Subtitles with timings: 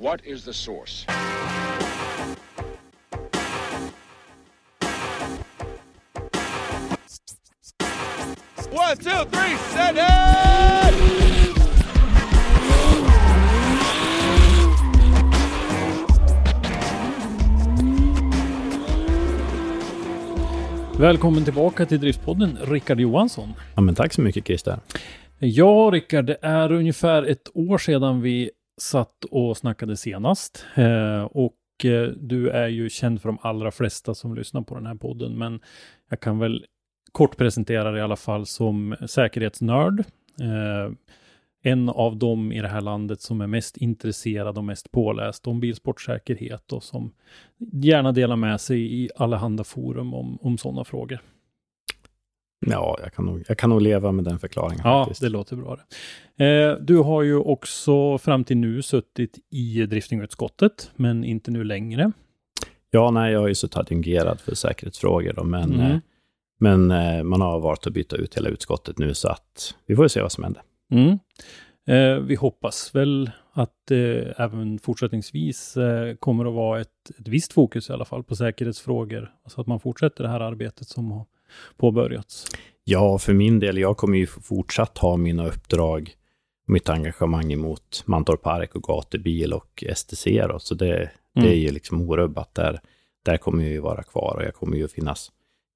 [0.00, 1.06] What is the source?
[8.70, 10.94] One, two, three, set it!
[20.98, 23.52] Välkommen tillbaka till Driftpodden, Rickard Johansson.
[23.74, 24.80] Ja, men tack så mycket Christer.
[25.38, 30.66] Ja, Rickard, det är ungefär ett år sedan vi satt och snackade senast.
[30.74, 34.86] Eh, och eh, du är ju känd för de allra flesta som lyssnar på den
[34.86, 35.60] här podden, men
[36.08, 36.66] jag kan väl
[37.12, 40.00] kort presentera dig i alla fall som säkerhetsnörd.
[40.40, 40.92] Eh,
[41.62, 45.60] en av dem i det här landet som är mest intresserad och mest påläst om
[45.60, 47.12] bilsportsäkerhet och som
[47.72, 51.20] gärna delar med sig i allehanda forum om, om sådana frågor.
[52.66, 54.80] Ja, jag kan, nog, jag kan nog leva med den förklaringen.
[54.84, 55.20] Ja, faktiskt.
[55.20, 55.78] det låter bra.
[56.46, 62.12] Eh, du har ju också fram till nu suttit i driftingutskottet, men inte nu längre.
[62.90, 65.90] ja, nej, jag har ju suttit adjungerad för säkerhetsfrågor, då, men, Mm.
[65.92, 65.98] eh,
[66.60, 70.04] men eh, man har valt att byta ut hela utskottet nu, så att vi får
[70.04, 70.62] ju se vad som händer.
[70.92, 71.18] Mm.
[71.86, 77.52] Eh, vi hoppas väl att det även fortsättningsvis eh, kommer att vara ett, ett visst
[77.52, 81.24] fokus i alla fall på säkerhetsfrågor, så att man fortsätter det här arbetet som har
[81.76, 82.46] påbörjats.
[82.84, 86.14] Ja, för min del, jag kommer ju fortsatt ha mina uppdrag,
[86.66, 90.86] mitt engagemang emot Mantorp Park och gatubil och STC, då, så det,
[91.34, 91.50] det Mm.
[91.50, 92.80] är ju liksom orubbat där.
[93.24, 95.30] Där kommer jag ju vara kvar och jag kommer ju finnas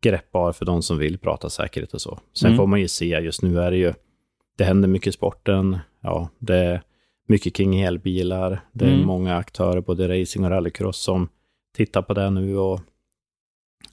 [0.05, 2.19] greppbar för de som vill prata säkerhet och så.
[2.33, 2.57] Sen Mm.
[2.57, 3.93] får man ju se, just nu är det ju,
[4.59, 6.83] det händer mycket i sporten, ja, det är
[7.29, 9.07] mycket kring elbilar, det är Mm.
[9.07, 11.29] många aktörer, både racing och rallycross, som
[11.77, 12.81] tittar på det nu och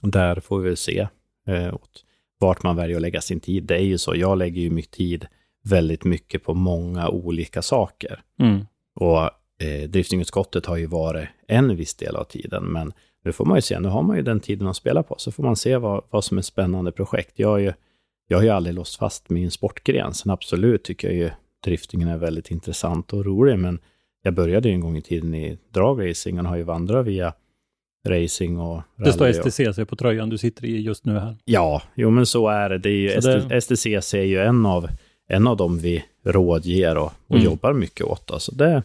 [0.00, 1.08] där får vi väl se
[1.50, 2.04] eh, åt
[2.38, 3.64] vart man väljer att lägga sin tid.
[3.64, 5.26] Det är ju så, jag lägger ju mycket tid
[5.62, 8.22] väldigt mycket på många olika saker.
[8.38, 8.66] Mm.
[8.94, 9.20] Och
[9.66, 12.92] eh, driftingutskottet har ju varit en viss del av tiden, men
[13.24, 15.32] nu får man ju se, nu har man ju den tiden att spela på, så
[15.32, 17.38] får man se vad, vad som är spännande projekt.
[17.38, 17.72] Jag har ju,
[18.28, 21.30] jag har ju aldrig låst fast min sportgren, sen absolut tycker jag ju
[21.64, 23.78] driftingen är väldigt intressant och rolig, men
[24.22, 27.34] jag började ju en gång i tiden i dragracing och har ju vandrat via
[28.08, 31.36] racing och Det står rally STCC på tröjan du sitter i just nu här.
[31.44, 32.78] Ja, jo men så är det.
[32.78, 33.08] det, är ju,
[33.48, 34.88] det- STCC är ju en av,
[35.28, 37.44] en av dem vi rådger och, och Mm.
[37.44, 38.30] jobbar mycket åt.
[38.30, 38.82] Alltså det,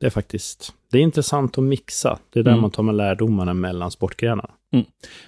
[0.00, 2.18] det är faktiskt det är intressant att mixa.
[2.32, 2.62] Det är där Mm.
[2.62, 4.50] man tar med lärdomarna mellan sportgrenarna.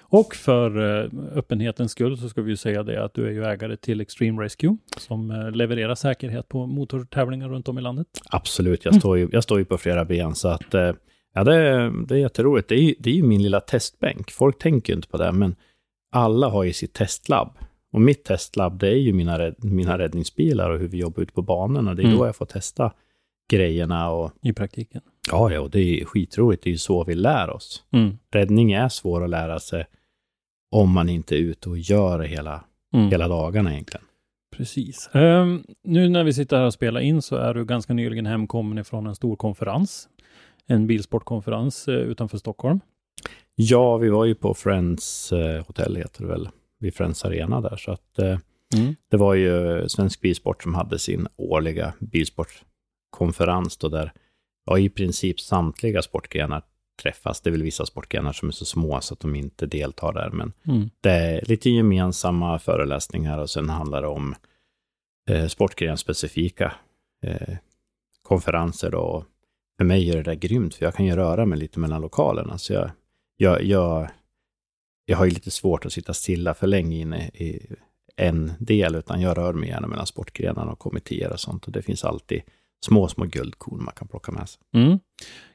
[0.01, 3.45] Och för eh, öppenhetens skull så ska vi ju säga det att du är ju
[3.45, 8.07] ägare till Extreme Rescue som eh, levererar säkerhet på motortävlingar runt om i landet.
[8.31, 9.01] Absolut, jag, Mm.
[9.01, 10.91] står ju, jag står ju på flera ben så att eh,
[11.39, 12.69] ja, det, är- det är jätteroligt.
[12.69, 14.31] Det är, det är ju min lilla testbänk.
[14.31, 15.57] Folk tänker ju inte på det, men
[16.13, 17.59] alla har ju sitt testlabb.
[17.93, 21.33] Och mitt testlabb, det är ju mina, rädd, mina räddningsbilar och hur vi jobbar ute
[21.33, 21.95] på banorna.
[21.95, 22.19] Det är Mm.
[22.19, 22.93] då jag får testa
[23.51, 25.01] grejerna och i praktiken.
[25.31, 26.63] Ja, ja, och det är skitroligt.
[26.65, 27.83] Det är ju så vi lär oss.
[27.93, 28.19] Mm.
[28.33, 29.87] Räddning är svår att lära sig
[30.71, 33.11] om man inte är ute och gör det hela, Mm.
[33.11, 34.05] hela dagarna egentligen.
[34.57, 35.11] Precis.
[35.13, 38.79] Ehm, nu när vi sitter här och spelar in så är du ganska nyligen hemkommen
[38.79, 40.09] ifrån en stor konferens.
[40.69, 42.81] En bilsportkonferens eh, utanför Stockholm.
[43.55, 46.49] Ja, vi var ju på Friends eh, hotell, heter det väl,
[46.79, 47.77] vid Friends Arena där.
[47.77, 48.39] Så att eh,
[48.75, 48.95] Mm.
[49.11, 54.13] det var ju Svensk Bilsport som hade sin årliga bilsportkonferens då där
[54.67, 56.63] ja, i princip samtliga sportgrenar
[57.03, 57.41] träffas.
[57.41, 60.31] Det är väl vissa sportgrenar som är så små så att de inte deltar där,
[60.31, 60.91] men Mm.
[61.01, 64.35] Det är lite gemensamma föreläsningar och sen handlar det om
[65.31, 66.73] eh, sportgrenspecifika
[67.23, 67.57] eh,
[68.23, 68.91] konferenser.
[68.91, 69.25] Då.
[69.79, 72.59] För mig är det där grymt, för jag kan ju röra mig lite mellan lokalerna.
[72.59, 72.91] Så jag,
[73.37, 74.09] jag, jag,
[75.07, 77.67] jag har ju lite svårt att sitta stilla för länge inne i
[78.17, 81.67] en del, utan jag rör mig gärna mellan sportgrenarna och kommittéer och sånt.
[81.67, 82.43] Och det finns alltid
[82.87, 84.63] små, små guldkorn man kan plocka med sig.
[84.75, 84.99] Mm.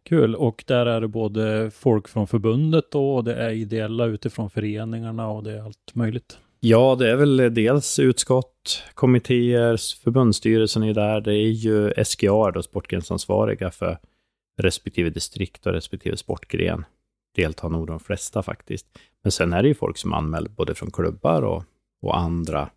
[0.04, 4.50] Kul, och där är det både folk från förbundet då, och det är ideella utifrån
[4.50, 6.38] föreningarna och det är allt möjligt.
[6.60, 11.22] Ja, det är väl dels utskott, kommittéer, förbundsstyrelsen är där.
[11.22, 13.98] Det är ju SGA, då sportgrensansvariga för
[14.58, 16.86] respektive distrikt och respektive sportgren.
[17.36, 19.00] Deltar nog de flesta faktiskt.
[19.24, 21.64] Men sen är det ju folk som anmäler både från klubbar och,
[22.02, 22.70] och andra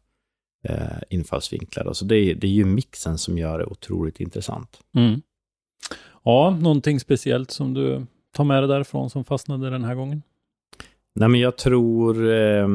[0.65, 1.85] eh, infallsvinklar.
[1.85, 4.81] Så alltså det, är, det är ju mixen som gör det otroligt intressant.
[4.97, 5.23] Mm.
[6.25, 10.23] Ja, någonting speciellt som du tar med dig därifrån som fastnade den här gången?
[11.15, 12.69] Nej, men jag tror, eh,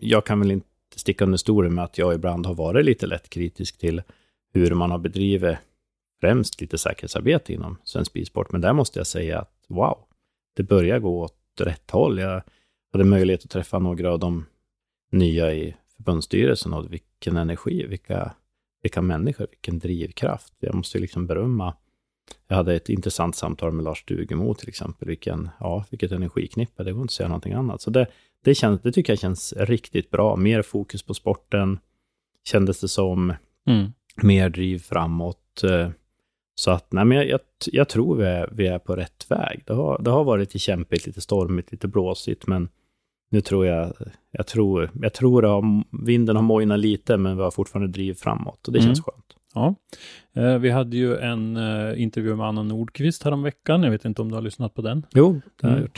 [0.00, 0.66] jag kan väl inte
[0.96, 4.02] sticka under stolen med att jag ibland har varit lite lätt kritisk till
[4.54, 5.56] hur man har bedrivit
[6.22, 8.52] främst lite säkerhetsarbete inom svensk bilsport.
[8.52, 9.98] Men där måste jag säga att wow,
[10.56, 12.18] det börjar gå åt rätt håll.
[12.18, 12.42] Jag
[12.92, 14.46] hade möjlighet att träffa några av de
[15.12, 18.34] nya i förbundsstyrelsen och vilken energi, vilka,
[18.82, 20.54] vilka människor, vilken drivkraft.
[20.58, 21.74] Jag måste liksom berömma
[22.48, 25.08] jag hade ett intressant samtal med Lars Stugemo till exempel.
[25.08, 27.80] Vilken, ja, vilket energiknippe, det går inte att säga någonting annat.
[27.80, 28.06] Så det,
[28.44, 30.36] det, känns, det tycker jag känns riktigt bra.
[30.36, 31.78] Mer fokus på sporten,
[32.44, 33.34] kändes det som.
[33.66, 33.92] Mm.
[34.22, 35.62] Mer driv framåt.
[36.54, 37.40] Så att, nej men jag, jag,
[37.72, 39.62] jag, tror vi är, vi är på rätt väg.
[39.66, 42.68] Det har, det har varit lite kämpigt, lite stormigt, lite blåsigt, men
[43.30, 43.92] nu tror jag,
[44.30, 45.64] jag tror, jag tror att
[46.06, 48.88] vinden har mojnat lite, men vi har fortfarande driv framåt och det mm.
[48.88, 49.36] känns skönt.
[49.54, 49.74] Ja,
[50.32, 53.82] eh, vi hade ju en eh, intervju med Anna Nordqvist häromveckan.
[53.82, 55.06] Jag vet inte om du har lyssnat på den?
[55.14, 55.92] Jo, det har jag mm.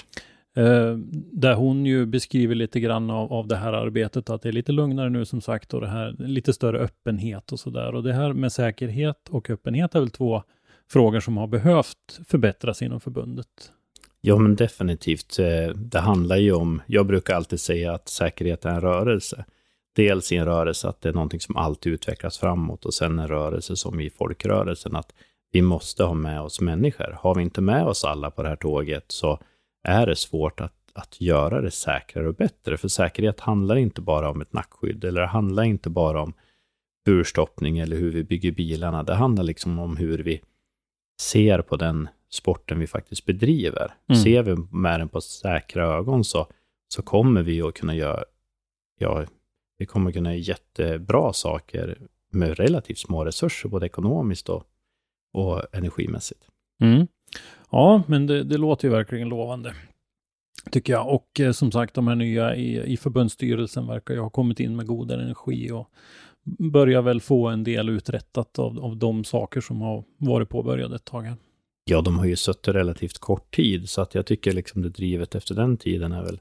[0.57, 0.97] Eh,
[1.33, 4.73] där hon ju beskriver lite grann av, av det här arbetet, att det är lite
[4.73, 7.95] lugnare nu som sagt och det här lite större öppenhet och sådär.
[7.95, 10.43] Och det här med säkerhet och öppenhet är väl två
[10.91, 13.73] frågor som har behövt förbättras inom förbundet.
[14.21, 15.39] Ja, men definitivt.
[15.39, 19.45] Eh, det handlar ju om, jag brukar alltid säga att säkerhet är en rörelse
[19.95, 23.29] dels i en rörelse att det är någonting som alltid utvecklas framåt och sen en
[23.29, 25.13] rörelse som i folkrörelsen att
[25.53, 27.19] vi måste ha med oss människor.
[27.21, 29.39] Har vi inte med oss alla på det här tåget så
[29.85, 32.77] är det svårt att, att göra det säkrare och bättre.
[32.77, 36.33] För säkerhet handlar inte bara om ett nackskydd eller det handlar inte bara om
[37.05, 39.03] burstoppning eller hur vi bygger bilarna.
[39.03, 40.41] Det handlar liksom om hur vi
[41.21, 43.95] ser på den sporten vi faktiskt bedriver.
[44.09, 44.23] Mm.
[44.23, 46.47] Ser vi med den på säkra ögon så,
[46.89, 48.25] så kommer vi att kunna göra,
[48.99, 49.25] ja,
[49.79, 51.99] vi kommer kunna göra jättebra saker
[52.33, 54.65] med relativt små resurser, både ekonomiskt och,
[55.33, 56.49] och energimässigt.
[56.81, 57.07] Mm.
[57.71, 59.75] Ja, men det, det, låter ju verkligen lovande,
[60.71, 61.15] tycker jag.
[61.15, 64.77] Och eh, som sagt, de här nya i, i förbundsstyrelsen verkar ju ha kommit in
[64.77, 65.91] med god energi och
[66.73, 71.05] börjar väl få en del uträttat av, av de saker som har varit påbörjade ett
[71.05, 71.37] tag här.
[71.85, 75.35] Ja, de har ju suttit relativt kort tid, så att jag tycker liksom det drivet
[75.35, 76.41] efter den tiden är väl,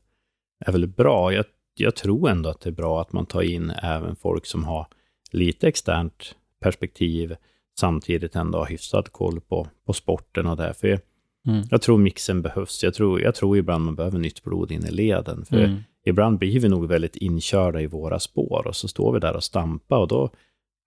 [0.66, 1.34] är väl bra.
[1.34, 4.63] Jag jag tror ändå att det är bra att man tar in även folk som
[4.63, 4.88] har
[5.31, 7.36] lite externt perspektiv,
[7.80, 10.74] samtidigt ändå har hyfsad koll på, på sporten och det.
[10.74, 11.64] För mm.
[11.70, 12.84] jag tror mixen behövs.
[12.84, 15.46] Jag tror, jag tror ibland man behöver nytt blod in i leden.
[15.46, 15.78] För mm.
[16.06, 19.44] ibland blir vi nog väldigt inkörda i våra spår och så står vi där och
[19.44, 20.30] stampar och då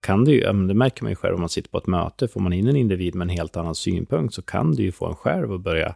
[0.01, 2.41] kan det ju, det märker man ju själv om man sitter på ett möte, får
[2.41, 5.15] man in en individ med en helt annan synpunkt så kan det ju få en
[5.15, 5.95] själv att börja,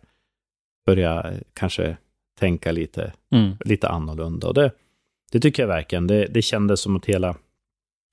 [0.86, 1.98] börja kanske
[2.40, 3.52] tänka lite, mm.
[3.66, 4.48] lite annorlunda.
[4.48, 4.72] Och det,
[5.32, 6.08] det tycker jag verkligen.
[6.08, 7.36] Det, det kändes som att hela,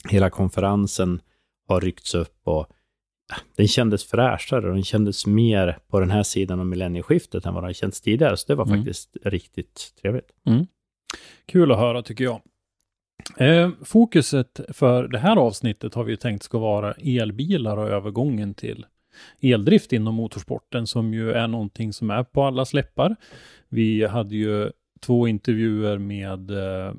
[0.09, 1.21] hela konferensen
[1.69, 2.67] har ryckts upp och
[3.57, 7.65] den kändes fräschare och den kändes mer på den här sidan av millennieskiftet än vad
[7.65, 8.37] den känts tidigare.
[8.37, 8.79] Så det var mm.
[8.79, 10.31] faktiskt riktigt trevligt.
[10.47, 10.67] Mm.
[11.47, 12.41] Kul att höra tycker jag.
[13.37, 18.87] Eh, fokuset för det här avsnittet har vi tänkt ska vara elbilar och övergången till
[19.41, 23.17] eldrift inom motorsporten som ju är någonting som är på alla släppar.
[23.69, 26.95] Vi hade ju två intervjuer med eh, Eh,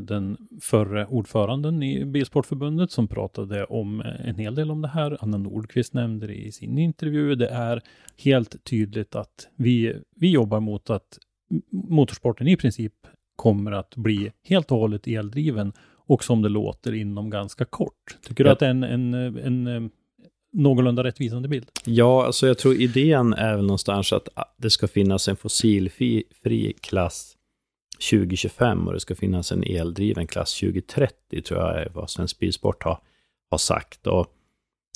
[0.00, 5.18] den förre ordföranden i Bilsportförbundet som pratade om eh, en hel del om det här.
[5.20, 7.34] Anna Nordqvist nämnde det i sin intervju.
[7.34, 7.82] Det är
[8.16, 11.18] helt tydligt att vi, vi jobbar mot att
[11.70, 12.94] motorsporten i princip
[13.36, 15.72] kommer att bli helt och hållet eldriven
[16.06, 18.18] och som det låter inom ganska kort.
[18.26, 19.90] Tycker du att det är en, en, en, en
[20.52, 21.66] någorlunda rättvisande bild?
[21.84, 27.36] Ja, alltså jag tror idén är väl någonstans att det ska finnas en fossilfri klass
[27.94, 32.82] 2025 och det ska finnas en eldriven klass 2030, tror jag är vad Svensk Bilsport
[32.82, 32.98] har,
[33.50, 34.06] har sagt.
[34.06, 34.26] Och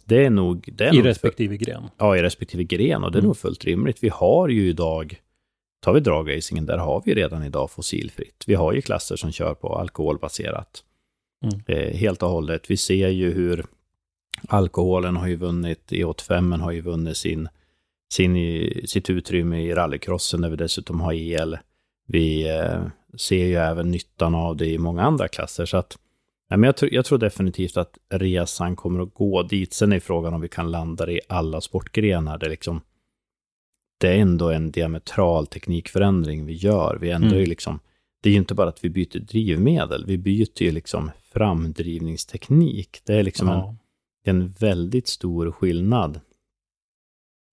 [0.04, 0.68] det är nog...
[0.72, 1.82] Det är I nog respektive för, gren?
[1.98, 3.26] Ja, i respektive gren och det är mm.
[3.26, 3.98] nog fullt rimligt.
[4.00, 5.20] Vi har ju idag,
[5.82, 8.44] tar vi dragracingen, där har vi redan idag fossilfritt.
[8.46, 10.84] Vi har ju klasser som kör på alkoholbaserat.
[11.44, 11.60] Mm.
[11.66, 12.70] Eh, helt och hållet.
[12.70, 13.64] Vi ser ju hur
[14.48, 17.48] alkoholen har ju vunnit, E85 har ju vunnit sin,
[18.12, 18.36] sin,
[18.86, 21.58] sitt utrymme i rallycrossen där vi dessutom har el.
[22.06, 22.82] Vi eh,
[23.18, 25.66] ser ju även nyttan av det i många andra klasser.
[25.66, 25.98] Så att,
[26.48, 29.72] ja, men jag, tror, jag tror definitivt att resan kommer att gå dit.
[29.72, 32.38] Sen är frågan om vi kan landa det i alla sportgrenar.
[32.38, 32.80] Det, liksom,
[34.00, 36.98] det är ändå en diametral teknikförändring vi gör.
[37.00, 37.40] Vi ändrar mm.
[37.40, 37.80] ju liksom,
[38.22, 43.00] det är ju inte bara att vi byter drivmedel, vi byter ju liksom framdrivningsteknik.
[43.04, 43.76] Det är liksom Ja.
[44.24, 46.20] en, en väldigt stor skillnad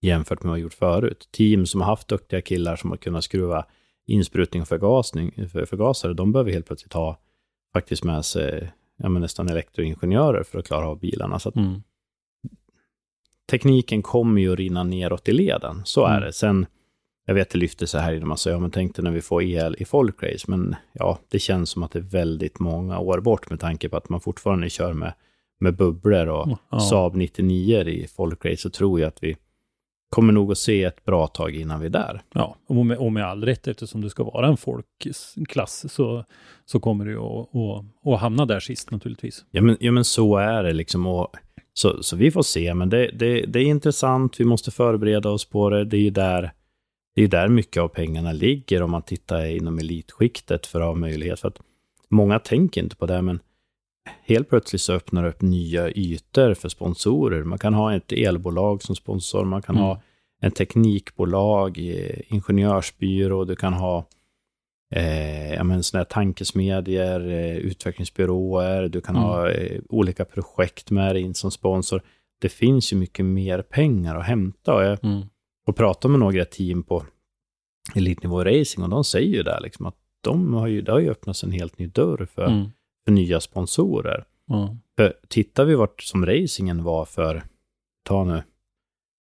[0.02, 1.30] jämfört med vad vi gjort förut.
[1.32, 3.66] Team som har haft duktiga killar som har kunnat skruva
[4.12, 7.18] insprutning och förgasning, för, förgasare, de behöver helt plötsligt ha
[7.74, 11.40] faktiskt med sig ja, nästan elektroingenjörer för att klara av bilarna.
[11.40, 11.82] Så Mm.
[13.52, 16.24] tekniken kommer ju att rinna neråt i leden, så är Mm.
[16.24, 16.34] det.
[16.34, 16.66] Sen,
[17.26, 19.22] jag vet det lyfte så här innan man säger, ja men tänk dig när vi
[19.22, 23.20] får el i folkrace, men ja, det känns som att det är väldigt många år
[23.20, 25.14] bort med tanke på att man fortfarande kör med,
[25.60, 26.80] med bubblor och Ja.
[26.80, 29.38] Saab 99 i folkrace, så tror jag att vi
[30.12, 32.22] kommer nog att se ett bra tag innan vi är där.
[32.34, 36.26] Ja, och med, och med all rätt eftersom det ska vara en folkklass så,
[36.66, 39.46] så kommer att, att, att hamna där sist naturligtvis.
[39.52, 41.08] Ja men, ja, men så är det liksom.
[41.08, 41.36] Och,
[41.74, 44.40] så, så vi får se, men det, det, det är intressant.
[44.40, 45.86] Vi måste förbereda oss på det.
[45.86, 46.52] Det är ju där,
[47.16, 50.96] det är där mycket av pengarna ligger om man tittar inom elitskiktet för att ha
[50.96, 51.40] möjlighet.
[51.40, 51.60] För att
[52.10, 53.40] många tänker inte på det, men
[54.24, 57.44] helt plötsligt så öppnar det upp nya ytor för sponsorer.
[57.44, 59.86] Man kan ha ett elbolag som sponsor, man kan Mm.
[59.88, 60.02] ha
[60.42, 61.78] en teknikbolag,
[62.28, 64.06] ingenjörsbyrå, du kan ha
[64.96, 69.28] eh, ja, men såna här tankesmedjor, eh, utvecklingsbyråer, du kan Mm.
[69.28, 72.02] ha eh, olika projekt med dig in som sponsor.
[72.42, 74.74] Det finns ju mycket mer pengar att hämta.
[74.76, 75.22] Och jag Mm.
[75.68, 77.06] och pratar med några team på
[77.96, 81.10] elitnivå racing och de säger ju där liksom att de har ju, det har ju
[81.12, 82.72] öppnats en helt ny dörr för, Mm.
[83.06, 84.26] För nya sponsorer.
[84.46, 84.76] Ja.
[84.98, 87.44] För tittar vi vart som racingen var för,
[88.04, 88.44] ta nu,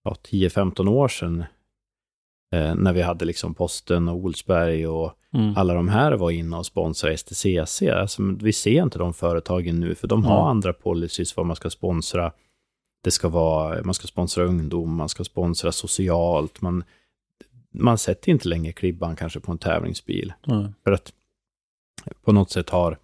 [0.04, 1.44] ja, 10-15 år sedan,
[2.52, 5.56] eh, när vi hade liksom Posten och Olsberg och Mm.
[5.56, 7.82] alla de här var inne och sponsrade STCC.
[7.90, 10.50] Alltså, vi ser inte de företagen nu, för de har Ja.
[10.50, 12.32] andra policies vad man ska sponsra.
[13.04, 16.84] Det ska vara, man ska sponsra ungdom, man ska sponsra socialt, man,
[17.74, 20.32] man sätter inte längre klibban kanske på en tävlingsbil.
[20.84, 21.12] För att
[22.24, 22.98] på något sätt har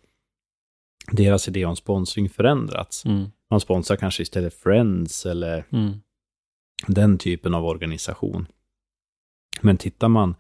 [1.13, 3.05] deras idé om sponsring förändrats.
[3.05, 3.27] Mm.
[3.51, 5.93] Man sponsrar kanske istället Friends eller Mm.
[6.87, 8.47] den typen av organisation.
[9.61, 10.35] Men tittar man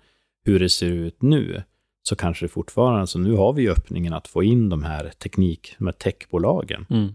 [0.44, 1.62] hur det ser ut nu,
[2.02, 5.75] så kanske det fortfarande, så nu har vi öppningen att få in de här teknik,
[5.78, 6.87] de här techbolagen.
[6.90, 7.14] Mm.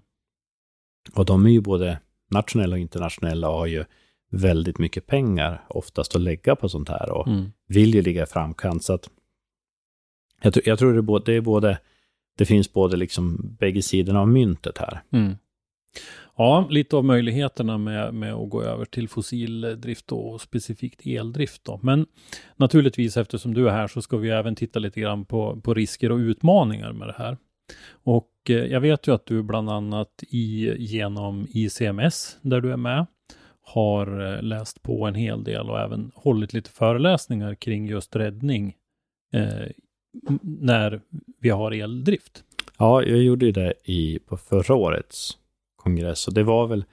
[1.16, 2.00] Och de är ju både
[2.32, 3.86] nationella och internationella och har ju
[4.32, 7.52] väldigt mycket pengar oftast att lägga på sånt här och Mm.
[7.68, 8.84] vill ju ligga i framkant.
[8.84, 9.10] Så att
[10.42, 11.80] jag, tror- jag tror det är både, det är både,
[12.38, 15.02] det finns både liksom bägge sidorna av myntet här.
[15.12, 15.36] Mm.
[16.38, 21.66] Ja, lite av möjligheterna med, med att gå över till fossildrift och specifikt eldrift.
[21.66, 21.80] Då.
[21.84, 22.06] Men
[22.56, 26.12] naturligtvis eftersom du är här så ska vi även titta lite grann på, på risker
[26.12, 27.38] och utmaningar med det här.
[27.92, 32.78] Och eh, jag vet ju att du bland annat i, genom ICMS, där du är
[32.78, 33.06] med,
[33.62, 38.76] har eh, läst på en hel del och även hållit lite föreläsningar kring just räddning
[39.34, 39.68] eh,
[40.42, 41.02] när
[41.40, 42.44] vi har eldrift.
[42.78, 45.38] Ja, jag gjorde ju det i, på förra årets
[45.76, 46.86] kongress och det var väl,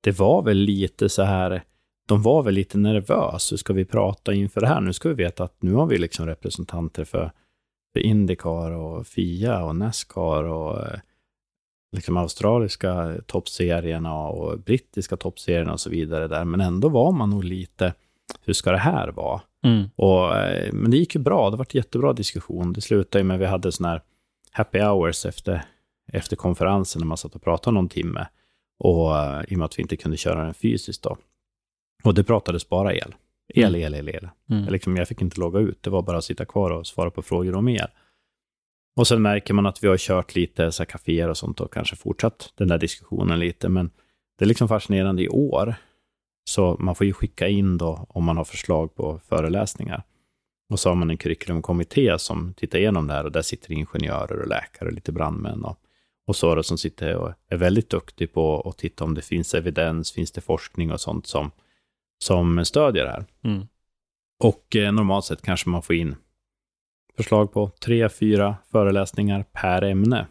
[0.00, 1.62] det var väl lite så här,
[2.08, 4.80] de var väl lite nervösa, hur ska vi prata inför det här?
[4.80, 7.32] Nu ska vi veta att nu har vi liksom representanter för,
[7.92, 11.00] för Indycar och FIA och Nascar och eh,
[11.96, 17.44] liksom australiska toppserierna och brittiska toppserierna och så vidare där, men ändå var man nog
[17.44, 17.94] lite,
[18.44, 19.40] hur ska det här vara?
[19.66, 19.90] Mm.
[19.96, 22.72] Och, eh, men det gick ju bra, det var en jättebra diskussion.
[22.72, 24.02] Det slutade med att vi hade sån här
[24.50, 25.64] happy hours efter,
[26.12, 28.26] efter konferensen när man satt och pratade någon timme.
[28.78, 31.16] Och eh, i och med att vi inte kunde köra den fysiskt då.
[32.04, 33.14] Och det pratades bara el.
[33.54, 34.28] El, el, el, el.
[34.50, 34.72] Mm.
[34.72, 37.22] Liksom, jag fick inte logga ut, det var bara att sitta kvar och svara på
[37.22, 37.88] frågor om el.
[38.96, 41.72] Och sen märker man att vi har kört lite så här kaféer och sånt och
[41.72, 43.68] kanske fortsatt den där diskussionen lite.
[43.68, 43.90] Men
[44.38, 45.74] det är liksom fascinerande i år.
[46.48, 50.02] Så man får ju skicka in då om man har förslag på föreläsningar.
[50.70, 54.40] Och så har man en curriculumkommitté som tittar igenom det här och där sitter ingenjörer
[54.40, 55.78] och läkare och lite brandmän och,
[56.26, 59.54] och så då, som sitter och är väldigt duktig på att titta om det finns
[59.54, 61.50] evidens, finns det forskning och sånt som,
[62.18, 63.24] som stödjer det här.
[63.42, 63.66] Mm.
[64.44, 66.16] Och eh, normalt sett kanske man får in
[67.16, 70.26] förslag på tre, fyra föreläsningar per ämne.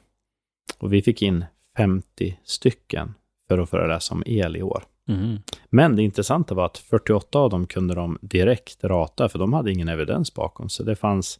[0.78, 1.46] Och vi fick in
[1.78, 3.14] 50 stycken
[3.48, 4.84] för att föreläsa om el i år.
[5.10, 5.38] Mm.
[5.70, 9.72] Men det intressanta var att 48 av dem kunde de direkt rata, för de hade
[9.72, 10.70] ingen evidens bakom.
[10.70, 11.40] Så det fanns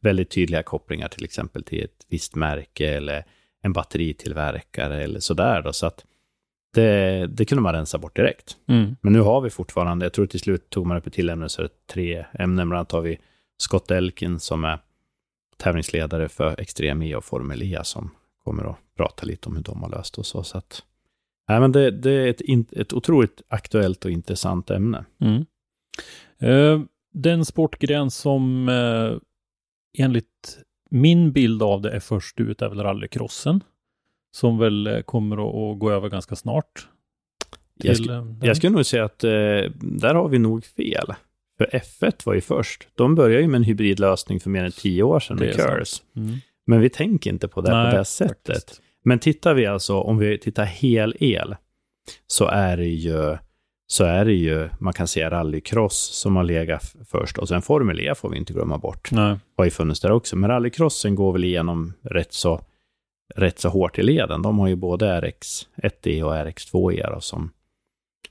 [0.00, 3.24] väldigt tydliga kopplingar till exempel till ett visst märke eller
[3.62, 5.62] en batteritillverkare eller sådär.
[5.62, 6.04] Då, så att
[6.74, 8.56] det, det kunde man rensa bort direkt.
[8.68, 8.96] Mm.
[9.00, 11.48] Men nu har vi fortfarande, jag tror till slut tog man upp ett till ämne,
[11.48, 12.68] så är det tre ämnen.
[12.68, 13.18] Bland annat har vi
[13.58, 14.78] Scott Elkin som är
[15.56, 18.10] tävlingsledare för Extrem E och Formel E som
[18.44, 20.42] kommer att prata lite om hur de har löst och så.
[20.42, 20.82] så att,
[21.48, 25.04] nej, men det, det är ett, in- ett otroligt aktuellt och intressant ämne.
[25.20, 25.44] Mm.
[26.38, 26.80] Eh,
[27.12, 29.18] den sportgren som eh,
[30.04, 30.58] enligt
[30.90, 33.60] min bild av det är först ut är väl rallycrossen.
[34.30, 36.88] Som väl eh, kommer att, att gå över ganska snart.
[37.74, 38.40] Jag, till, sk- eh, den.
[38.42, 39.30] jag skulle nog säga att eh,
[39.80, 41.06] där har vi nog fel.
[41.58, 42.88] För F1 var ju först.
[42.94, 45.54] De började ju med en hybridlösning för mer än tio år sedan med.
[45.54, 46.02] Curse.
[46.16, 46.36] Mm.
[46.66, 48.56] Men vi tänker inte på det Nej, på det sättet.
[48.56, 48.82] faktiskt.
[49.06, 51.56] Men tittar vi alltså, om vi tittar hel el,
[52.26, 53.36] så är det ju,
[53.86, 57.38] så är det ju, man kan säga rallycross som har legat först.
[57.38, 59.10] Och sen Formel E får vi inte glömma bort.
[59.12, 59.38] Nej.
[59.56, 60.36] Har ju funnits där också.
[60.36, 62.60] Men rallycrossen går väl igenom rätt så,
[63.34, 64.42] rätt så hårt i leden.
[64.42, 67.50] De har ju både RX1E och RX2E då, som,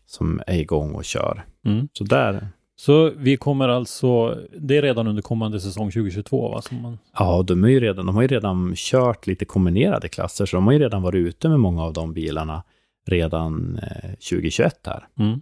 [0.05, 1.45] som är igång och kör.
[1.65, 1.87] Mm.
[1.93, 6.61] Så där, Så vi kommer alltså, det är redan under kommande säsong 2022 va?
[6.61, 10.45] Som man, ja, de, är ju redan, de har ju redan kört lite kombinerade klasser,
[10.45, 12.63] så de har ju redan varit ute med många av de bilarna
[13.07, 15.07] redan eh, 2021 här.
[15.19, 15.41] mm.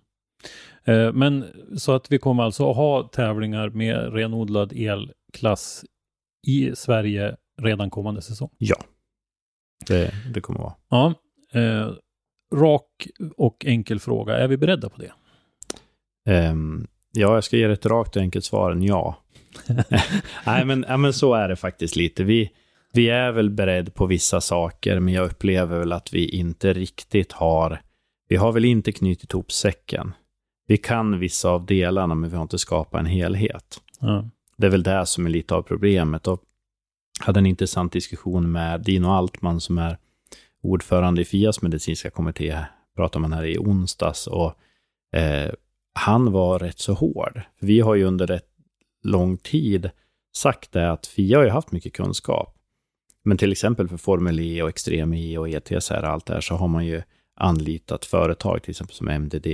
[0.83, 1.45] eh, men
[1.77, 5.85] så att vi kommer alltså att ha tävlingar med renodlad elklass
[6.47, 8.49] i Sverige redan kommande säsong.
[8.57, 8.77] Ja,
[9.87, 10.73] det, det kommer vara.
[10.89, 11.13] Ja,
[11.53, 11.91] eh,
[12.55, 14.37] rak och enkel fråga.
[14.37, 15.11] Är vi beredda på det?
[16.31, 19.17] Ehm, ja, jag ska ge ett rakt och enkelt svar, en ja.
[20.45, 22.23] Nej, men, ja, men så är det faktiskt lite.
[22.23, 22.51] Vi,
[22.93, 27.31] vi är väl beredd på vissa saker, men jag upplever väl att vi inte riktigt
[27.31, 27.81] har,
[28.27, 30.13] vi har väl inte knutit ihop säcken.
[30.67, 33.81] Vi kan vissa av delarna, men vi har inte skapat en helhet.
[33.99, 34.29] Ja.
[34.57, 36.27] Det är väl det som är lite av problemet.
[36.27, 36.41] Och
[37.19, 39.97] hade en intressant diskussion med Dino Altman som är
[40.63, 42.57] ordförande i FIAs medicinska kommitté,
[42.95, 44.27] pratade man här i onsdags.
[44.27, 44.53] Och
[45.17, 45.51] eh,
[45.93, 47.41] han var rätt så hård.
[47.59, 48.49] Vi har ju under rätt
[49.03, 49.89] lång tid
[50.35, 52.55] sagt det att FIA har ju haft mycket kunskap.
[53.23, 56.41] Men till exempel för Formel E och Extrem E och ETS och allt det här
[56.41, 57.01] så har man ju
[57.35, 59.47] anlitat företag, till exempel som MDD,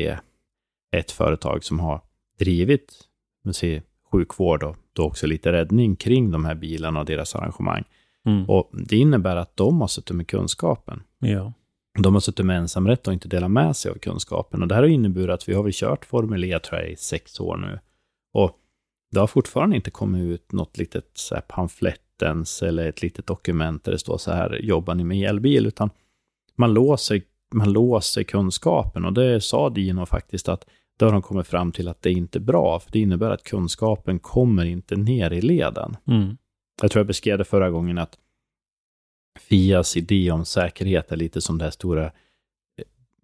[0.96, 2.02] ett företag som har
[2.40, 3.10] drivit
[3.54, 7.84] säger, sjukvård och då också lite räddning kring de här bilarna och deras arrangemang.
[8.26, 8.50] Mm.
[8.50, 11.04] Och det innebär att de har suttit med kunskapen.
[11.20, 11.54] ja.
[12.00, 14.62] De har suttit med ensamrätt och inte delat med sig av kunskapen.
[14.62, 16.96] Och det här har inneburit att vi har väl kört Formel E, tror jag, i
[16.96, 17.80] sex år nu.
[18.34, 18.58] Och
[19.12, 23.84] det har fortfarande inte kommit ut något litet så här, pamflettens eller ett litet dokument
[23.84, 25.66] där det står så här, jobbar ni med elbil?
[25.66, 25.90] Utan
[26.56, 27.22] man låser,
[27.54, 29.06] man låser kunskapen.
[29.06, 30.66] Och det sa Dino faktiskt att
[31.00, 32.80] då har de kommit fram till att det inte är bra.
[32.80, 35.98] För det innebär att kunskapen kommer inte ner i leden.
[36.08, 36.38] Mm.
[36.82, 38.18] Jag tror jag beskrev det förra gången att
[39.40, 42.12] Fias idé om säkerhet är lite som det här stora,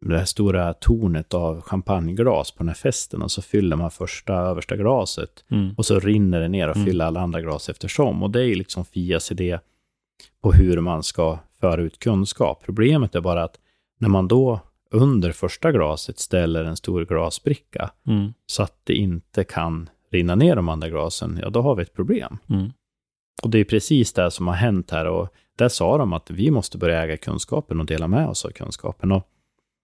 [0.02, 4.34] det här stora tornet av champagneglas på den här festen och så fyller man första
[4.34, 5.74] översta glaset Mm.
[5.78, 6.86] och så rinner det ner och Mm.
[6.88, 8.24] fyller alla andra glas eftersom.
[8.24, 9.60] Och det är liksom Fias idé
[10.42, 12.62] på hur man ska föra ut kunskap.
[12.66, 13.60] Problemet är bara att
[14.00, 14.60] när man då
[14.92, 18.34] under första glaset ställer en stor glasbricka Mm.
[18.46, 21.94] så att det inte kan rinna ner de andra glasen, ja då har vi ett
[21.94, 22.38] problem.
[23.44, 26.52] Och det är precis det som har hänt här och där sa de att vi
[26.52, 29.12] måste börja äga kunskapen och dela med oss av kunskapen.
[29.12, 29.28] Och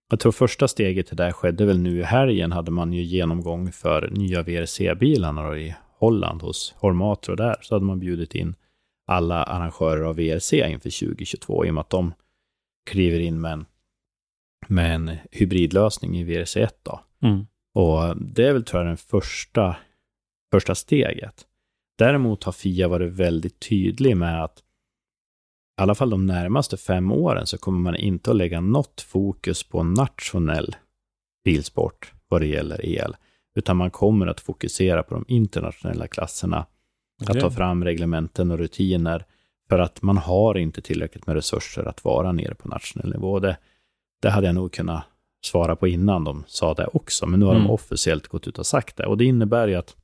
[0.09, 3.71] jag tror första steget till det skedde väl nu i helgen, hade man ju genomgång
[3.71, 8.55] för nya VRC-bilarna i Holland hos Hormatro där, så hade man bjudit in
[9.07, 12.13] alla arrangörer av VRC inför 2022 i och med att de
[12.89, 13.65] kliver in med en,
[14.67, 17.01] med en hybridlösning i VRC1 då.
[17.23, 17.45] Mm.
[17.73, 19.75] Och det är väl tror jag den första,
[20.51, 21.45] första steget.
[22.01, 24.59] Däremot har Fia varit väldigt tydlig med att
[25.79, 29.63] i alla fall de närmaste fem åren så kommer man inte att lägga något fokus
[29.63, 30.75] på nationell
[31.43, 33.15] bilsport vad det gäller el,
[33.55, 36.57] utan man kommer att fokusera på de internationella klasserna,
[37.21, 37.41] att Okej.
[37.41, 39.25] ta fram reglementen och rutiner,
[39.69, 43.39] för att man har inte tillräckligt med resurser att vara nere på nationell nivå.
[43.39, 43.57] Det,
[44.21, 45.03] det hade jag nog kunnat
[45.45, 47.67] svara på innan de sa det också, men nu har Mm.
[47.67, 49.05] de officiellt gått ut och sagt det.
[49.05, 49.95] Och det innebär ju att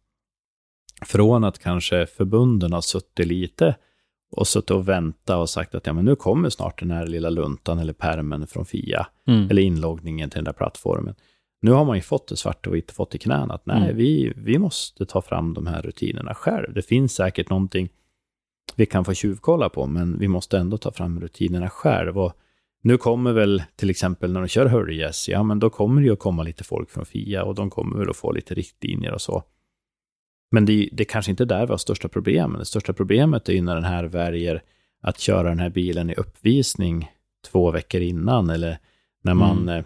[1.06, 3.76] från att kanske förbunden har suttit lite
[4.32, 7.30] och suttit och väntat och sagt att ja, men nu kommer snart den här lilla
[7.30, 9.50] luntan eller permen från Fia, Mm.
[9.50, 11.16] eller inloggningen till den där plattformen.
[11.62, 13.98] Nu har man ju fått det svart och vitt, fått i knäna att nej, Mm.
[13.98, 16.74] vi, vi måste ta fram de här rutinerna själv.
[16.74, 17.90] Det finns säkert någonting
[18.76, 22.18] vi kan få tjuvkolla på, men vi måste ändå ta fram rutinerna själv.
[22.20, 22.34] Och
[22.82, 26.08] nu kommer väl till exempel när de kör Hurry Yes, ja men då kommer det
[26.08, 29.14] ju att komma lite folk från Fia och de kommer väl att få lite riktlinjer
[29.14, 29.44] och så.
[30.52, 32.60] Men det, det är kanske inte där vi har största problemet.
[32.60, 34.64] Det största problemet är ju när den här väljer
[35.02, 37.12] att köra den här bilen i uppvisning
[37.52, 38.78] två veckor innan eller
[39.24, 39.84] när man Mm.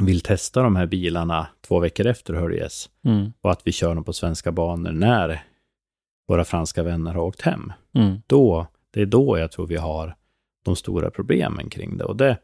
[0.00, 3.32] vill testa de här bilarna två veckor efter Yes Mm.
[3.40, 5.42] och att vi kör dem på svenska banor när
[6.28, 7.72] våra franska vänner har åkt hem.
[7.94, 8.22] Mm.
[8.26, 10.14] Då, det är då jag tror vi har
[10.64, 12.04] de stora problemen kring det.
[12.04, 12.38] Och det,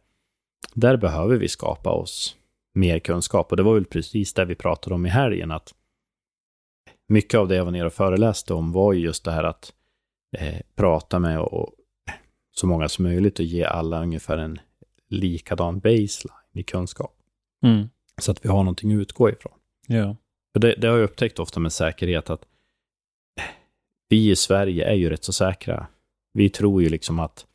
[0.74, 2.36] där behöver vi skapa oss
[2.74, 3.50] mer kunskap.
[3.50, 5.74] Och det var väl precis det vi pratade om i helgen, att
[7.08, 9.72] mycket av det jag var nere och föreläste om var ju just det här att
[10.36, 11.72] eh, prata med och,
[12.50, 14.60] så många som möjligt och ge alla ungefär en
[15.08, 17.16] likadan baseline i kunskap.
[17.62, 17.88] Mm.
[18.20, 19.52] Så att vi har någonting att utgå ifrån.
[19.86, 20.16] Ja.
[20.52, 22.46] För det, det har jag upptäckt ofta med säkerhet att
[24.08, 25.86] vi i Sverige är ju rätt så säkra.
[26.32, 27.46] Vi tror ju liksom att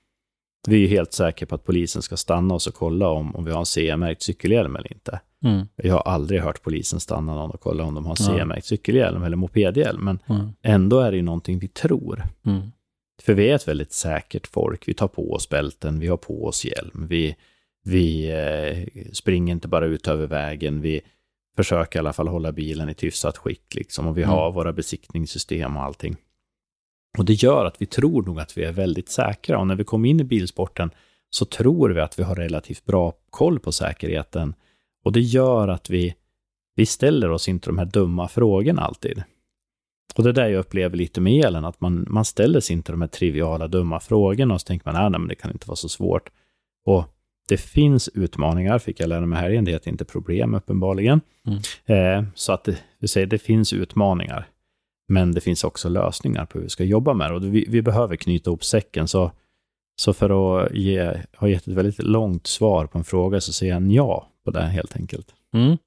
[0.67, 3.51] vi är helt säkra på att polisen ska stanna oss och kolla om, om vi
[3.51, 5.19] har en CE-märkt cykelhjälm eller inte.
[5.45, 5.67] Mm.
[5.75, 8.15] Jag har aldrig hört polisen stanna någon och kolla om de har.
[8.15, 10.47] CE-märkt cykelhjälm eller mopedhjälm, men Mm.
[10.61, 12.23] ändå är det ju någonting vi tror.
[12.45, 12.61] Mm.
[13.21, 14.87] För vi är ett väldigt säkert folk.
[14.87, 17.35] Vi tar på oss bälten, vi har på oss hjälm, vi,
[17.83, 21.01] vi eh, springer inte bara ut över vägen, vi
[21.55, 24.35] försöker i alla fall hålla bilen i ett hyfsat skick liksom, och vi Mm.
[24.35, 26.15] har våra besiktningssystem och allting.
[27.17, 29.83] Och det gör att vi tror nog att vi är väldigt säkra och när vi
[29.83, 30.91] kommer in i bilsporten
[31.29, 34.53] så tror vi att vi har relativt bra koll på säkerheten
[35.03, 36.15] och det gör att vi,
[36.75, 39.23] vi ställer oss inte de här dumma frågorna alltid.
[40.15, 42.91] Och det är där jag upplever lite med elen, att man, man ställer sig inte
[42.91, 45.67] de här triviala, dumma frågorna och så tänker man, "Ah, nej, men det kan inte
[45.67, 46.29] vara så svårt.
[46.85, 47.05] Och
[47.49, 51.21] det finns utmaningar, fick jag lära mig här igen, det heter inte problem uppenbarligen.
[51.47, 51.59] Mm.
[51.85, 54.47] Eh, så att det, vi säger, det finns utmaningar,
[55.07, 57.35] men det finns också lösningar på hur vi ska jobba med det.
[57.35, 59.31] Och vi, vi behöver knyta ihop säcken, så,
[59.95, 60.29] så för
[60.63, 64.27] att ge, ha gett ett väldigt långt svar på en fråga så säger jag ja
[64.51, 65.27] på det helt enkelt.
[65.53, 65.77] Mm.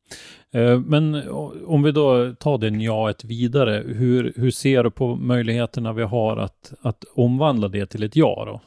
[0.54, 1.28] Eh, Men
[1.66, 6.36] om vi då tar det njaet vidare, hur, hur ser du på möjligheterna vi har
[6.36, 8.60] att, att omvandla det till ett ja då?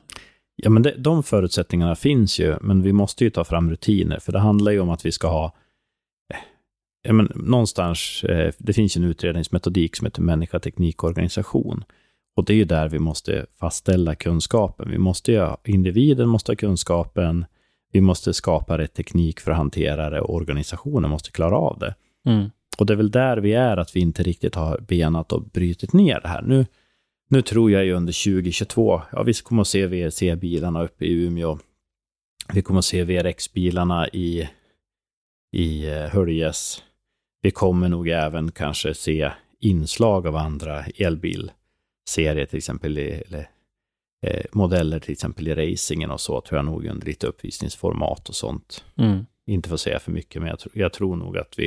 [0.55, 4.31] Ja, men det, de förutsättningarna finns ju, men vi måste ju ta fram rutiner, för
[4.31, 5.45] det handlar ju om att vi ska ha
[6.34, 6.39] eh,
[7.08, 11.84] Ja, men någonstans, eh, det finns en utredningsmetodik som heter människa, teknik och organisation.
[12.36, 14.91] Och det är ju där vi måste fastställa kunskapen.
[14.91, 17.45] Vi måste ju, individen måste ha kunskapen,
[17.95, 21.95] vi måste skapa rätt teknik för att hantera det och organisationen måste klara av det.
[22.25, 22.49] Mm.
[22.77, 25.93] Och det är väl där vi är, att vi inte riktigt har benat och brutit
[25.93, 26.41] ner det här.
[26.41, 26.65] Nu,
[27.29, 31.60] nu tror jag ju under 2022, ja vi kommer att se VRC-bilarna uppe i Umeå.
[32.53, 34.49] Vi kommer att se VRX-bilarna i,
[35.51, 36.84] i eh, Höljes.
[37.41, 43.49] Vi kommer nog även kanske se inslag av andra elbilserier, till exempel, eller
[44.25, 48.35] eh, modeller till exempel i racingen och så, tror jag nog under lite uppvisningsformat och
[48.35, 49.25] sånt Mm.
[49.47, 51.63] inte för att säga för mycket, men jag, tror- jag tror nog att vi...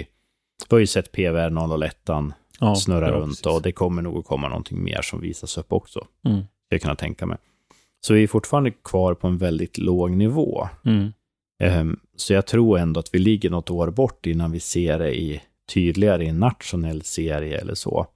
[0.71, 1.97] Vi har ju sett PVR 001
[2.61, 3.47] Ja, snurra runt precis.
[3.47, 6.07] och det kommer nog att komma någonting mer som visas upp också.
[6.25, 6.41] Mm.
[6.71, 7.39] Det kan jag tänka mig.
[8.01, 10.69] Så vi är fortfarande kvar på en väldigt låg nivå.
[10.85, 11.13] Mm.
[11.63, 15.17] Ehm, Så jag tror ändå att vi ligger något år bort innan vi ser det
[15.21, 15.43] i
[15.75, 18.07] tydligare i en nationell serie eller så.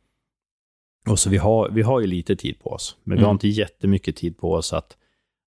[1.08, 3.34] Och så vi har, vi har ju lite tid på oss, men vi har Mm.
[3.34, 4.96] inte jättemycket tid på oss att,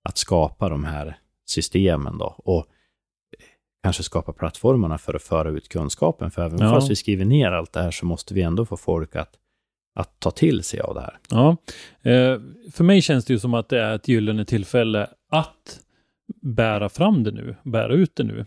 [0.10, 2.26] att skapa de här systemen då.
[2.38, 2.65] Och
[3.84, 6.32] kanske skapa plattformarna för att föra ut kunskapen.
[6.32, 6.70] För även Ja.
[6.70, 9.34] fast vi skriver ner allt det här så måste vi ändå få folk att,
[9.96, 11.18] att ta till sig av det här.
[11.30, 11.50] Ja,
[12.12, 12.39] eh,
[12.72, 15.80] för mig känns det ju som att det är ett gyllene tillfälle att
[16.41, 18.46] bära fram det nu, bära ut det nu.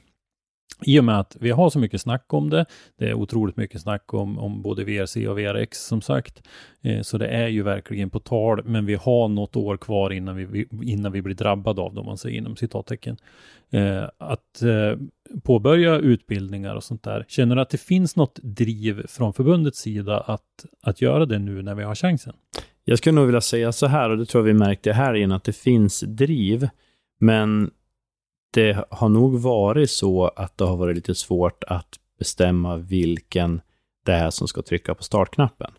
[0.83, 2.67] I och med att vi har så mycket snack om det.
[2.99, 6.43] Det är otroligt mycket snack om, om både VRC och VRX som sagt.
[6.83, 10.37] Eh, så det är ju verkligen på tal, men vi har något år kvar innan
[10.37, 13.17] vi, innan vi blir drabbade av det, om man säger inom citattecken.
[13.71, 14.99] Eh, att eh,
[15.43, 17.25] påbörja utbildningar och sånt där.
[17.29, 21.62] Känner du att det finns något driv från förbundets sida att, att göra det nu
[21.62, 22.35] när vi har chansen?
[22.85, 25.33] Jag skulle nog vilja säga så här, och det tror jag vi märkte här igen,
[25.33, 26.69] att det finns driv,
[27.21, 27.71] men
[28.50, 33.61] det har nog varit så att det har varit lite svårt att bestämma vilken
[34.04, 35.70] det är som ska trycka på startknappen.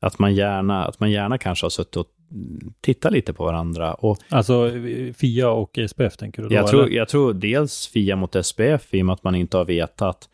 [0.00, 2.06] Att man gärna, att man gärna kanske har suttit och
[2.80, 3.94] tittat lite på varandra.
[3.94, 4.70] Och Alltså
[5.16, 6.54] FIA och SPF tänker du då?
[6.54, 6.96] jag, tror, eller?
[6.96, 10.28] jag tror dels FIA mot SPF i och med att man inte har vetat,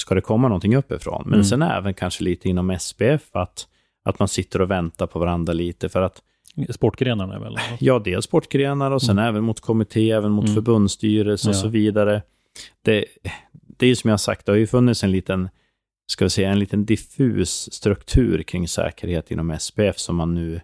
[0.00, 1.22] ska det komma någonting uppifrån?
[1.24, 1.44] Men Mm.
[1.44, 3.68] sen även kanske lite inom SPF, att,
[4.04, 6.22] att man sitter och väntar på varandra lite, för att
[6.70, 7.56] Sportgrenarna väl?
[7.80, 10.54] Ja, dels sportgrenar och sen även mot kommitté, även mot Mm.
[10.54, 11.58] förbundsstyrelse och Ja.
[11.58, 12.22] så vidare.
[12.82, 13.04] Det,
[13.78, 15.48] det är ju som jag har sagt, det har ju funnits en liten,
[16.06, 20.60] ska vi säga, en liten diffus struktur kring säkerhet inom SPF som man nu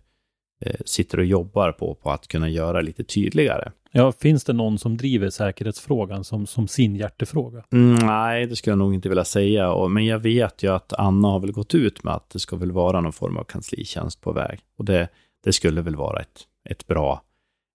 [0.65, 3.73] eh, sitter och jobbar på, på att kunna göra lite tydligare.
[3.93, 7.65] Ja, finns det någon som driver säkerhetsfrågan som, som sin hjärtefråga?
[7.73, 9.71] Mm, nej, det skulle jag nog inte vilja säga.
[9.73, 12.57] Och, men jag vet ju att Anna har väl gått ut med att det ska
[12.57, 14.61] väl vara någon form av kanslitjänst på väg.
[14.79, 15.09] Och det,
[15.45, 17.23] det skulle väl vara ett, ett, bra,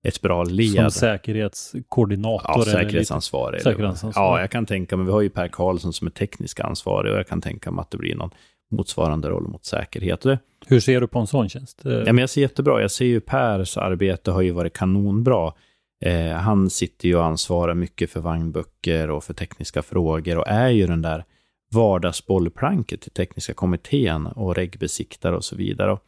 [0.08, 0.76] ett bra led.
[0.76, 2.52] Som säkerhetskoordinator?
[2.58, 3.62] Ja, säkerhetsansvarig.
[3.62, 4.38] säkerhetsansvarig.
[4.38, 7.20] Ja, jag kan tänka mig, vi har ju Per Karlsson som är teknisk ansvarig och
[7.20, 8.32] jag kan tänka mig att det blir någon
[8.72, 10.22] motsvarande roll mot säkerhet.
[10.22, 11.82] Det, Hur ser du på en sån tjänst?
[11.84, 15.54] Ja, men jag ser jättebra, jag ser ju Pers arbete har ju varit kanonbra.
[16.06, 20.70] Eh, han sitter ju och ansvarar mycket för vagnböcker och för tekniska frågor och är
[20.70, 21.26] ju den där
[21.72, 25.92] vardagsbollplanket till tekniska kommittén och regbesiktare och så vidare.
[25.92, 26.00] Och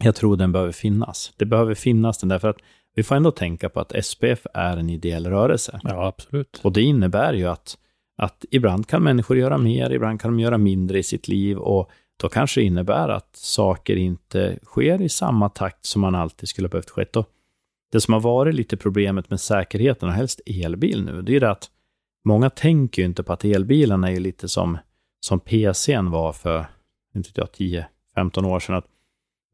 [0.00, 1.32] jag tror den behöver finnas.
[1.36, 2.58] Det behöver finnas den därför att
[2.94, 5.80] vi får ändå tänka på att SPF är en ideell rörelse.
[5.82, 6.60] Ja, absolut.
[6.62, 7.78] Och det innebär ju att,
[8.16, 11.90] att ibland kan människor göra mer, ibland kan de göra mindre i sitt liv och
[12.20, 16.68] då kanske det innebär att saker inte sker i samma takt som man alltid skulle
[16.68, 17.04] ha behövt ske.
[17.16, 17.26] Och
[17.92, 21.50] det som har varit lite problemet med säkerheten och helst elbil nu, det är det
[21.50, 21.70] att
[22.24, 24.78] många tänker ju inte på att elbilarna är lite som,
[25.20, 26.66] som PCn var för,
[27.14, 27.48] inte jag,
[28.16, 28.74] 10-15 år sedan.
[28.74, 28.86] Att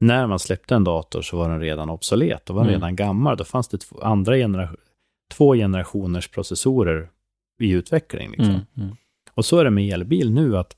[0.06, 2.80] när man släppte en dator så var den redan obsolet, då var den Mm.
[2.80, 3.36] redan gammal.
[3.36, 4.68] Då fanns det två, andra genera
[5.32, 7.08] två generationers processorer
[7.60, 8.30] i utveckling.
[8.30, 8.54] Liksom.
[8.54, 8.96] Mm, mm.
[9.34, 10.76] Och så är det med elbil nu, att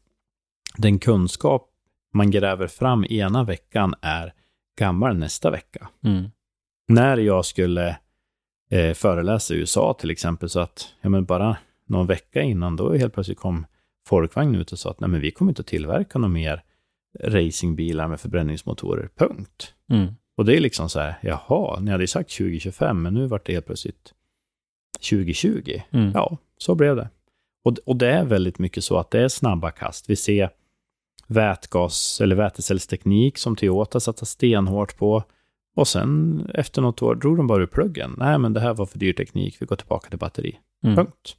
[0.76, 1.70] den kunskap
[2.12, 4.32] man gräver fram ena veckan är
[4.78, 5.88] gammal nästa vecka.
[6.04, 6.30] Mm.
[6.88, 7.96] När jag skulle
[8.70, 11.56] eh, föreläsa i USA till exempel, så att ja, men bara
[11.88, 13.66] någon vecka innan, då helt plötsligt kom
[14.08, 16.62] Folkvagn ut och sa att nej, men vi kommer inte att tillverka några mer
[17.24, 19.74] racingbilar med förbränningsmotorer, punkt.
[19.90, 20.14] Mm.
[20.36, 23.46] Och det är liksom så här, jaha, ni hade ju sagt 2025, men nu vart
[23.46, 24.14] det helt plötsligt
[25.10, 25.80] 2020.
[25.90, 26.10] Mm.
[26.14, 27.08] Ja, så blev det.
[27.64, 30.10] Och, och det är väldigt mycket så att det är snabba kast.
[30.10, 30.50] Vi ser
[31.26, 35.22] vätgas eller vätecellsteknik som Toyota satsar stenhårt på.
[35.76, 38.14] Och sen efter något år drog de bara ur pluggen.
[38.18, 40.58] Nej, men det här var för dyr teknik, vi går tillbaka till batteri.
[40.84, 40.96] Mm.
[40.96, 41.36] Punkt.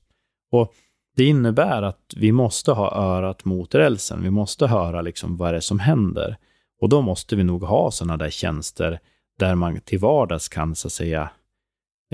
[0.52, 0.74] Och
[1.18, 4.24] det innebär att vi måste ha örat mot rälsen.
[4.24, 6.38] Vi måste höra liksom vad det är som händer.
[6.82, 9.00] Och då måste vi nog ha sådana där tjänster
[9.40, 11.30] där man till vardags kan så att säga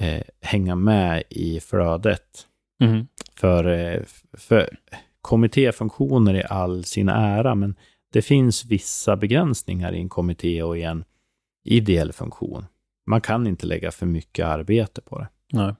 [0.01, 2.47] eh, hänga med i flödet.
[2.83, 3.07] Mm.
[3.35, 4.01] För, eh,
[4.33, 4.69] för
[5.21, 7.75] kommittéfunktioner i all sin ära, men
[8.13, 11.03] det finns vissa begränsningar i en kommitté och i en
[11.65, 12.65] ideell funktion.
[13.05, 15.27] Man kan inte lägga för mycket arbete på det.
[15.51, 15.75] Nej.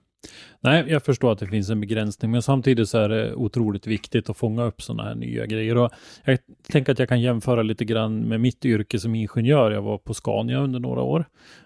[0.60, 4.30] Nej, jag förstår att det finns en begränsning, men samtidigt så är det otroligt viktigt
[4.30, 5.76] att fånga upp sådana här nya grejer.
[5.76, 5.90] Och
[6.24, 9.70] jag tänker att jag kan jämföra lite grann med mitt yrke som ingenjör.
[9.70, 11.24] Jag var på Scania under några år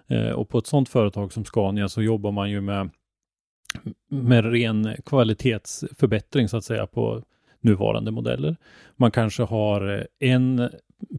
[0.09, 2.91] eh, och på ett sådant företag som Scania så jobbar man ju med,
[4.11, 7.23] med ren kvalitetsförbättring så att säga på
[7.61, 8.57] nuvarande modeller.
[8.97, 10.71] Man kanske har en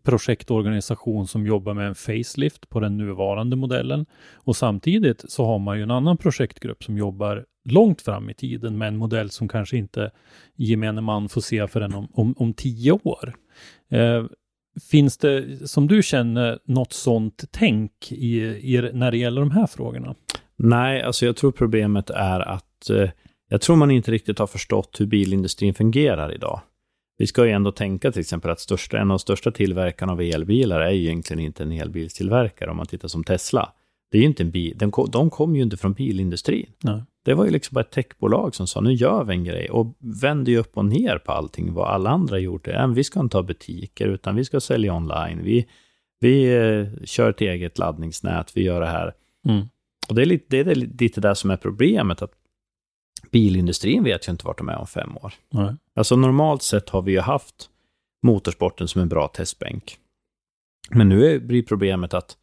[0.03, 5.77] projektorganisation som jobbar med en facelift på den nuvarande modellen och samtidigt så har man
[5.77, 9.77] ju en annan projektgrupp som jobbar långt fram i tiden med en modell som kanske
[9.77, 10.11] inte
[10.55, 13.35] gemene man får se förrän om, om, om tio år.
[13.91, 14.25] Eh,
[14.91, 19.67] finns det, som du känner, något sånt tänk i, i, när det gäller de här
[19.67, 20.15] frågorna?
[20.55, 23.09] Nej, alltså jag tror problemet är att eh,
[23.49, 26.61] jag tror man inte riktigt har förstått hur bilindustrin fungerar idag.
[27.19, 30.21] Vi ska ju ändå tänka till exempel att största, en av de största tillverkarna av
[30.21, 33.73] elbilar är ju egentligen inte en elbilstillverkare om man tittar som Tesla.
[34.12, 36.69] Det är ju inte en bil, de, kom- de kom ju inte från bilindustrin.
[36.84, 37.03] Nej.
[37.25, 39.97] Det var ju liksom bara ett techbolag som sa nu gör vi en grej och
[40.21, 42.93] vände ju upp och ner på allting vad alla andra gjorde.
[42.95, 45.43] Vi ska inte ha butiker utan vi ska sälja online.
[45.43, 45.65] Vi,
[46.19, 49.13] vi eh, kör ett eget laddningsnät, vi gör det här.
[49.47, 49.65] Mm.
[50.10, 52.32] Och det är lite det, är lite där som är problemet, att
[53.32, 55.34] bilindustrin vet ju inte vart de är om fem år.
[55.49, 55.75] Nej.
[55.95, 57.69] Alltså normalt sett har vi ju haft
[58.23, 59.97] motorsporten som en bra testbänk.
[60.89, 62.38] Men nu blir problemet att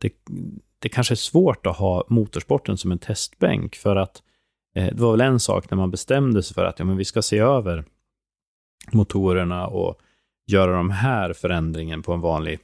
[0.00, 0.12] det,
[0.78, 4.22] det kanske är svårt att ha motorsporten som en testbänk för att
[4.74, 7.04] eh, det var väl en sak när man bestämde sig för att ja, men vi
[7.04, 7.84] ska se över
[8.92, 10.00] motorerna och
[10.46, 12.58] göra de här förändringen på en vanlig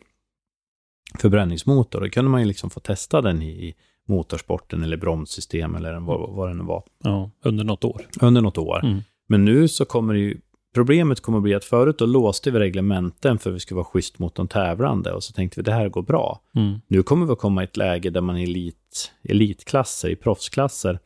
[1.18, 2.00] förbränningsmotor.
[2.00, 3.74] Då kunde man ju liksom få testa den i
[4.08, 8.02] motorsporten eller bromssystem eller vad, vad det nu var Ja, under något år.
[8.20, 8.84] under något år.
[8.84, 9.02] Mm.
[9.28, 10.38] Men nu så kommer det ju,
[10.74, 13.84] problemet kommer att bli att förut då låste vi reglementen för att vi skulle vara
[13.84, 16.40] schysst mot de tävlande och så tänkte vi det här går bra.
[16.56, 16.80] Mm.
[16.86, 20.98] Nu kommer vi att komma i ett läge där man i elit, elitklasser, i proffsklasser,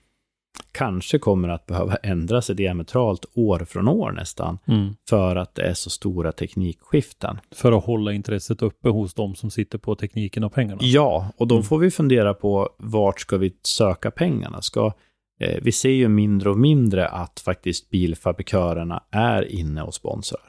[0.72, 4.94] kanske kommer att behöva ändra sig diametralt år från år nästan, Mm.
[5.08, 7.38] för att det är så stora teknikskiften.
[7.54, 10.80] För att hålla intresset uppe hos de som sitter på tekniken och pengarna.
[10.82, 11.64] Ja, och då Mm.
[11.64, 14.62] får vi fundera på vart ska vi söka pengarna?
[14.62, 14.92] Ska,
[15.40, 20.42] eh, vi ser ju mindre och mindre att faktiskt bilfabrikörerna är inne och sponsrar.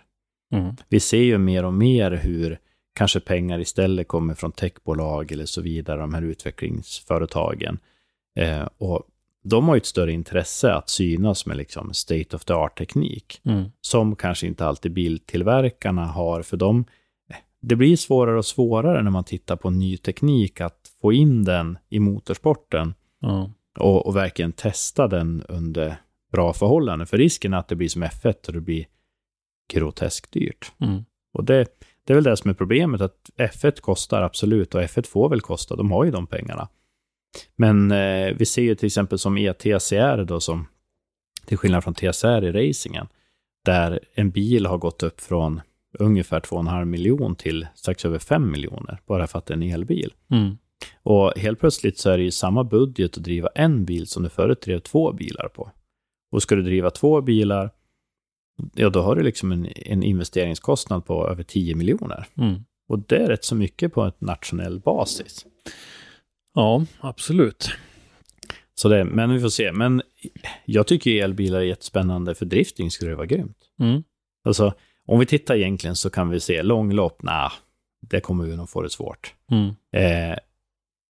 [0.53, 0.75] Mm.
[0.89, 2.59] Vi ser ju mer och mer hur
[2.95, 7.79] kanske pengar istället kommer från techbolag eller så vidare, de här utvecklingsföretagen.
[8.39, 9.03] Eh, och
[9.43, 13.63] de har ju ett större intresse att synas med liksom state of the art-teknik, Mm.
[13.81, 16.85] som kanske inte alltid biltillverkarna har, för dem
[17.65, 21.77] det blir svårare och svårare när man tittar på ny teknik att få in den
[21.89, 23.51] i motorsporten Ja.
[23.79, 25.95] och, och verkligen testa den under
[26.31, 27.07] bra förhållanden.
[27.07, 28.85] För risken är att det blir som F1 och det blir
[29.73, 30.71] groteskt dyrt.
[30.81, 31.05] Mm.
[31.33, 31.65] Och det,
[32.05, 35.41] det är väl det som är problemet, att F1 kostar absolut och F1 får väl
[35.41, 36.67] kosta, de har ju de pengarna.
[37.55, 40.67] Men eh, vi ser ju till exempel som ETCR då, som
[41.45, 43.07] till skillnad från TCR i racingen,
[43.65, 45.61] där en bil har gått upp från
[45.99, 50.13] ungefär 2,5 miljon till strax över 5 miljoner, bara för att det är en elbil.
[50.31, 50.57] Mm.
[51.03, 54.29] Och helt plötsligt så är det ju samma budget att driva en bil som du
[54.29, 55.71] förut drev två bilar på.
[56.31, 57.69] Och ska du driva två bilar,
[58.73, 62.27] ja då har du liksom en, en investeringskostnad på över 10 miljoner.
[62.37, 62.63] Mm.
[62.87, 65.45] Och det är rätt så mycket på ett nationell basis.
[66.53, 67.69] Ja, absolut.
[68.75, 69.71] Så det, men vi får se.
[69.71, 70.01] Men
[70.65, 73.57] jag tycker elbilar är jättespännande, för drifting skulle det vara grymt.
[73.79, 74.03] Mm.
[74.43, 74.73] Alltså,
[75.05, 77.49] om vi tittar egentligen så kan vi se långlopp, nej,
[78.09, 79.33] det kommer vi nog få det svårt.
[79.51, 79.67] Mm.
[79.91, 80.37] Eh,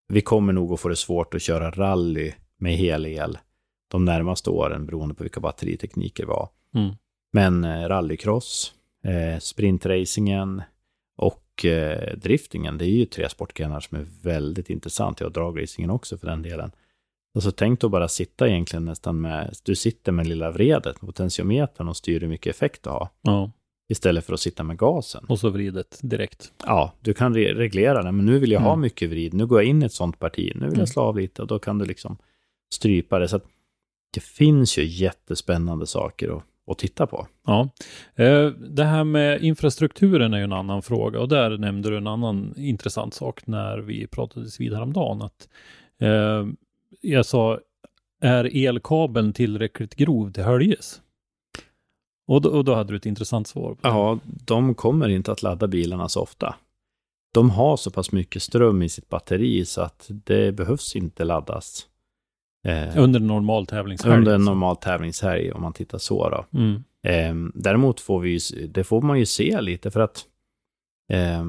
[0.07, 3.37] vi kommer nog att få det svårt att köra rally med hel-el
[3.87, 6.49] de närmaste åren, beroende på vilka batteritekniker vi har.
[6.75, 6.95] Mm.
[7.33, 10.61] Men eh, rallycross, eh, sprintracingen
[11.57, 15.19] och eh, driftingen, det är ju tre sportgrenar som är väldigt intressant.
[15.19, 16.71] Ja, dragracingen också för den delen.
[17.35, 21.87] Och så tänk då bara sitta egentligen nästan med, du sitter med lilla vredet, potentiometern
[21.89, 23.07] och styr hur mycket effekt du har.
[23.21, 23.51] Ja,
[23.89, 25.25] Istället för att sitta med gasen.
[25.29, 26.51] och så vridet direkt.
[26.65, 28.81] Ja, du kan re reglera det, men nu vill jag ha Mm.
[28.81, 29.33] mycket vrid.
[29.33, 30.51] Nu går jag in i ett sånt parti.
[30.55, 30.79] Nu vill Mm.
[30.79, 32.17] jag slå av lite och då kan du liksom
[32.73, 33.27] strypa det.
[33.27, 33.45] Så att
[34.13, 37.27] det finns ju jättespännande saker att, att titta på.
[37.45, 37.69] Ja,
[38.15, 42.07] Eh, det här med infrastrukturen är ju en annan fråga och där nämnde du en
[42.07, 45.21] annan intressant sak när vi pratades vid häromdagen.
[45.21, 45.49] Att,
[45.99, 46.47] eh,
[47.01, 47.59] jag sa,
[48.21, 51.01] är elkabeln tillräckligt grov till höljes?
[52.27, 53.77] Och då, och då hade du ett intressant svar.
[53.81, 56.55] Ja, de kommer inte att ladda bilarna så ofta.
[57.33, 61.87] De har så pass mycket ström i sitt batteri så att det behövs inte laddas.
[62.63, 64.17] Eh, Under en normal tävlingshelg.
[64.17, 64.51] under en alltså.
[64.51, 66.59] normal tävlingshelg, om man tittar så då.
[66.59, 66.83] Mm.
[67.03, 70.25] Eh, däremot får vi ju, det får man ju se lite för att
[71.11, 71.43] eh,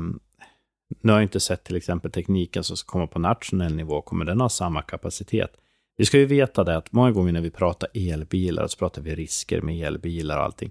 [1.03, 4.25] nu har jag inte sett till exempel tekniken som ska komma på nationell nivå, kommer
[4.25, 5.51] den ha samma kapacitet?
[5.97, 9.15] Vi ska ju veta det att många gånger när vi pratar elbilar så pratar vi
[9.15, 10.71] risker med elbilar och allting.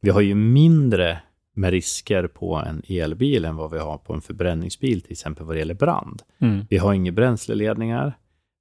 [0.00, 1.18] Vi har ju mindre
[1.54, 5.54] med risker på en elbil än vad vi har på en förbränningsbil, till exempel vad
[5.54, 6.22] det gäller brand.
[6.38, 6.66] Mm.
[6.70, 8.18] Vi har inga bränsleledningar.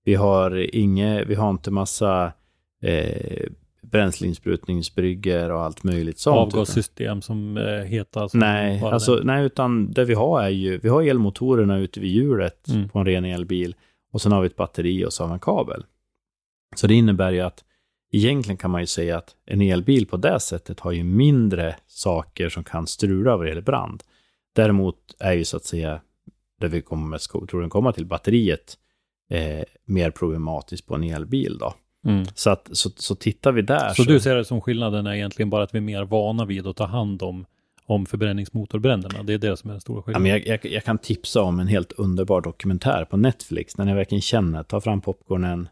[0.07, 2.33] Vi har, inge, vi har inte massa
[2.81, 3.47] eh,
[3.81, 6.53] bränsleinsprutningsbryggor och allt möjligt sånt.
[6.53, 8.27] Avgassystem som eh, heter...
[8.27, 9.27] Som Nej, alltså, den.
[9.27, 12.89] nej, utan det vi har är ju, vi har elmotorerna ute vid hjulet Mm.
[12.89, 13.75] på en ren elbil
[14.11, 15.85] och sen har vi ett batteri och så har vi en kabel.
[16.75, 17.63] Så det innebär ju att
[18.11, 22.49] egentligen kan man ju säga att en elbil på det sättet har ju mindre saker
[22.49, 24.03] som kan strula vad det gäller brand.
[24.55, 26.01] Däremot är ju så att säga,
[26.59, 28.77] där vi kommer tror den komma till batteriet,
[29.29, 31.73] eh, mer problematiskt på en elbil då.
[32.05, 32.25] Mm.
[32.35, 35.49] Så, att, så, så tittar vi där Så du ser det som skillnaden är egentligen
[35.49, 37.45] bara att vi är mer vana vid att ta hand om,
[37.85, 39.23] om förbränningsmotorbränderna.
[39.23, 40.23] Det är det som är den stora Ja, skillnaden.
[40.23, 43.93] men jag, jag, jag kan tipsa om en helt underbar dokumentär på Netflix, när ni
[43.93, 45.69] verkligen känner, ta fram popcornen,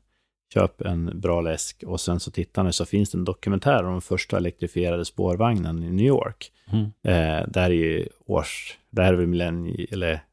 [0.54, 3.92] köp en bra läsk och sen så tittar ni så finns det en dokumentär om
[3.92, 6.52] den första elektrifierade spårvagnen i New York.
[6.72, 6.84] Mm.
[6.86, 10.24] Eh, där är ju års, där är väl millennie, eller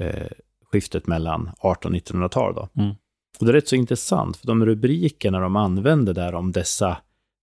[0.00, 0.26] eh,
[0.72, 2.68] skiftet mellan 18 och 1900-tal då.
[2.76, 2.94] Mm.
[3.40, 6.96] Och det är rätt så intressant, för de rubrikerna de använde där om dessa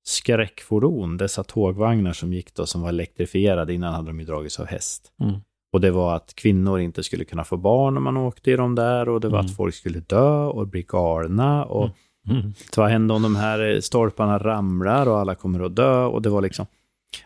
[0.08, 4.66] skräckfordon, dessa tågvagnar som gick då, som var elektrifierade, innan hade de ju dragits av
[4.66, 5.12] häst.
[5.22, 5.36] Mm.
[5.74, 8.76] Och det var att kvinnor inte skulle kunna få barn om man åkte i dem
[8.76, 9.46] där och det var Mm.
[9.52, 11.90] att folk skulle dö och bli galna och
[12.30, 12.54] Mm.
[12.78, 16.42] vad händer om de här stolparna ramlar och alla kommer att dö och det var
[16.42, 16.66] liksom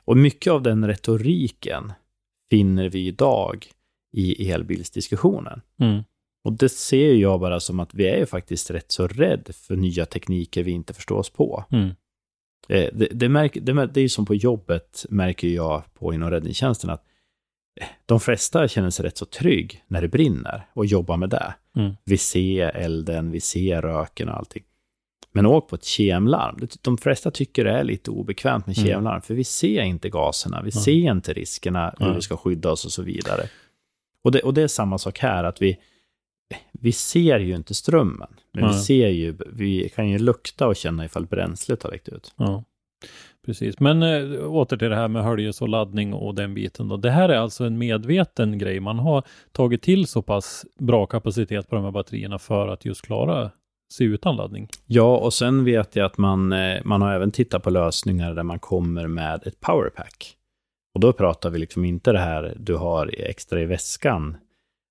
[0.06, 1.94] och mycket av den retoriken
[2.50, 3.66] finner vi idag
[4.12, 5.62] i elbilsdiskussionen.
[5.80, 6.04] Mm.
[6.44, 9.76] Och det ser jag bara som att vi är ju faktiskt rätt så rädd för
[9.76, 11.66] nya tekniker vi inte förstår oss på.
[11.72, 11.90] Mm.
[12.70, 16.30] Eh, Det, det, märker, det, det är ju som på jobbet, märker jag på inom
[16.30, 17.04] räddningstjänsten, att
[17.82, 21.54] eh, de flesta känner sig rätt så trygg när det brinner och jobbar med det.
[21.76, 21.94] Mm.
[22.06, 24.64] Vi ser elden, vi ser röken och allting.
[25.32, 26.68] Men åk på ett kemlarm.
[26.82, 28.90] De flesta tycker det är lite obekvämt med Mm.
[28.90, 32.86] kemlarm, för vi ser inte gaserna, vi ser inte riskerna, hur vi ska skydda oss
[32.86, 33.50] och så vidare.
[34.24, 35.78] Och det, och det är samma sak här, att vi,
[36.72, 41.06] vi ser ju inte strömmen, men vi ser ju, vi kan ju lukta och känna
[41.06, 42.34] ifall bränslet har läckt ut.
[42.38, 42.64] Ja,
[43.46, 43.80] precis.
[43.80, 46.88] Men äh, åter till det här med höljes och laddning och den biten.
[46.88, 46.98] Då.
[46.98, 48.80] Det här är alltså en medveten grej.
[48.80, 53.02] Man har tagit till så pass bra kapacitet på de här batterierna för att just
[53.02, 53.52] klara
[53.94, 54.68] sig utan laddning.
[54.86, 58.44] Ja, och sen vet jag att man, eh, man har även tittat på lösningar där
[58.44, 60.36] man kommer med ett powerpack.
[60.94, 64.38] Och då pratar vi liksom inte det här du har extra i väskan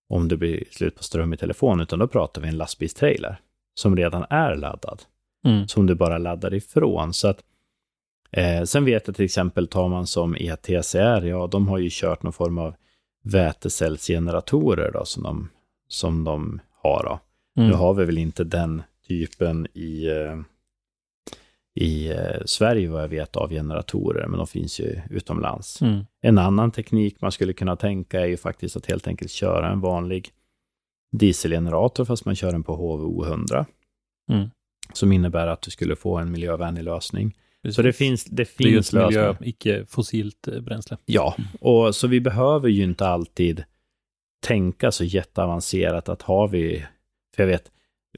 [0.08, 3.40] om det blir slut på ström i telefon, utan då pratar vi en lastbilstrailer
[3.74, 5.02] som redan är laddad,
[5.44, 5.68] Mm.
[5.68, 7.12] som du bara laddar ifrån.
[7.14, 7.42] Så att,
[8.30, 12.22] eh, sen vet jag till exempel, tar man som ETCR, ja, de har ju kört
[12.22, 12.74] någon form av
[13.24, 15.48] vätecellsgeneratorer då, som de,
[15.88, 17.02] som de har.
[17.04, 17.20] Då.
[17.60, 17.70] Mm.
[17.70, 20.38] Nu har vi väl inte den typen i, eh,
[21.78, 25.82] i eh, Sverige vad jag vet av generatorer, men de finns ju utomlands.
[25.82, 26.04] Mm.
[26.22, 29.80] En annan teknik man skulle kunna tänka är ju faktiskt att helt enkelt köra en
[29.80, 30.30] vanlig
[31.12, 33.66] dieselgenerator fast man kör den på HVO 100.
[34.30, 34.50] Mm.
[34.92, 37.36] Som innebär att du skulle få en miljövänlig lösning.
[37.62, 37.76] Precis.
[37.76, 40.96] Så det finns, det det är finns miljö, icke fossilt eh, bränsle.
[41.04, 43.64] Ja, och så vi behöver ju inte alltid
[44.46, 46.86] tänka så jätteavancerat att har vi,
[47.36, 47.70] för jag vet,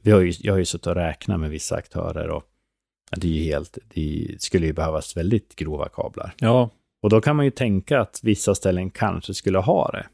[0.02, 2.46] vi har ju, jag har ju suttit och räknat med vissa aktörer och
[3.16, 6.34] det är ju helt, det skulle ju behövas väldigt grova kablar.
[6.38, 6.70] Ja,
[7.02, 10.06] Och då kan man ju tänka att vissa ställen kanske skulle ha det.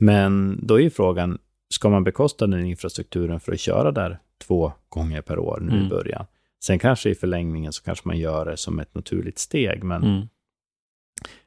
[0.00, 1.38] Men då är ju frågan,
[1.74, 5.86] ska man bekosta den infrastrukturen för att köra där två gånger per år nu Mm.
[5.86, 6.26] i början?
[6.64, 10.28] Sen kanske i förlängningen så kanske man gör det som ett naturligt steg, men mm.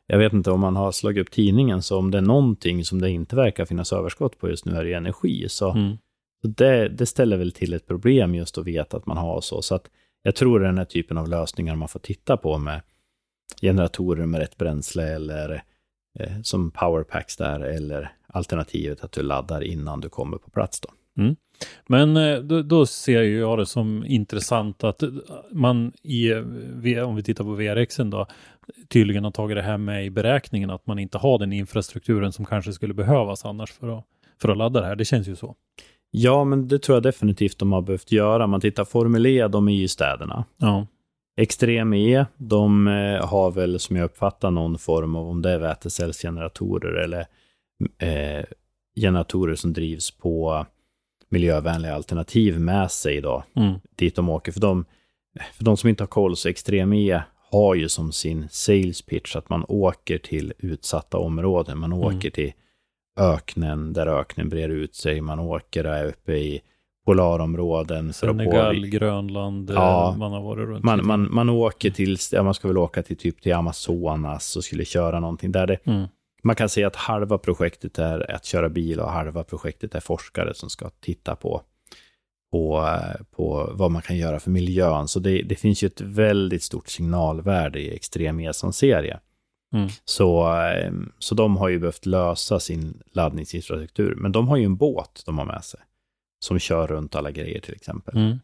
[0.08, 3.02] jag vet inte om man har slagit upp tidningen, så om det är någonting som
[3.02, 5.50] det inte verkar finnas överskott på just nu är det energi.
[5.50, 5.98] Så, Mm.
[6.42, 9.62] så det, det ställer väl till ett problem just att veta att man har så.
[9.62, 9.90] Så att
[10.24, 12.82] jag tror det är den här typen av lösningar man får titta på med
[13.62, 15.64] generatorer med rätt bränsle eller
[16.20, 20.90] eh, som powerpacks där, eller alternativet att du laddar innan du kommer på plats då.
[21.22, 21.36] Mm.
[21.88, 25.10] Men eh, då, då ser ju jag det som intressant att eh,
[25.52, 28.28] man i, eh, om vi tittar på VRXen då,
[28.88, 32.46] tydligen har tagit det här med i beräkningen att man inte har den infrastrukturen som
[32.46, 34.06] kanske skulle behövas annars för att,
[34.42, 34.96] för att ladda det här.
[34.96, 35.56] Det känns ju så.
[36.12, 38.48] Ja, men det tror jag definitivt de har behövt göra.
[38.48, 40.46] Man tittar Formel E, de är ju i städerna.
[40.58, 40.88] Ja,
[41.38, 45.60] Extrem E, de eh, har väl som jag uppfattar någon form av, om det är
[45.60, 47.26] vätecellsgeneratorer eller
[47.98, 48.46] eh,
[48.96, 50.66] generatorer som drivs på
[51.30, 53.74] miljövänliga alternativ med sig då, mm.
[53.96, 54.52] dit de åker.
[54.52, 54.86] För de,
[55.54, 59.36] för de som inte har koll, så Extrem E har ju som sin sales pitch
[59.36, 61.80] att man åker till utsatta områden.
[61.80, 62.06] Man Mm.
[62.06, 62.54] åker till
[63.20, 65.22] öknen, där öknen breder ut sig.
[65.22, 66.62] Man åker där uppe i
[67.06, 68.14] polarområden.
[68.14, 70.16] Senegal, Grönland, eh, Ja.
[70.18, 70.84] man har varit runt.
[70.84, 74.64] man, man, man åker till, ja, man ska väl åka till typ till Amazonas och
[74.64, 75.68] skulle köra någonting där.
[75.68, 76.08] Det, Mm.
[76.44, 80.54] Man kan säga att halva projektet är att köra bil och halva projektet är forskare
[80.54, 81.62] som ska titta på,
[82.52, 82.90] på,
[83.36, 85.08] på vad man kan göra för miljön.
[85.08, 89.20] Så det, det finns ju ett väldigt stort signalvärde i extrem serie
[89.74, 89.90] Mm.
[90.06, 94.16] Så, eh, så de har ju behövt lösa sin laddningsinfrastruktur.
[94.16, 95.80] Men de har ju en båt de har med sig
[96.40, 98.18] som kör runt alla grejer till exempel.
[98.18, 98.40] Mm.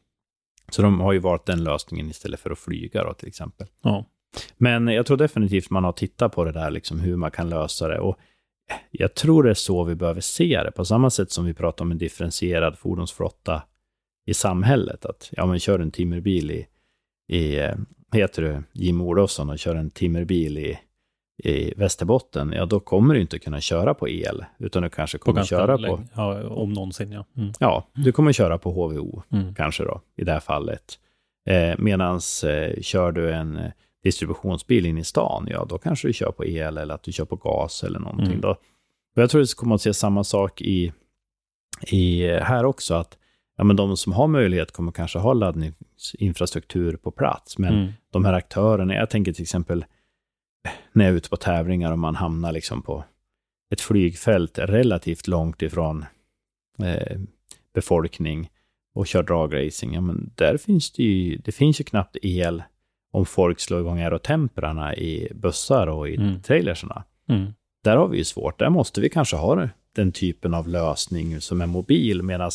[0.70, 3.68] Så de har ju valt den lösningen istället för att flyga då till exempel.
[3.82, 4.06] Ja.
[4.58, 7.88] Men jag tror definitivt man har tittat på det där, liksom hur man kan lösa
[7.88, 8.00] det.
[8.00, 8.20] Och
[8.92, 11.86] jag tror det är så vi behöver se det, på samma sätt som vi pratar
[11.86, 13.64] om en differentierad fordonsflotta
[14.26, 15.06] i samhället.
[15.06, 16.68] Att ja, men kör en timmerbil i,
[17.28, 17.76] i eh,
[18.12, 20.80] heter du Jim Olofsson och kör en timmerbil i,
[21.44, 25.24] i Västerbotten, ja då kommer du inte kunna köra på el, utan du kanske På
[25.24, 26.08] kommer ganska köra på, länge.
[26.16, 27.26] Ja, om någonsin ja.
[27.38, 27.52] Mm.
[27.60, 29.56] ja, du kommer köra på HVO Mm.
[29.56, 31.00] kanske då, i det här fallet.
[31.50, 32.16] Eh, Medan
[32.46, 33.72] eh, kör du en eh,
[34.04, 37.26] distributionsbil in i stan, ja då kanske du kör på el eller att du kör
[37.26, 38.28] på gas eller någonting.
[38.28, 38.42] Mm.
[38.42, 38.50] Då.
[39.16, 40.94] Och jag tror att vi kommer att se samma sak i,
[41.88, 43.18] i eh, här också, att
[43.58, 47.92] ja, men de som har möjlighet kommer kanske ha laddningsinfrastruktur på plats, men Mm.
[48.12, 49.86] de här aktörerna, jag tänker till exempel
[50.92, 53.04] när jag är ute på tävlingar och man hamnar liksom på
[53.74, 56.06] ett flygfält relativt långt ifrån
[56.84, 57.20] eh,
[57.74, 58.50] befolkning
[58.96, 62.64] och kör dragracing, ja men där finns det ju, det finns ju knappt el
[63.12, 66.42] om folk slår igång aerotemperarna i bussar och i Mm.
[66.42, 67.04] trailersarna.
[67.30, 67.54] Mm.
[67.84, 71.62] Där har vi ju svårt, där måste vi kanske ha den typen av lösning som
[71.62, 72.52] är mobil, medan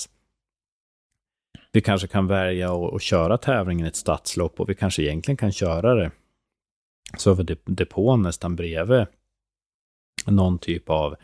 [1.72, 5.94] vi kanske kan välja att köra tävlingen ett stadslopp och vi kanske egentligen kan köra
[5.94, 6.10] det
[7.16, 9.06] så dep- depån nästan bredvid
[10.26, 11.16] någon typ av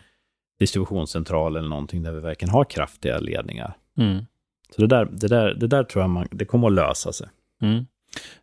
[0.58, 3.76] distributionscentral eller någonting där vi verkligen har kraftiga ledningar.
[3.98, 4.24] Mm.
[4.70, 7.28] Så det där, det där, det där tror jag man, det kommer att lösa sig.
[7.62, 7.86] Mm.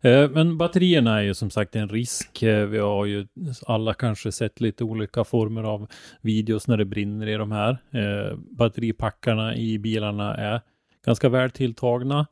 [0.01, 2.43] Eh, Men batterierna är ju som sagt en risk.
[2.43, 3.27] Eh, Vi har ju
[3.65, 5.87] alla kanske sett lite olika former av
[6.21, 7.77] videos när det brinner i de här.
[7.91, 10.61] Eh, Batteripackarna i bilarna är
[11.05, 12.27] ganska väl tilltagna.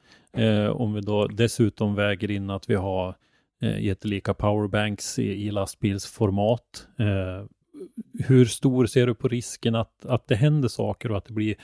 [0.73, 3.15] Om vi då dessutom väger in att vi har
[3.63, 6.87] eh, jättelika powerbanks i, i lastbilsformat.
[6.99, 7.45] Eh,
[8.27, 11.55] Hur stor ser du på risken att, att det händer saker och att det blir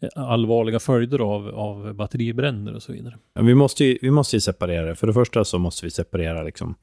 [0.00, 3.18] eh, allvarliga följder av, av batteribränder och så vidare?
[3.34, 4.94] Ja, Vi måste, ju, vi måste ju separera det.
[4.96, 6.74] För det första så måste vi separera liksom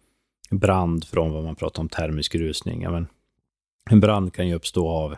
[0.51, 2.81] brand från vad man pratar om termisk rusning.
[2.81, 3.07] Ja, men
[3.89, 5.15] en brand kan ju uppstå av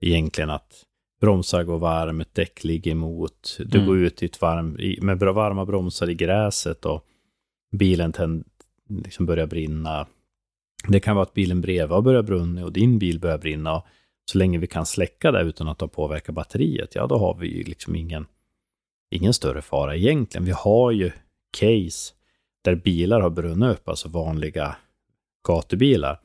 [0.00, 0.72] egentligen att
[1.20, 3.88] bromsar går varm, ett däck ligger emot, du Mm.
[3.88, 7.04] går ut i ett varm, med varma bromsar i gräset och
[7.76, 8.12] bilen
[8.88, 10.06] liksom börjar brinna.
[10.88, 13.76] Det kan vara att bilen bredvid har börjat brinna och din bil börjar brinna.
[13.76, 13.84] Och
[14.30, 17.56] så länge vi kan släcka det utan att det påverkar batteriet, ja då har vi
[17.56, 18.26] ju liksom ingen
[19.10, 20.44] ingen större fara egentligen.
[20.44, 21.12] Vi har ju
[21.58, 22.14] case
[22.64, 24.76] där bilar har brunnit upp, alltså vanliga
[25.48, 26.20] gatubilar,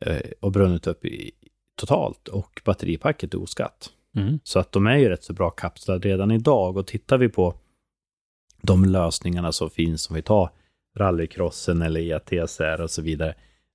[0.00, 1.30] eh, och brunnit upp i,
[1.76, 3.90] totalt och batteripacket är oskatt.
[4.16, 4.38] Mm.
[4.44, 7.54] Så att de är ju rätt så bra kapslade redan idag och tittar vi på
[8.62, 10.50] de lösningarna som finns, om vi tar
[10.96, 13.34] rallycrossen eller ETSR och så vidare,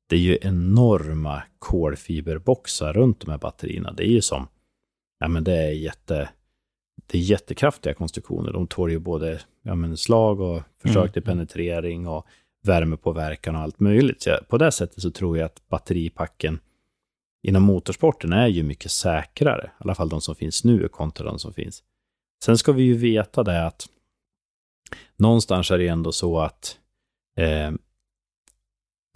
[0.10, 3.92] det är ju enorma kolfiberboxar runt de här batterierna.
[3.92, 4.48] Det är ju som,
[5.20, 6.30] ja men det är jätte,
[7.08, 8.54] det är jättekraftiga konstruktioner.
[8.54, 12.26] De tål ju både ja, men slag och försök till penetrering och
[12.64, 14.22] värmepåverkan och allt möjligt.
[14.22, 16.60] Så på det sättet så tror jag att batteripacken
[17.48, 21.40] inom motorsporten är ju mycket säkrare, i alla fall de som finns nu kontra de
[21.40, 21.84] som finns.
[22.44, 23.88] Sen ska vi ju veta det att
[25.18, 26.78] någonstans är det ändå så att
[27.40, 27.72] eh,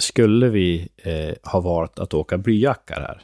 [0.02, 3.22] skulle vi eh, ha valt att åka blyjackar här,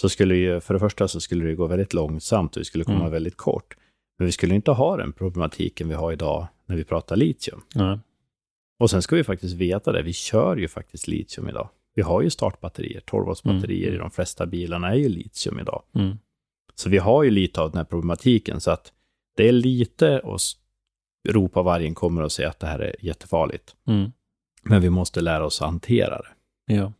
[0.00, 2.84] så skulle ju, för det första så skulle det gå väldigt långsamt och vi skulle
[2.84, 3.10] komma Mm.
[3.12, 3.76] väldigt kort.
[4.18, 7.62] Men vi skulle inte ha den problematiken vi har idag när vi pratar litium.
[7.74, 7.98] Nej.
[8.80, 11.68] Och sen ska vi faktiskt veta det, vi kör ju faktiskt litium idag.
[11.94, 13.94] Vi har ju startbatterier, 12 volts batterier Mm.
[13.94, 15.82] i de flesta bilarna är ju litium idag.
[15.94, 16.18] Mm.
[16.74, 18.92] Så vi har ju lite av den här problematiken, så att
[19.36, 20.40] det är lite att
[21.28, 23.74] s- ropa vargen kommer och säga att det här är jättefarligt.
[23.88, 24.12] Mm.
[24.62, 26.74] Men vi måste lära oss att hantera det.
[26.74, 26.92] Ja.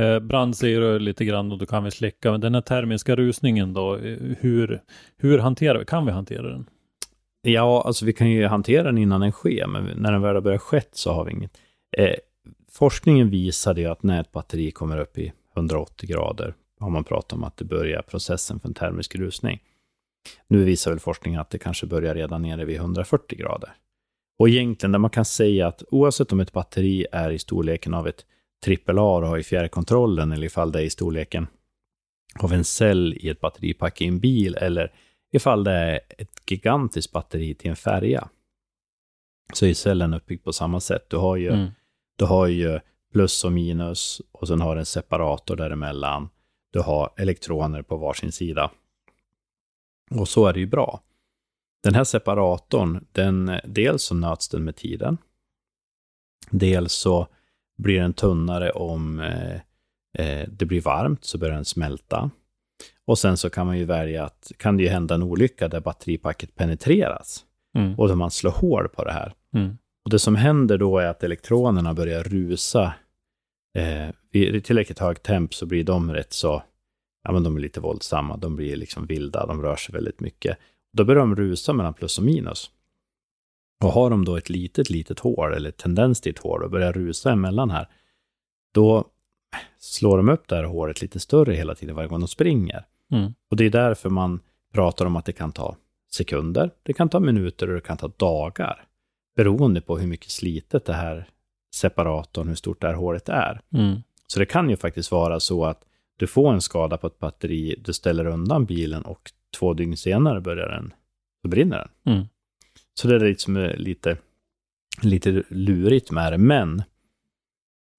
[0.00, 2.30] Eh, brand säger du lite grann och då kan vi släcka.
[2.32, 4.82] Men den här termiska rusningen då, eh, hur,
[5.16, 5.84] hur hanterar vi?
[5.84, 6.66] Kan vi hantera den?
[7.42, 10.42] Ja, alltså vi kan ju hantera den innan den sker, men när den väl har
[10.42, 11.58] börjat skett så har vi inget.
[11.98, 12.14] Eh,
[12.72, 17.32] forskningen visade ju att när ett batteri kommer upp i 180 grader, har man pratat
[17.32, 19.62] om att det börjar processen för en termisk rusning.
[20.48, 23.70] Nu visar väl forskningen att det kanske börjar redan nere vid 140 grader.
[24.38, 28.08] Och egentligen, där man kan säga att oavsett om ett batteri är i storleken av
[28.08, 28.26] ett
[28.88, 31.46] AAA och har i fjärrkontrollen, eller ifall det är i storleken
[32.38, 34.92] av en cell i ett batteripack i en bil, eller
[35.32, 38.28] ifall det är ett gigantiskt batteri till en färja,
[39.52, 41.10] så är cellen uppbyggd på samma sätt.
[41.10, 41.70] Du har ju, Mm.
[42.18, 42.80] du har ju
[43.12, 46.28] plus och minus och sen har du en separator däremellan.
[46.72, 48.70] Du har elektroner på varsin sida.
[50.10, 51.00] Och så är det ju bra.
[51.82, 55.18] Den här separatorn, den, dels så nöts den med tiden.
[56.50, 57.26] Dels så
[57.78, 59.54] blir den tunnare om eh,
[60.18, 62.30] eh, det blir varmt, så börjar den smälta.
[63.06, 65.80] Och sen så kan man ju välja att, kan det ju hända en olycka där
[65.80, 67.44] batteripacket penetreras
[67.76, 67.94] Mm.
[67.94, 69.32] och då man slår hål på det här.
[69.54, 69.78] Mm.
[70.04, 72.94] Och det som händer då är att elektronerna börjar rusa.
[73.78, 76.62] Eh, vid tillräckligt hög temp så blir de rätt så,
[77.28, 80.58] ja men de är lite våldsamma, de blir liksom vilda, de rör sig väldigt mycket.
[80.92, 82.70] Då börjar de rusa mellan plus och minus.
[83.84, 86.92] Och har de då ett litet, litet hål, eller tendens till ett hål, och börjar
[86.92, 87.88] rusa emellan här,
[88.74, 89.04] då
[89.78, 92.84] slår de upp det här hålet lite större hela tiden varje gång de springer.
[93.12, 93.34] Mm.
[93.50, 94.40] Och det är därför man
[94.72, 95.76] pratar om att det kan ta
[96.10, 98.84] sekunder, det kan ta minuter och det kan ta dagar.
[99.36, 101.28] Beroende på hur mycket slitet det här
[101.74, 103.60] separatorn, hur stort det här hålet är.
[103.74, 104.02] Mm.
[104.26, 105.84] Så det kan ju faktiskt vara så att
[106.18, 110.40] du får en skada på ett batteri, du ställer undan bilen och två dygn senare
[110.40, 110.92] börjar den,
[111.42, 112.14] så brinner den.
[112.14, 112.26] Mm.
[112.94, 114.16] Så det är liksom lite,
[115.02, 116.82] lite lurigt med det, men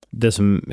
[0.09, 0.63] det som,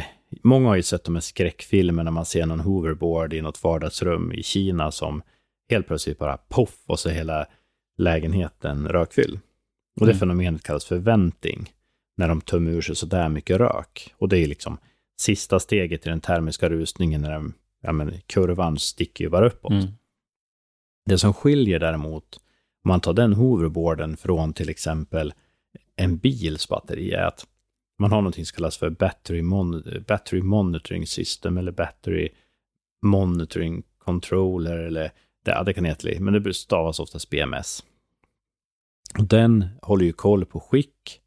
[0.43, 4.33] många har ju sett de här skräckfilmerna när man ser någon hoverboard i något vardagsrum
[4.33, 5.23] i Kina som
[5.71, 7.47] helt plötsligt bara poff och så hela
[7.99, 9.41] lägenheten rökfylld.
[10.01, 10.19] Och det Mm.
[10.19, 11.73] fenomenet kallas för venting,
[12.17, 14.15] när de tömmer ur sig så där mycket rök.
[14.19, 14.79] Och det är liksom
[15.17, 19.73] sista steget i den termiska rusningen när den, ja men kurvan sticker ju bara uppåt.
[19.73, 19.87] Mm.
[21.07, 22.37] Det som skiljer däremot,
[22.85, 25.35] om man tar den hoverboarden från till exempel
[25.97, 27.47] en bils batteri, är att
[27.99, 32.29] man har någonting som kallas för battery, mon- battery monitoring system eller battery
[33.03, 35.13] monitoring controller eller
[35.45, 37.85] det, det kan heta men det stavas oftast BMS.
[39.19, 41.21] Den håller ju koll på skick,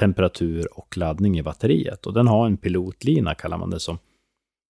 [0.00, 2.06] temperatur och laddning i batteriet.
[2.06, 3.98] Och den har en pilotlina, kallar man det, som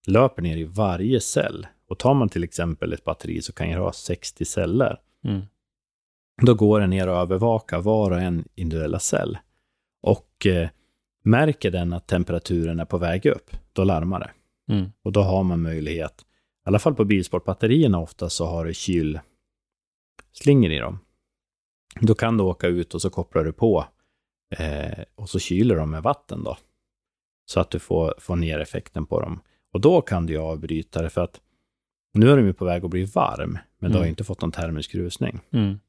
[0.06, 1.66] löper ner i varje cell.
[1.88, 5.00] Och tar man till exempel ett batteri så kan det ha 60 celler.
[5.24, 5.42] Mm.
[6.42, 9.38] Då går den ner och övervakar var och en individuella cell.
[10.02, 10.68] Och eh,
[11.22, 14.30] märker den att temperaturen är på väg upp, då larmar det.
[14.74, 14.90] Mm.
[15.02, 16.24] Och då har man möjlighet, i
[16.68, 20.98] alla fall på bilsportbatterierna ofta så har du kylslingor i dem.
[22.00, 23.86] Då kan du åka ut och så kopplar du på
[24.59, 26.57] eh, och så kyler de med vatten då.
[27.46, 29.40] Så att du får, får ner effekten på dem.
[29.72, 31.40] Och då kan du ju avbryta det för att
[32.14, 34.07] nu är de ju på väg att bli varm, men du har Mm.
[34.07, 35.40] ju inte fått någon termisk rusning.
[35.53, 35.80] Mm.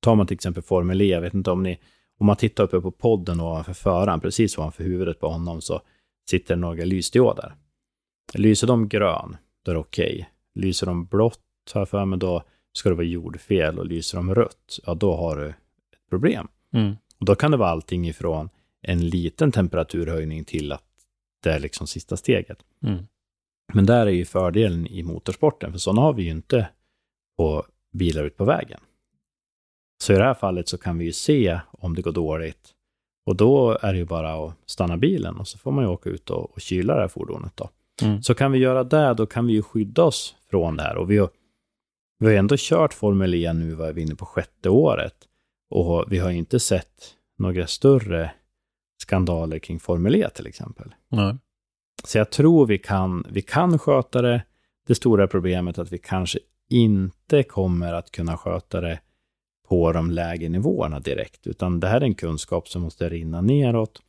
[0.00, 1.80] Tar man till exempel Formel E, jag vet inte om ni,
[2.18, 5.80] om man tittar uppe på podden ovanför föraren, precis ovanför huvudet på honom, så
[6.30, 7.54] sitter det några lysdioder.
[8.34, 10.30] Lyser de grön, då är det okej.
[10.54, 11.40] Lyser de blått,
[11.74, 13.78] har jag för mig, då ska det vara jordfel.
[13.78, 15.54] Och lyser de rött, ja då har du ett
[16.10, 16.48] problem.
[16.72, 16.96] Mm.
[17.20, 18.48] Och då kan det vara allting ifrån
[18.82, 20.84] en liten temperaturhöjning till att
[21.42, 22.58] det är liksom sista steget.
[22.82, 23.04] Mm.
[23.72, 26.68] Men där är ju fördelen i motorsporten, för sådana har vi ju inte
[27.36, 28.80] på bilar ut på vägen.
[30.02, 32.74] Så i det här fallet så kan vi ju se om det går dåligt.
[33.26, 36.10] Och då är det ju bara att stanna bilen och så får man ju åka
[36.10, 37.70] ut och, och kyla det här fordonet då.
[38.02, 38.22] Mm.
[38.22, 40.96] Så kan vi göra det, då kan vi ju skydda oss från det här.
[40.96, 41.30] Och vi har,
[42.18, 45.27] vi har ändå kört Formel E nu, vad är vi inne på sjätte året.
[45.70, 48.30] Och vi har inte sett några större
[48.98, 50.94] skandaler kring Formel E till exempel.
[51.08, 51.36] Nej.
[52.04, 54.42] Så jag tror vi kan, vi kan sköta det.
[54.86, 56.38] Det stora problemet är att vi kanske
[56.70, 59.00] inte kommer att kunna sköta det
[59.68, 64.02] på de lägre nivåerna direkt, utan det här är en kunskap som måste rinna neråt.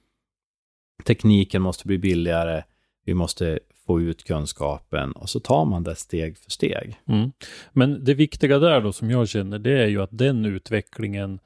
[1.06, 2.64] Tekniken måste bli billigare,
[3.06, 3.60] vi måste
[3.90, 7.00] få ut kunskapen och så tar man det steg för steg.
[7.08, 7.32] Mm.
[7.74, 11.40] Men det viktiga där då som jag känner, det är ju att den utvecklingen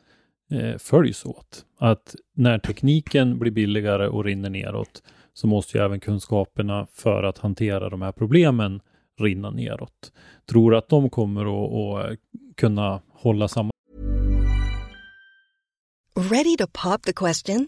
[0.51, 1.65] eh, följs åt.
[1.79, 7.37] Att när tekniken blir billigare och rinner neråt så måste ju även kunskaperna för att
[7.37, 8.81] hantera de här problemen
[9.19, 10.11] rinna neråt.
[10.49, 12.19] Tror att de kommer att, att
[12.55, 13.71] kunna hålla samma
[16.15, 17.67] Ready to pop the question?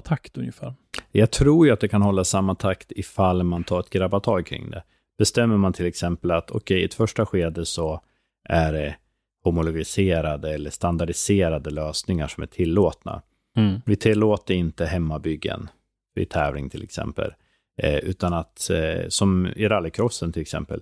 [0.00, 0.74] Takt ungefär.
[1.12, 4.70] Jag tror ju att det kan hålla samma takt ifall man tar ett grabbatag kring
[4.70, 4.82] det.
[5.18, 8.00] Bestämmer man till exempel att okej, okay, i ett första skede så
[8.48, 8.96] är det
[9.44, 13.22] homologiserade eller standardiserade lösningar som är tillåtna.
[13.56, 13.80] Mm.
[13.86, 15.68] Vi tillåter inte hemmabyggen
[16.14, 17.34] vid tävling till exempel,
[17.82, 20.80] eh, utan att, eh, som i rallycrossen till exempel,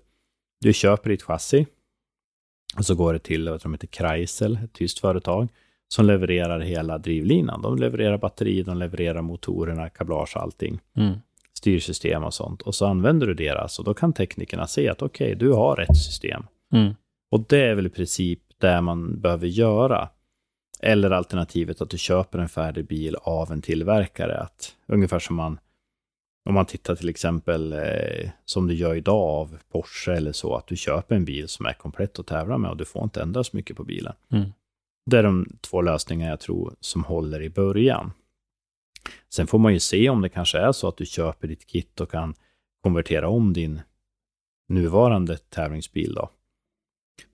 [0.61, 1.67] du köper ditt chassi
[2.77, 5.49] och så går det till, vad de heter, Kreisel, ett tyskt företag,
[5.89, 7.63] som levererar hela drivlinan.
[7.63, 10.81] De levererar batteri, de levererar motorerna, kablage, allting.
[10.97, 11.19] Mm.
[11.53, 12.63] Styrsystem och sånt.
[12.63, 15.77] Och så använder du deras och då kan teknikerna se att okej, okay, du har
[15.77, 16.43] rätt system.
[16.73, 16.95] Mm.
[17.31, 20.09] Och det är väl i princip det man behöver göra.
[20.81, 24.39] Eller alternativet att du köper en färdig bil av en tillverkare.
[24.39, 25.59] Att, ungefär som man,
[26.49, 30.67] om man tittar till exempel eh, som du gör idag av Porsche eller så, att
[30.67, 33.45] du köper en bil som är komplett att tävla med och du får inte ändra
[33.45, 34.15] så mycket på bilen.
[34.33, 34.53] Mm.
[35.11, 38.13] Det är de två lösningar jag tror som håller i början.
[39.29, 42.01] Sen får man ju se om det kanske är så att du köper ditt kit
[42.01, 42.35] och kan
[42.83, 43.81] konvertera om din
[44.69, 46.31] nuvarande tävlingsbil då.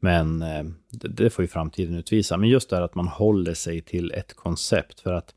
[0.01, 2.37] Men eh, det, det, får ju framtiden utvisa.
[2.37, 5.35] Men just det här att man håller sig till ett koncept för att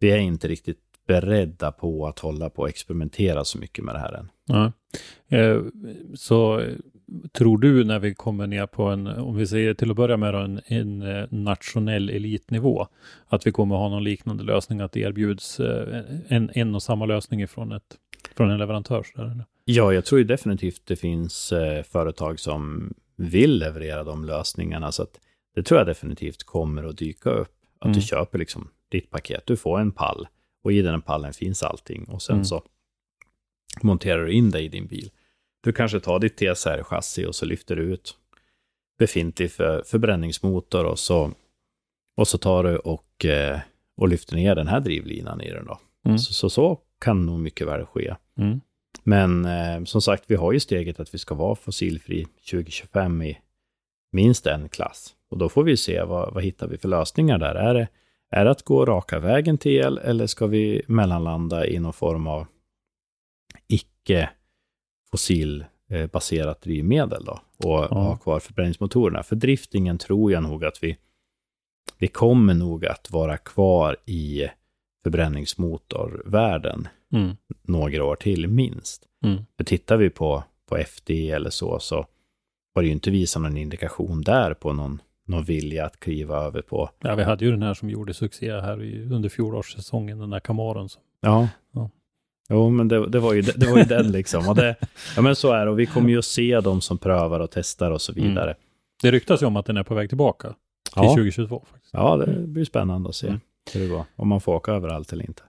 [0.00, 3.98] vi är inte riktigt beredda på att hålla på och experimentera så mycket med det
[3.98, 4.30] här än.
[4.46, 4.72] Ja.
[5.36, 5.62] Eh,
[6.14, 6.62] så
[7.32, 10.34] tror du när vi kommer ner på en, om vi säger till att börja med
[10.34, 12.86] en, en eh, nationell elitnivå,
[13.26, 17.06] att vi kommer ha någon liknande lösning, att det erbjuds eh, en, en och samma
[17.06, 17.96] lösning ifrån ett,
[18.36, 19.06] från en leverantör?
[19.14, 25.02] Där, ja, jag tror definitivt det finns eh, företag som vill leverera de lösningarna, så
[25.02, 25.20] att
[25.54, 27.52] det tror jag definitivt kommer att dyka upp.
[27.78, 27.94] Att mm.
[27.94, 30.28] du köper liksom ditt paket, du får en pall
[30.64, 32.44] och i den pallen finns allting och sen mm.
[32.44, 32.62] så
[33.82, 35.10] monterar du in det i din bil.
[35.66, 38.14] Du kanske tar ditt TSR-chassi och så lyfter du ut
[38.98, 41.32] befintlig för, förbränningsmotor och så,
[42.16, 43.60] och så tar du och, eh,
[43.96, 45.78] och lyfter ner den här drivlinan i den då.
[46.04, 46.18] Mm.
[46.18, 48.14] Så, så, så kan nog mycket väl ske.
[48.38, 48.60] Mm.
[49.02, 53.38] Men eh, som sagt, vi har ju steget att vi ska vara fossilfri 2025 i
[54.12, 55.14] minst en klass.
[55.30, 57.54] Och då får vi se vad, vad hittar vi för lösningar där.
[57.54, 57.88] Är det,
[58.30, 62.26] är det att gå raka vägen till el eller ska vi mellanlanda i någon form
[62.26, 62.46] av
[63.68, 64.30] icke
[65.10, 68.02] fossilbaserat drivmedel då och ja.
[68.02, 69.22] ha kvar förbränningsmotorerna.
[69.22, 70.96] För driftingen tror jag nog att vi,
[71.98, 74.46] vi kommer nog att vara kvar i
[75.02, 77.36] förbränningsmotorvärlden mm.
[77.62, 79.02] några år till minst.
[79.24, 79.44] Mm.
[79.56, 82.06] För tittar vi på, på FD eller så, så
[82.74, 86.62] har det ju inte visat någon indikation där på någon någon vilja att kliva över
[86.62, 86.90] på.
[87.00, 90.40] Ja, vi hade ju den här som gjorde succé här i, under fjolårssäsongen, den där
[90.40, 90.88] Camaron.
[90.88, 91.48] Som, Ja.
[91.72, 91.90] Ja.
[92.48, 94.48] Jo, men det, det, var ju, det, var ju den liksom.
[94.48, 94.76] Och det,
[95.16, 95.70] ja, men så är det.
[95.70, 98.54] Och vi kommer ju att se de som prövar och testar och så vidare.
[99.02, 100.56] det ryktas ju om att den är på väg tillbaka till
[100.94, 101.02] Ja.
[101.14, 101.64] 2022.
[101.72, 101.94] Faktiskt.
[101.94, 103.40] Ja, det blir spännande att se Mm.
[103.74, 104.04] hur det går.
[104.16, 105.42] Om man får åka överallt eller inte.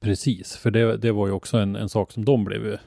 [0.00, 2.78] Precis, för det, det var ju också en, en sak som de blev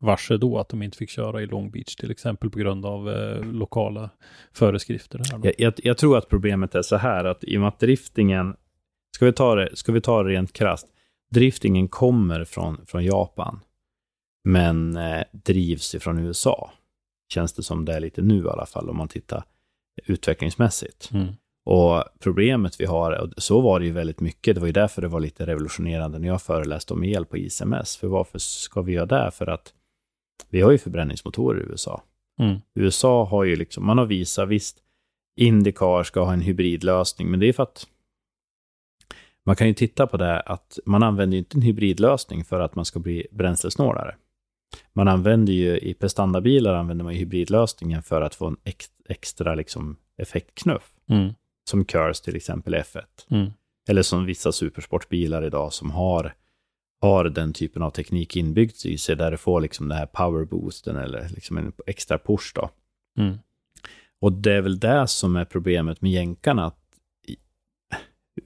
[0.00, 3.10] varse då, att de inte fick köra i Long Beach till exempel på grund av
[3.10, 4.10] eh, lokala
[4.52, 5.18] föreskrifter.
[5.18, 5.40] Här.
[5.42, 8.56] Jag, jag, jag tror att problemet är så här att i och med att driftingen,
[9.16, 10.86] ska vi ta det, ska vi ta det rent krasst,
[11.30, 13.60] driftingen kommer från, från Japan,
[14.44, 16.70] men eh, drivs ifrån USA.
[17.32, 19.44] Känns det som det är lite nu i alla fall, om man tittar
[20.06, 21.10] utvecklingsmässigt.
[21.12, 21.26] Mm.
[21.66, 25.02] Och problemet vi har, och så var det ju väldigt mycket, det var ju därför
[25.02, 27.96] det var lite revolutionerande när jag föreläste om el på ICMS.
[27.96, 29.30] För varför ska vi göra det?
[29.30, 29.74] För att
[30.48, 32.02] vi har ju förbränningsmotorer i USA.
[32.40, 32.58] Mm.
[32.74, 34.78] USA har ju liksom, man har visat, visst,
[35.36, 37.86] Indycar ska ha en hybridlösning, men det är för att
[39.46, 42.74] man kan ju titta på det att man använder ju inte en hybridlösning för att
[42.74, 44.14] man ska bli bränslesnålare.
[44.92, 49.54] Man använder ju, i prestandabilar använder man ju hybridlösningen för att få en ex, extra
[49.54, 50.92] liksom effektknuff.
[51.08, 51.34] Mm.
[51.70, 53.02] Som Curse till exempel F1.
[53.28, 53.50] Mm.
[53.88, 56.34] Eller som vissa supersportbilar idag som har,
[57.00, 60.96] har den typen av teknik inbyggd i sig, där du får liksom den här powerboosten
[60.96, 62.70] eller liksom en extra push då.
[63.18, 63.38] Mm.
[64.20, 66.66] Och det är väl det som är problemet med jänkarna.
[66.66, 66.78] Att,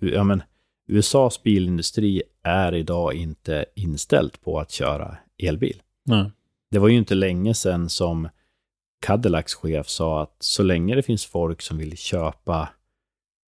[0.00, 0.42] ja, men,
[0.88, 5.82] USAs bilindustri är idag inte inställd på att köra elbil.
[6.04, 6.30] Nej.
[6.70, 8.28] Det var ju inte länge sedan som
[9.00, 12.68] Cadillacs chef sa att så länge det finns folk som vill köpa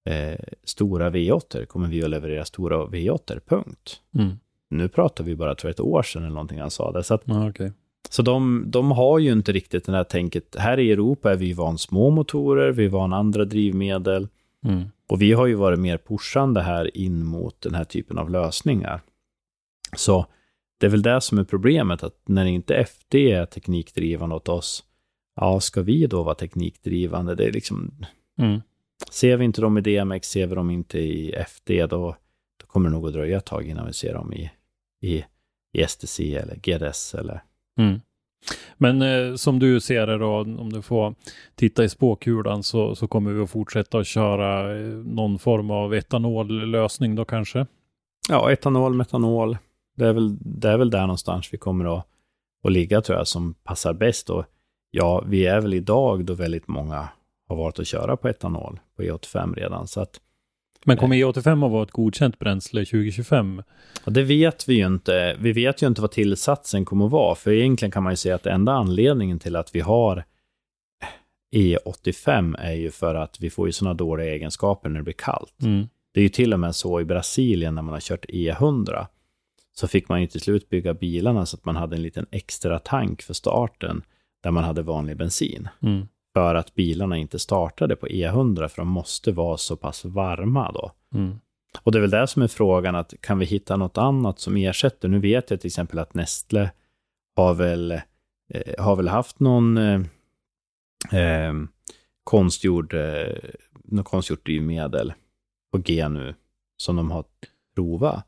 [0.08, 4.00] eh, stora V8 kommer vi att leverera stora V8, punkt.
[4.14, 4.38] Mm.
[4.70, 7.02] Nu pratar vi bara tror jag, ett år sedan eller någonting han sa det.
[7.02, 7.72] Så, att, Ja, okej.
[8.10, 10.56] så de, de har ju inte riktigt det här tänket.
[10.58, 14.28] Här i Europa är vi van små motorer, vi är van andra drivmedel.
[14.66, 14.84] Mm.
[15.08, 19.00] Och vi har ju varit mer pushande här in mot den här typen av lösningar.
[19.96, 20.26] Så
[20.80, 24.84] det är väl det som är problemet, att när inte FD är teknikdrivande åt oss,
[25.36, 27.34] ja, ska vi då vara teknikdrivande?
[27.34, 27.90] Det är liksom,
[28.38, 28.60] Mm.
[29.10, 32.16] ser vi inte dem i DMX, ser vi dem inte i FD, då,
[32.60, 34.50] då kommer det nog att dröja ett tag innan vi ser dem i,
[35.02, 35.24] i,
[35.72, 37.42] i STC eller GDS eller
[37.78, 38.00] Mm.
[38.76, 41.14] Men eh, som du ser det då, om du får
[41.54, 45.94] titta i spåkulan så, så kommer vi att fortsätta att köra eh, någon form av
[45.94, 47.66] etanollösning då kanske.
[48.28, 49.58] Ja, etanol, metanol.
[49.96, 52.06] Det är väl, det är väl där någonstans vi kommer att,
[52.64, 54.30] att ligga tror jag, som passar bäst.
[54.30, 54.44] Och
[54.90, 57.08] ja, vi är väl idag då väldigt många
[57.48, 59.86] har valt att köra på etanol på E85 redan.
[59.86, 60.20] Så att,
[60.84, 63.62] men kommer E85 att vara ett godkänt bränsle 2025?
[64.04, 65.36] och det vet vi ju inte.
[65.40, 67.34] Vi vet ju inte vad tillsatsen kommer att vara.
[67.34, 70.24] För egentligen kan man ju säga att enda anledningen till att vi har
[71.54, 75.62] E85 är ju för att vi får ju sådana dåliga egenskaper när det blir kallt.
[75.62, 75.88] Mm.
[76.12, 79.06] Det är ju till och med så i Brasilien när man har kört E100
[79.74, 82.78] så fick man ju till slut bygga bilarna så att man hade en liten extra
[82.78, 84.02] tank för starten
[84.42, 85.68] där man hade vanlig bensin.
[85.82, 86.08] Mm.
[86.34, 90.92] För att bilarna inte startade på E100 för de måste vara så pass varma då.
[91.14, 91.38] Mm.
[91.82, 94.56] Och det är väl det som är frågan, att kan vi hitta något annat som
[94.56, 95.08] ersätter?
[95.08, 96.70] Nu vet jag till exempel att Nestle
[97.36, 97.92] har väl,
[98.54, 100.00] eh, har väl haft någon eh,
[101.12, 101.54] eh,
[102.24, 103.36] konstgjord, eh,
[103.84, 105.12] något konstgjort drivmedel
[105.72, 106.34] på G nu
[106.76, 107.24] som de har
[107.74, 108.24] provat.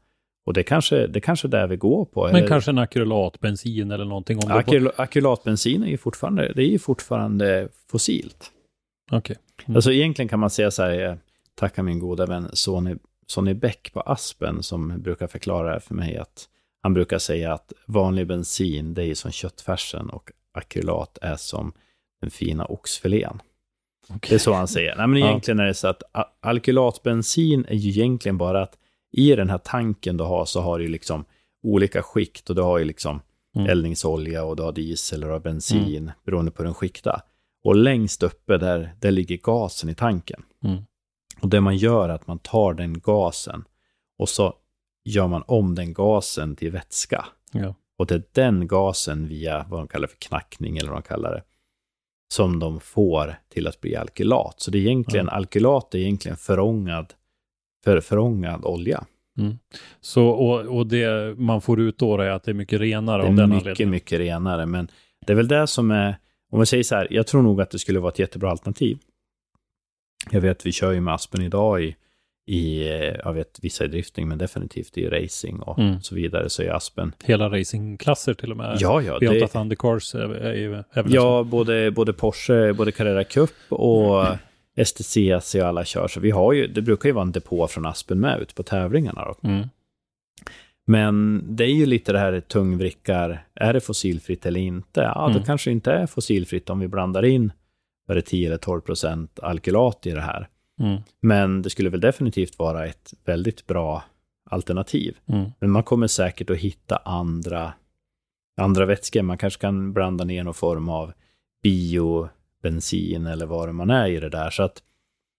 [0.46, 2.26] Och det kanske, det kanske är där vi går på.
[2.26, 5.02] Men Eller- kanske en akrylatbensin eller någonting om det på...
[5.02, 8.50] Akylatbensin är ju fortfarande, det är ju fortfarande fossilt.
[9.12, 9.36] Okej.
[9.66, 9.76] Mm.
[9.76, 11.18] Alltså egentligen kan man säga så här, jag
[11.54, 12.94] tackar min goda vän Sonny,
[13.26, 16.48] Sonny Bäck på Aspen som brukar förklara för mig att
[16.82, 21.72] han brukar säga att vanlig bensin det är som köttfärsen och akrylat är som
[22.20, 23.42] den fina oxfilén.
[24.20, 24.96] Det är så han säger.
[24.96, 26.02] Nej, men egentligen är det så att
[26.40, 28.78] alkylatbensin är ju egentligen bara att
[29.12, 31.24] i den här tanken du har så har du liksom
[31.62, 33.20] olika skikt och du har ju liksom
[33.56, 33.70] Mm.
[33.70, 37.22] eldningsolja och du har diesel och du har bensin beroende på den skikta.
[37.64, 40.42] Och längst uppe där, där ligger gasen i tanken.
[40.64, 40.82] Mm.
[41.40, 43.64] Och det man gör är att man tar den gasen
[44.18, 44.54] och så
[45.04, 47.26] gör man om den gasen till vätska.
[47.52, 47.74] Ja.
[47.98, 51.32] Och det är den gasen via vad de kallar för knackning eller vad de kallar
[51.34, 51.42] det,
[52.32, 54.54] som de får till att bli alkylat.
[54.60, 57.14] Så det är egentligen, alkylat är egentligen förångad,
[57.84, 59.04] för, förångad olja.
[60.00, 63.28] Så, och, och det man får ut då är att det är mycket renare Det
[63.28, 63.90] av är den mycket, anledningen.
[63.90, 64.66] mycket renare.
[64.66, 64.88] Men
[65.26, 66.14] det är väl det som är,
[66.52, 68.98] om vi säger så här, jag tror nog att det skulle vara ett jättebra alternativ.
[70.30, 71.96] Jag vet, vi kör ju med Aspen idag i,
[72.46, 76.00] i eh, jag vet, vissa i drifting, men definitivt i racing och Mm.
[76.02, 77.12] så vidare, så är Aspen.
[77.24, 78.76] Hela racingklasser till och med.
[78.80, 80.14] Ja, ja, V8 det, Thundercars
[81.02, 84.24] väl ja både, både Porsche, både Carrera Cup och
[84.84, 87.86] STCC och alla kör, så vi har ju, det brukar ju vara en depå från
[87.86, 89.24] Aspen med ut på tävlingarna.
[89.24, 89.48] Då.
[89.48, 89.68] Mm.
[90.86, 95.00] Men det är ju lite det här tungvrickar, är det fossilfritt eller inte?
[95.00, 95.40] Ja, Mm.
[95.40, 97.52] det kanske inte är fossilfritt om vi blandar in,
[98.08, 100.48] är det 10 eller 12 procent alkylat i det här.
[100.80, 101.00] Mm.
[101.22, 104.04] Men det skulle väl definitivt vara ett väldigt bra
[104.50, 105.16] alternativ.
[105.28, 105.50] Mm.
[105.60, 107.72] Men man kommer säkert att hitta andra,
[108.60, 109.22] andra vätskor.
[109.22, 111.12] Man kanske kan blanda ner någon form av
[112.62, 114.50] biobensin eller vad det man är i det där.
[114.50, 114.82] Så att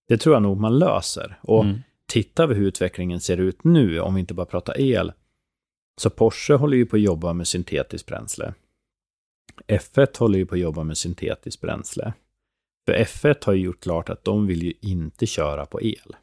[0.08, 1.40] det tror jag nog man löser.
[1.42, 1.80] Och Mm.
[2.06, 5.14] tittar vi hur utvecklingen ser ut nu, om vi inte bara pratar el,
[6.02, 8.54] så Porsche håller ju på att jobba med syntetiskt bränsle.
[9.68, 12.14] F1 håller ju på att jobba med syntetiskt bränsle.
[12.86, 16.16] För F1 har ju gjort klart att de vill ju inte köra på el.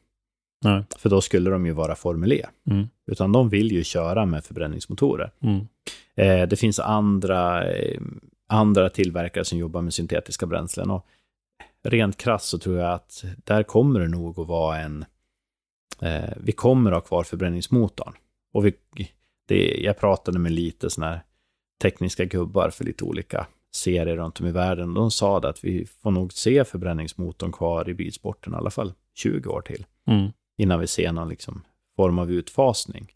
[0.64, 0.84] Nej.
[0.98, 2.46] För då skulle de ju vara Formel E.
[2.70, 2.88] Mm.
[3.06, 5.30] Utan de vill ju köra med förbränningsmotorer.
[5.40, 5.68] Mm.
[6.14, 8.00] Eh, det finns andra, eh,
[8.48, 10.90] andra tillverkare som jobbar med syntetiska bränslen.
[10.90, 11.06] Och
[11.84, 15.04] rent krasst så tror jag att där kommer det nog att vara en...
[16.00, 18.12] Eh, vi kommer att ha kvar förbränningsmotorn.
[18.52, 18.74] Och vi,
[19.48, 21.22] det, jag pratade med lite sådana här
[21.82, 24.94] tekniska gubbar för lite olika serier runt om i världen.
[24.94, 29.50] De sa att vi får nog se förbränningsmotorn kvar i bilsporten i alla fall 20
[29.50, 30.32] år till Mm.
[30.59, 31.64] Innan vi ser någon liksom
[31.96, 33.12] form av utfasning.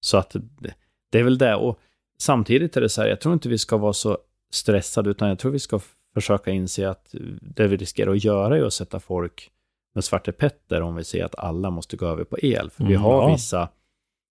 [0.00, 0.74] Så att det,
[1.10, 1.54] det är väl det.
[1.54, 1.78] Och
[2.18, 4.18] samtidigt är det så här, jag tror inte vi ska vara så
[4.52, 5.80] stressade, utan jag tror vi ska
[6.14, 9.50] försöka inse att det vi riskerar att göra är att sätta folk
[9.94, 12.70] med Svarte Petter om vi ser att alla måste gå över på el.
[12.70, 13.32] För vi Mm, har ja.
[13.32, 13.68] vissa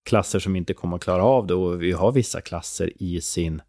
[0.10, 3.62] klasser som inte kommer att klara av det och vi har vissa klasser i, sin,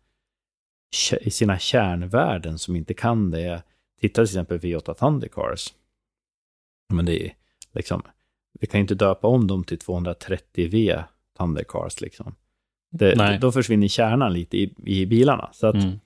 [1.20, 3.62] i sina kärnvärden som inte kan det.
[4.00, 5.74] Titta till exempel V8 Thundercars.
[6.92, 7.34] Men det är
[7.72, 8.02] liksom,
[8.60, 11.04] vi kan ju inte döpa om dem till 230V
[11.38, 12.34] Thundercars liksom.
[12.92, 13.38] Det, Nej.
[13.38, 15.48] då försvinner kärnan lite i, i bilarna.
[15.52, 16.00] Så att Mm.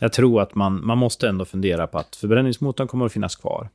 [0.00, 3.68] jag tror att man, man måste ändå fundera på att förbränningsmotorn kommer att finnas kvar.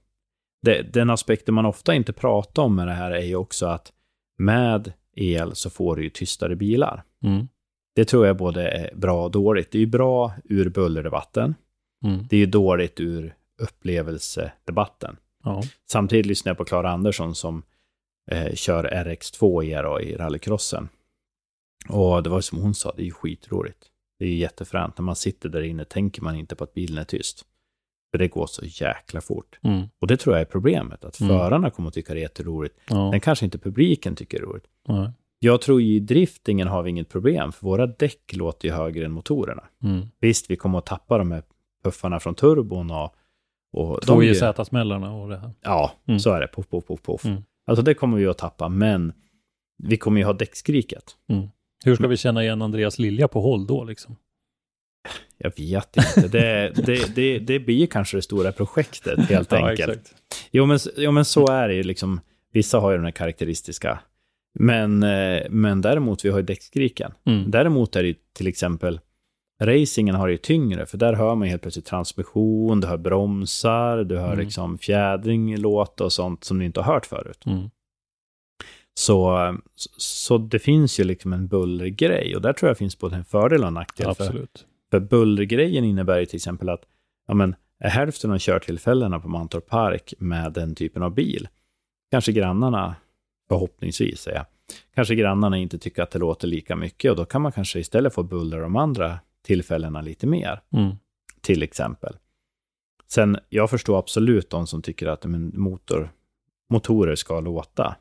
[0.61, 3.93] Det, den aspekten man ofta inte pratar om med det här är ju också att
[4.37, 7.03] med el så får du ju tystare bilar.
[7.23, 7.47] Mm.
[7.95, 9.71] Det tror jag både är bra och dåligt.
[9.71, 11.55] Det är ju bra ur bullerdebatten.
[12.05, 12.27] Mm.
[12.29, 15.17] Det är ju dåligt ur upplevelsedebatten.
[15.43, 15.63] Ja.
[15.91, 17.63] Samtidigt lyssnar jag på Klara Andersson som
[18.31, 20.89] eh, kör RX2 i, då, i rallycrossen.
[21.89, 23.85] Och det var som hon sa, det är ju skitroligt.
[24.19, 24.97] Det är ju jättefränt.
[24.97, 27.45] När man sitter där inne tänker man inte på att bilen är tyst.
[28.11, 29.59] För det går så jäkla fort.
[29.63, 29.81] Mm.
[30.01, 31.37] Och det tror jag är problemet, att Mm.
[31.37, 32.75] förarna kommer att tycka det är jätteroligt.
[32.89, 33.11] Ja.
[33.11, 34.67] Men kanske inte publiken tycker det är roligt.
[34.87, 35.11] Nej.
[35.39, 39.11] Jag tror i driftingen har vi inget problem, för våra däck låter ju högre än
[39.11, 39.63] motorerna.
[39.83, 40.05] Mm.
[40.19, 41.43] Visst, vi kommer att tappa de här
[41.83, 43.15] puffarna från turbon och...
[43.73, 45.51] och Två JZ-smällarna och det här.
[45.61, 46.19] Ja, Mm.
[46.19, 46.47] så är det.
[46.47, 47.25] Poff, poff, poff, poff.
[47.25, 47.43] Mm.
[47.69, 49.13] Alltså det kommer vi att tappa, men
[49.83, 51.03] vi kommer ju ha däckskriket.
[51.85, 54.15] Hur ska vi känna igen Andreas Lilja på håll då liksom?
[55.37, 56.27] Jag vet inte.
[56.27, 59.79] Det, det, det, det blir kanske det stora projektet, helt enkelt.
[59.79, 60.15] exakt.
[60.51, 62.19] Jo men, jo, men så är det ju liksom.
[62.53, 63.99] Vissa har ju den här karaktäristiska.
[64.59, 67.11] Men, eh, men däremot, vi har ju däckskriken.
[67.25, 67.51] Mm.
[67.51, 68.99] Däremot är det ju till exempel,
[69.61, 74.03] racingen har det ju tyngre, för där hör man helt plötsligt transmission, du hör bromsar,
[74.03, 74.39] du hör Mm.
[74.45, 77.45] liksom fjädring låta och sånt som du inte har hört förut.
[77.45, 77.69] Mm.
[78.99, 79.57] Så,
[79.97, 83.61] så det finns ju liksom en bullergrej och där tror jag finns både en fördel
[83.61, 84.15] och en nackdel.
[84.15, 84.65] För, Absolut.
[84.91, 86.81] för bullergrejen innebär ju till exempel att
[87.27, 91.47] ja, men, är hälften av körtillfällena på Mantorp Park med den typen av bil,
[92.11, 92.95] kanske grannarna,
[93.49, 94.45] förhoppningsvis säger jag,
[94.95, 98.13] kanske grannarna inte tycker att det låter lika mycket och då kan man kanske istället
[98.13, 99.19] få buller de andra
[99.53, 100.91] tillfällena lite mer, Mm.
[101.41, 102.13] till exempel.
[103.07, 106.09] Sen, jag förstår absolut de som tycker att men, motor,
[106.69, 107.95] motorer ska låta.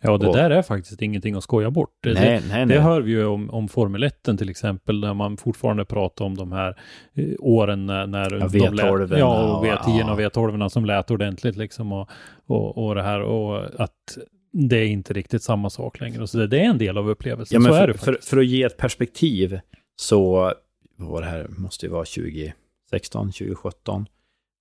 [0.00, 1.90] Ja, det Och- där är faktiskt ingenting att skoja bort.
[2.02, 2.76] Det, nej, nej, nej.
[2.76, 6.36] Det hör vi ju om, om Formel 1 till exempel, där man fortfarande pratar om
[6.36, 6.76] de här
[7.14, 10.28] eh, åren när, när Ja, de V12 lät, ja, och och- V10 och ja.
[10.28, 12.10] V12 som lät ordentligt liksom och,
[12.46, 14.18] och, och det här och att
[14.52, 16.26] det är inte riktigt samma sak längre.
[16.26, 18.28] Så det, det är en del av upplevelsen, Ja, så för, är det för, faktiskt.
[18.30, 19.60] för att ge ett perspektiv
[19.96, 20.52] så,
[20.96, 24.06] vad var det här, måste ju vara 2016, 2017,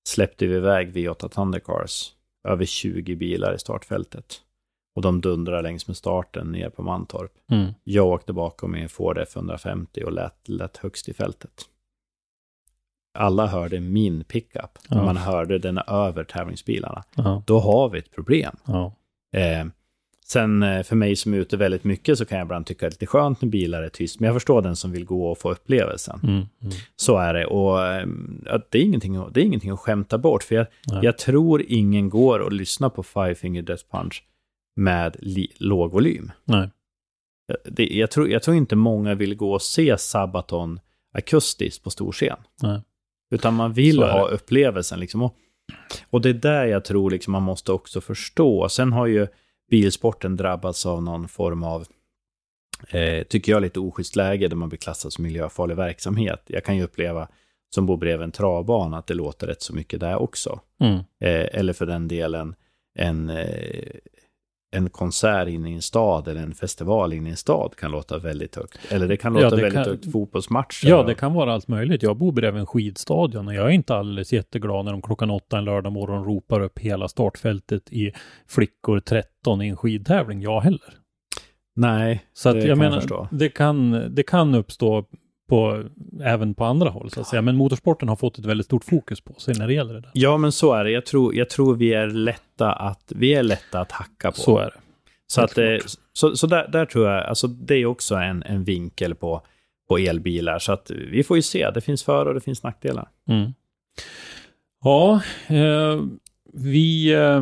[0.09, 2.13] släppte vi iväg V8 Thundercars,
[2.47, 4.41] över 20 bilar i startfältet.
[4.95, 7.31] Och de dundrar längs med starten ner på Mantorp.
[7.51, 7.71] Mm.
[7.84, 11.65] Jag åkte bakom i en Ford F150 och lät, lät högst i fältet.
[13.17, 15.03] Alla hörde min pickup, Ja.
[15.05, 17.03] man hörde den över tävlingsbilarna.
[17.15, 18.55] Ja, Då har vi ett problem.
[18.65, 18.93] ja,
[19.36, 19.65] Eh,
[20.28, 22.88] sen eh, för mig som är ute väldigt mycket så kan jag ibland tycka det
[22.88, 24.19] är lite skönt när bilar är tyst.
[24.19, 26.19] Men jag förstår den som vill gå och få upplevelsen.
[26.24, 26.74] mm, mm.
[26.95, 27.45] Så är det.
[27.45, 28.07] Och eh,
[28.47, 30.43] att det, är ingenting, att- det är ingenting att skämta bort.
[30.43, 30.67] För jag,
[31.03, 34.24] jag tror ingen går och lyssnar på Five Finger Death Punch
[34.76, 36.32] med li, låg volym.
[36.45, 36.69] Nej.
[37.65, 40.80] Det, jag, tror, jag tror inte många vill gå och se Sabaton
[41.17, 42.38] akustiskt på stor scen.
[42.61, 42.82] Nej.
[43.32, 44.99] Utan man vill ha upplevelsen.
[44.99, 45.21] Liksom.
[45.21, 45.36] Och
[46.09, 48.69] Och det är där jag tror liksom man måste också förstå.
[48.69, 49.28] Sen har ju
[49.72, 51.86] bilsporten drabbats av någon form av,
[52.89, 56.41] eh, tycker jag, lite oschysst läge där man blir klassad som miljöfarlig verksamhet.
[56.47, 57.28] Jag kan ju uppleva,
[57.76, 60.59] som bor bredvid en travbana, att det låter rätt så mycket där också.
[60.80, 60.95] Mm.
[60.97, 62.55] Eh, eller för den delen
[62.99, 63.89] en, eh,
[64.76, 68.18] en konsert inne i en stad eller en festival inne i en stad kan låta
[68.18, 68.80] väldigt högt.
[68.89, 70.88] Eller det kan Ja, låta det väldigt kan- högt fotbollsmatcher.
[70.89, 72.03] Ja, det kan vara allt möjligt.
[72.03, 75.57] Jag bor bredvid en skidstadion och jag är inte alldeles jätteglad när de klockan åtta
[75.57, 78.11] en lördag morgon ropar upp hela startfältet i
[78.47, 78.99] flickor
[79.43, 80.41] 13 i en skidtävling.
[80.41, 80.93] Jag heller.
[81.75, 83.27] Nej, Så att det jag kan menar, förstå.
[83.31, 85.05] det, kan, det kan uppstå
[85.49, 85.83] på,
[86.23, 87.41] även på andra håll så att säga.
[87.41, 90.11] Men motorsporten har fått ett väldigt stort fokus på sig när det gäller det där.
[90.13, 90.91] Ja, men så är det.
[90.91, 94.37] Jag tror, jag tror vi är lätta att, vi är lätta att hacka på.
[94.37, 94.79] Så är det.
[95.27, 95.77] Så, att, eh,
[96.13, 99.41] så, så där, där tror jag, alltså det är också en, en vinkel på,
[99.89, 100.59] på elbilar.
[100.59, 103.09] Så att vi får ju se, det finns för och det finns nackdelar.
[103.29, 103.53] Mm.
[104.83, 106.01] Ja, eh,
[106.53, 107.41] vi, eh,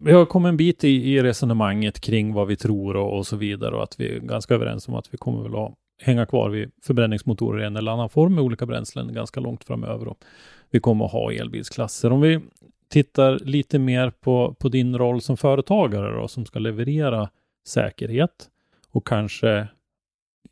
[0.00, 3.36] vi har kommit en bit i, i resonemanget kring vad vi tror och, och så
[3.36, 6.50] vidare och att vi är ganska överens om att vi kommer väl att hänga kvar
[6.50, 10.08] vid förbränningsmotorer i en eller annan form med olika bränslen ganska långt framöver.
[10.08, 10.24] Och
[10.70, 12.12] vi kommer att ha elbilsklasser.
[12.12, 12.40] Om vi
[12.88, 17.30] tittar lite mer på, på din roll som företagare då, som ska leverera
[17.68, 18.48] säkerhet
[18.90, 19.68] och kanske,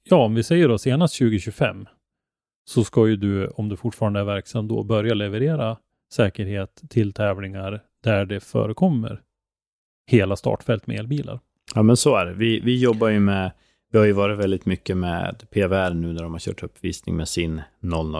[0.04, 1.86] ja om vi säger då senast 2025,
[2.64, 5.76] så ska ju du, om du fortfarande är verksam då, börja leverera
[6.12, 9.22] säkerhet till tävlingar där det förekommer
[10.08, 11.40] hela startfält med elbilar.
[11.74, 12.32] Ja, men så är det.
[12.34, 13.50] Vi, vi jobbar ju med,
[13.92, 17.28] vi har ju varit väldigt mycket med PVR nu när de har kört uppvisning med
[17.28, 17.60] sin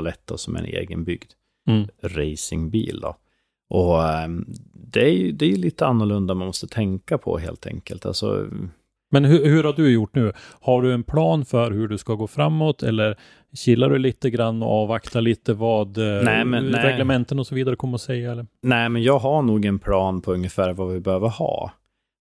[0.07, 1.31] 001 då, som är en egenbyggd
[1.69, 1.89] Mm.
[2.03, 3.01] racingbil.
[3.03, 3.17] Då.
[3.71, 8.07] Och ehm, det är ju det är lite annorlunda man måste tänka på helt enkelt.
[8.07, 8.47] Alltså,
[9.11, 10.33] Men hur, hur har du gjort nu?
[10.61, 13.17] Har du en plan för hur du ska gå framåt eller
[13.57, 16.85] chillar du lite grann och avvaktar lite vad eh, Nej, men- nej.
[16.85, 18.33] reglementen och så vidare kommer att säga?
[18.33, 18.47] Eller?
[18.63, 21.73] nej, men jag har nog en plan på ungefär vad vi behöver ha.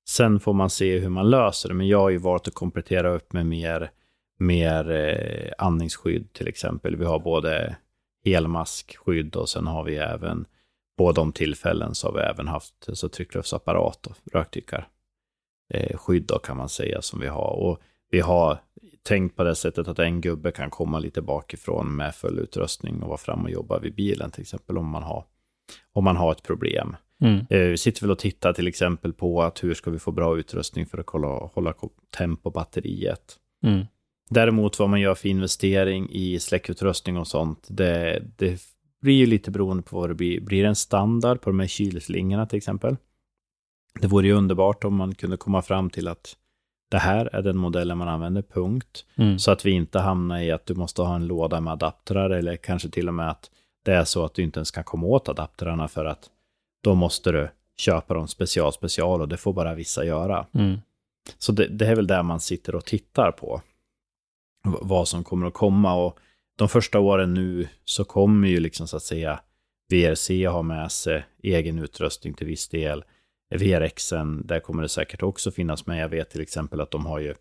[0.09, 3.09] Sen får man se hur man löser det, men jag har ju valt att komplettera
[3.09, 3.91] upp med mer,
[4.39, 6.95] mer eh, andningsskydd till exempel.
[6.95, 7.75] Vi har både
[8.25, 10.45] helmaskskydd och sen har vi även
[10.97, 14.87] på de tillfällen så har vi även haft så tryckluftsapparat och rökdykar
[15.73, 17.51] eh, skydd då kan man säga som vi har.
[17.51, 17.79] Och
[18.09, 18.57] vi har
[19.03, 23.07] tänkt på det sättet att en gubbe kan komma lite bakifrån med full utrustning och
[23.07, 25.25] vara fram och jobba vid bilen till exempel om man har,
[25.93, 26.95] om man har ett problem.
[27.21, 27.37] Mm.
[27.49, 30.37] Eh, Vi sitter väl och tittar till exempel på att hur ska vi få bra
[30.39, 33.35] utrustning för att kolla, hålla ko- temp på batteriet.
[33.63, 33.85] Mm.
[34.29, 38.61] Däremot vad man gör för investering i släckutrustning och sånt, det, det
[39.01, 40.41] blir ju lite beroende på vad det blir.
[40.41, 42.97] Blir det en standard på de här kylslingorna till exempel?
[44.01, 46.35] Det vore ju underbart om man kunde komma fram till att
[46.91, 49.05] det här är den modellen man använder, punkt.
[49.15, 49.39] Mm.
[49.39, 52.55] Så att vi inte hamnar i att du måste ha en låda med adaptrar eller
[52.55, 53.51] kanske till och med att
[53.85, 56.29] det är så att du inte ens kan komma åt adaptrarna för att
[56.83, 60.47] då måste du köpa dem special special och det får bara vissa göra.
[60.53, 60.79] Mm.
[61.37, 63.61] Så det, det är väl där man sitter och tittar på
[64.63, 66.05] vad som kommer att komma.
[66.05, 66.19] Och
[66.57, 69.39] de första åren nu så kommer ju liksom så att säga
[69.89, 73.03] VRC ha med sig egen utrustning till viss del.
[73.55, 75.99] VRXen, där kommer det säkert också finnas med.
[76.03, 77.35] Jag vet till exempel att de har ju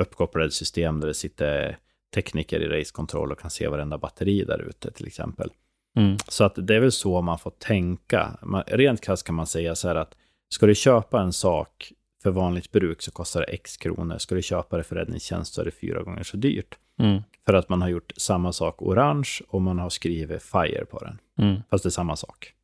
[0.00, 1.78] uppkopplade system där det sitter
[2.14, 5.50] tekniker i racekontroll och kan se varenda batteri där ute till exempel.
[5.96, 6.16] Mm.
[6.28, 8.38] Så att det är väl så man får tänka.
[8.42, 10.14] Man, rent krasst kan man säga så här att
[10.48, 14.18] ska du köpa en sak för vanligt bruk så kostar det x kronor.
[14.18, 16.78] Ska du köpa det för räddningstjänst så är det fyra gånger så dyrt.
[16.98, 17.22] Mm.
[17.46, 21.18] För att man har gjort samma sak orange och man har skrivit FIRE på den.
[21.38, 21.62] Mm.
[21.70, 22.54] Fast det är samma sak.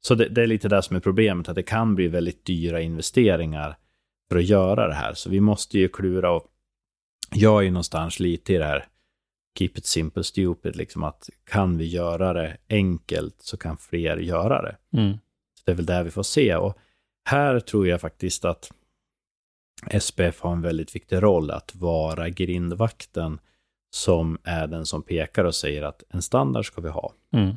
[0.00, 2.80] Så det, det är lite det som är problemet, att det kan bli väldigt dyra
[2.80, 3.76] investeringar
[4.30, 5.14] för att göra det här.
[5.14, 6.46] Så vi måste ju klura och
[7.34, 8.86] jag är ju någonstans lite i det här
[9.58, 14.62] keep it simple stupid, liksom att kan vi göra det enkelt så kan fler göra
[14.62, 14.76] det.
[14.98, 15.12] Mm.
[15.54, 16.56] Så det är väl där vi får se.
[16.56, 16.78] Och
[17.24, 18.72] här tror jag faktiskt att
[20.00, 23.38] SPF har en väldigt viktig roll att vara grindvakten
[23.90, 27.12] som är den som pekar och säger att en standard ska vi ha.
[27.32, 27.56] Mm.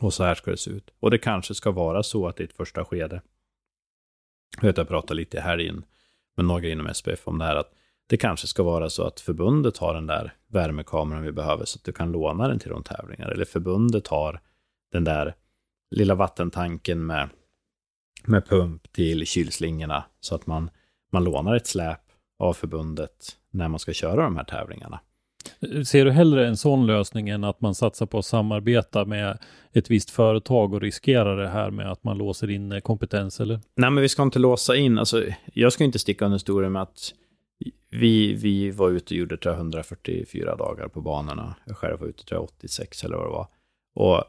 [0.00, 0.90] Och så här ska det se ut.
[1.00, 3.22] Och det kanske ska vara så att i ett första skede,
[4.60, 5.84] jag pratade lite i helgen
[6.36, 7.74] med några inom SPF om det här, att
[8.08, 11.84] det kanske ska vara så att förbundet har den där värmekameran vi behöver så att
[11.84, 13.28] du kan låna den till de tävlingar.
[13.28, 14.40] Eller förbundet har
[14.92, 15.34] den där
[15.90, 17.28] lilla vattentanken med,
[18.24, 20.70] med pump till kylslingorna så att man,
[21.12, 22.00] man lånar ett släp
[22.38, 25.00] av förbundet när man ska köra de här tävlingarna.
[25.86, 29.38] Ser du hellre en sån lösning än att man satsar på att samarbeta med
[29.72, 33.60] ett visst företag och riskerar det här med att man låser in kompetens eller?
[33.76, 34.98] Nej, men vi ska inte låsa in.
[34.98, 37.14] Alltså, jag ska inte sticka under historien med att
[37.90, 41.56] vi, vi var ute och gjorde tror jag, 144 dagar på banorna.
[41.64, 43.48] Jag själv var ute tror jag, 86 eller vad det var.
[43.94, 44.24] Och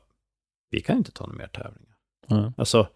[0.71, 1.95] vi kan inte ta några mer tävlingar.
[2.31, 2.53] Mm.
[2.57, 2.87] Alltså,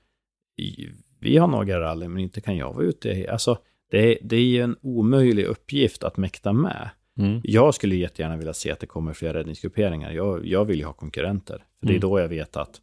[1.20, 3.28] vi har några rally, men inte kan jag vara ute.
[3.32, 3.58] Alltså,
[3.92, 6.90] det är, det är ju en omöjlig uppgift att mäkta med.
[7.20, 7.42] Mm.
[7.44, 10.12] Jag skulle jättegärna vilja se att det kommer fler räddningsgrupperingar.
[10.12, 11.66] Jag, jag vill ju ha konkurrenter.
[11.80, 12.02] För det är Mm.
[12.02, 12.82] då jag vet att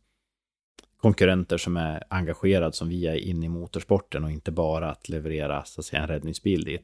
[0.96, 5.64] konkurrenter som är engagerade som vi är inne i motorsporten och inte bara att leverera
[5.64, 6.82] så att säga, en räddningsbil dit.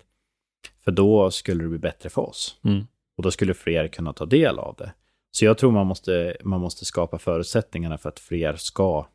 [0.85, 2.61] För då skulle det bli bättre för oss.
[2.65, 2.87] Mm.
[3.17, 4.93] Och då skulle fler kunna ta del av det.
[5.31, 9.07] Så jag tror man måste, man måste skapa förutsättningarna för att fler ska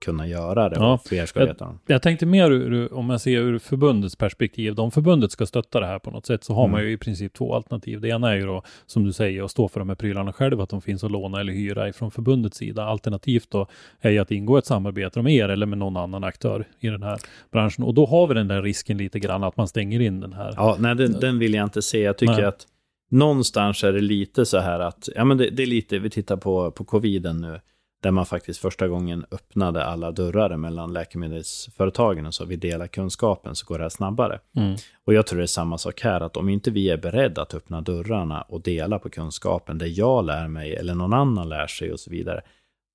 [0.00, 0.76] kunna göra det.
[0.76, 4.16] Ja, fler ska jag- veta om Jag tänkte mer ur, om jag ser ur förbundets
[4.16, 4.80] perspektiv.
[4.80, 6.86] Om förbundet ska stötta det här på något sätt så har man Mm.
[6.88, 8.00] ju i princip två alternativ.
[8.00, 10.60] Det ena är ju då, som du säger, att stå för de här prylarna själv,
[10.60, 12.84] att de finns att låna eller hyra ifrån förbundets sida.
[12.84, 13.66] Alternativt då
[14.00, 17.02] är ju att ingå ett samarbete med er eller med någon annan aktör i den
[17.02, 17.18] här
[17.52, 17.84] branschen.
[17.84, 20.54] Och då har vi den där risken lite grann att man stänger in den här.
[20.56, 22.00] Ja, nej, den, den vill jag inte se.
[22.00, 22.44] Jag tycker Nej.
[22.44, 22.66] att
[23.10, 26.36] någonstans är det lite så här att, ja men det, det är lite, vi tittar
[26.36, 27.60] på, på coviden nu,
[28.00, 33.54] där man faktiskt första gången öppnade alla dörrar mellan läkemedelsföretagen och så vi delar kunskapen
[33.54, 34.40] så går det här snabbare.
[34.56, 34.76] Mm.
[35.04, 37.54] Och jag tror det är samma sak här, att om inte vi är beredda att
[37.54, 41.92] öppna dörrarna och dela på kunskapen där jag lär mig eller någon annan lär sig
[41.92, 42.40] och så vidare,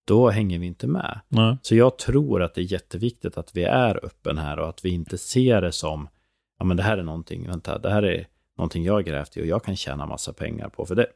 [0.08, 1.20] då hänger vi inte med.
[1.28, 1.58] Nej.
[1.62, 4.90] Så jag tror att det är jätteviktigt att vi är öppen här och att vi
[4.90, 6.08] inte ser det som,
[6.60, 8.28] ja men det här är någonting, vänta, det här är
[8.58, 10.86] någonting jag grävt i och jag kan tjäna massa pengar på.
[10.86, 11.08] För det,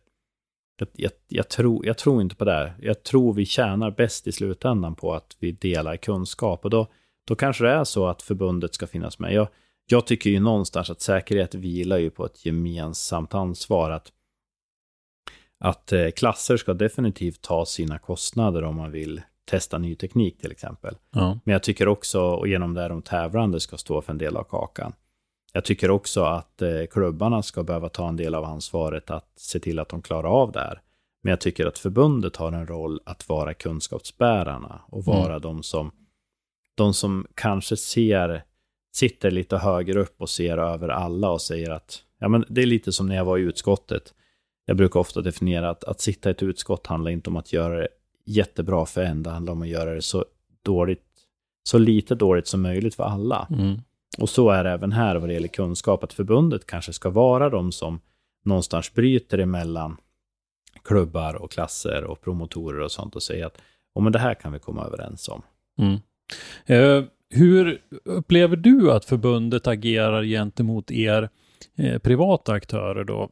[0.94, 2.52] jag, jag, tror, jag tror inte på det.
[2.52, 2.74] här.
[2.82, 6.66] Jag tror vi tjänar bäst i slutändan på att vi delar kunskap.
[6.66, 6.88] Och då,
[7.28, 9.34] då kanske det är så att förbundet ska finnas med.
[9.34, 9.48] Jag,
[9.86, 13.92] jag tycker ju någonstans att säkerhet vilar ju på ett gemensamt ansvar.
[13.92, 14.12] Att,
[15.60, 20.52] att eh, klasser ska definitivt ta sina kostnader om man vill testa ny teknik till
[20.52, 20.96] exempel.
[21.12, 21.40] Ja.
[21.44, 24.44] Men jag tycker också, och genom det de tävlande ska stå för en del av
[24.44, 24.94] kakan.
[25.54, 29.60] Jag tycker också att eh, klubbarna ska behöva ta en del av ansvaret att se
[29.60, 30.82] till att de klarar av det här.
[31.24, 35.92] Men jag tycker att förbundet har en roll att vara kunskapsbärarna och vara de som
[36.80, 38.44] de som kanske ser,
[38.96, 42.66] sitter lite högre upp och ser över alla och säger att, ja men det är
[42.66, 44.14] lite som när jag var i utskottet.
[44.66, 47.76] Jag brukar ofta definiera att, att sitta i ett utskott handlar inte om att göra
[47.76, 47.88] det
[48.26, 50.26] jättebra för en, det handlar om att göra det så
[50.62, 51.06] dåligt,
[51.64, 53.48] så lite dåligt som möjligt för alla.
[53.50, 53.82] Mm.
[54.22, 57.50] Och så är det även här vad det gäller kunskap, att förbundet kanske ska vara
[57.50, 58.02] de som
[58.46, 59.98] någonstans bryter emellan
[60.84, 63.62] klubbar och klasser och promotorer och sånt och säger att
[63.94, 65.42] oh, men det här kan vi komma överens om.
[65.78, 66.00] Mm.
[66.66, 71.30] Eh, hur upplever du att förbundet agerar gentemot er
[71.76, 73.30] eh, privata aktörer då?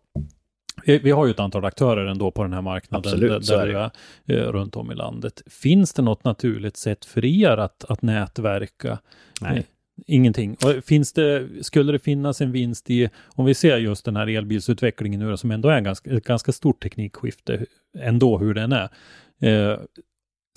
[0.85, 3.91] Vi, har ju ett antal aktörer ändå på den här marknaden Absolut, där, är
[4.25, 5.41] eh, runt om i landet.
[5.47, 8.99] Finns det något naturligt sätt för er att, att nätverka?
[9.41, 9.65] Nej.
[10.05, 10.57] Ingenting.
[10.65, 14.27] Och finns det, skulle det finnas en vinst i, om vi ser just den här
[14.27, 17.65] elbilsutvecklingen nu då, som ändå är en ganska, ett ganska stort teknikskifte,
[17.99, 18.89] ändå hur den är.
[19.41, 19.79] Eh,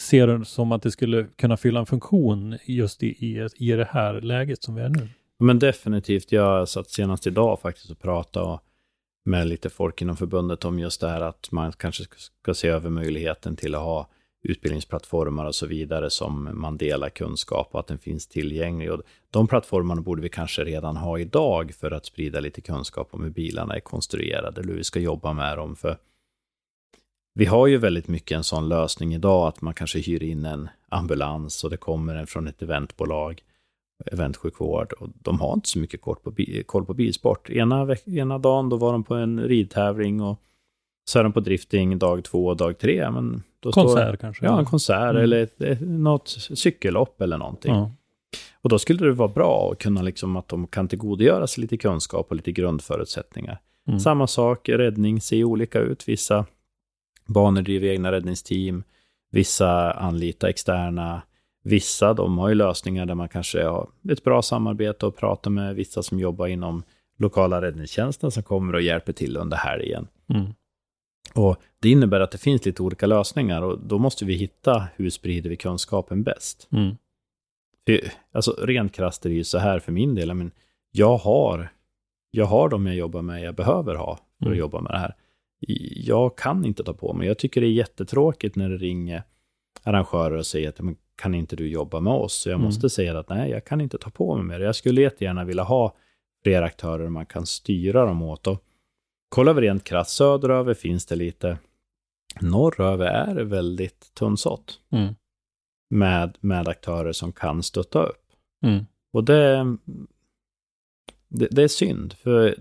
[0.00, 3.88] ser du som att det skulle kunna fylla en funktion just i, i, i det
[3.90, 5.08] här läget som vi är nu?
[5.38, 8.58] Men definitivt, jag satt senast idag faktiskt och pratade
[9.24, 12.04] med lite folk inom förbundet om just det här att man kanske
[12.42, 14.08] ska se över möjligheten till att ha
[14.42, 18.92] utbildningsplattformar och så vidare som man delar kunskap och att den finns tillgänglig.
[18.92, 23.22] Och de plattformarna borde vi kanske redan ha idag för att sprida lite kunskap om
[23.22, 25.76] hur bilarna är konstruerade eller hur vi ska jobba med dem.
[25.76, 25.96] För
[27.34, 30.68] vi har ju väldigt mycket en sån lösning idag att man kanske hyr in en
[30.88, 33.42] ambulans och det kommer en från ett eventbolag,
[34.12, 37.50] eventsjukvård och de har inte så mycket koll på, bi- koll på bilsport.
[37.50, 40.40] Ena, ena dagen då var de på en ridtävling och
[41.04, 43.10] så är de på drifting dag två och dag tre.
[43.10, 44.44] Men då Konsert står, kanske?
[44.44, 45.22] Ja, en konsert Mm.
[45.22, 47.74] eller ett, ett, något cykellopp eller någonting.
[47.74, 47.90] Ja.
[48.62, 51.76] Och då skulle det vara bra att kunna liksom att de kan tillgodogöra sig lite
[51.76, 53.60] kunskap och lite grundförutsättningar.
[53.88, 54.00] Mm.
[54.00, 56.08] Samma sak, räddning ser olika ut.
[56.08, 56.44] Vissa
[57.26, 58.82] banor driver egna räddningsteam,
[59.30, 61.22] vissa anlitar externa,
[61.62, 65.74] vissa de har ju lösningar där man kanske har ett bra samarbete och pratar med
[65.74, 66.82] vissa som jobbar inom
[67.18, 70.08] lokala räddningstjänsten som kommer och hjälper till under helgen.
[70.28, 70.46] Mm.
[71.34, 75.10] Och det innebär att det finns lite olika lösningar och då måste vi hitta hur
[75.10, 76.68] sprider vi kunskapen bäst.
[76.72, 76.96] Mm.
[77.86, 78.00] För,
[78.32, 80.50] alltså rent krasst är det ju så här för min del, men
[80.92, 81.68] jag har,
[82.30, 84.58] jag har de jag jobbar med jag behöver ha för att Mm.
[84.58, 85.14] jobba med det här.
[85.96, 87.26] Jag kan inte ta på mig.
[87.28, 89.22] Jag tycker det är jättetråkigt när det ringer
[89.82, 90.80] arrangörer och säger att
[91.16, 92.34] kan inte du jobba med oss?
[92.34, 92.64] Så jag Mm.
[92.64, 94.60] måste säga att nej, jag kan inte ta på mig mer.
[94.64, 95.94] Jag skulle jättegärna vilja ha
[96.42, 98.46] fler aktörer man kan styra dem åt.
[98.46, 98.64] Och
[99.30, 101.58] kollar vi rent krasst söderöver finns det lite.
[102.40, 105.14] Norröver är det väldigt tunnsått Mm.
[105.94, 108.22] med, med aktörer som kan stötta upp.
[108.66, 108.86] Mm.
[109.12, 109.76] Och det,
[111.28, 112.56] det, det är synd, för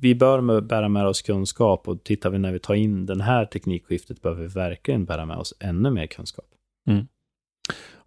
[0.00, 3.44] vi bör bära med oss kunskap och tittar vi när vi tar in den här
[3.44, 6.46] teknikskiftet behöver vi verkligen bära med oss ännu mer kunskap.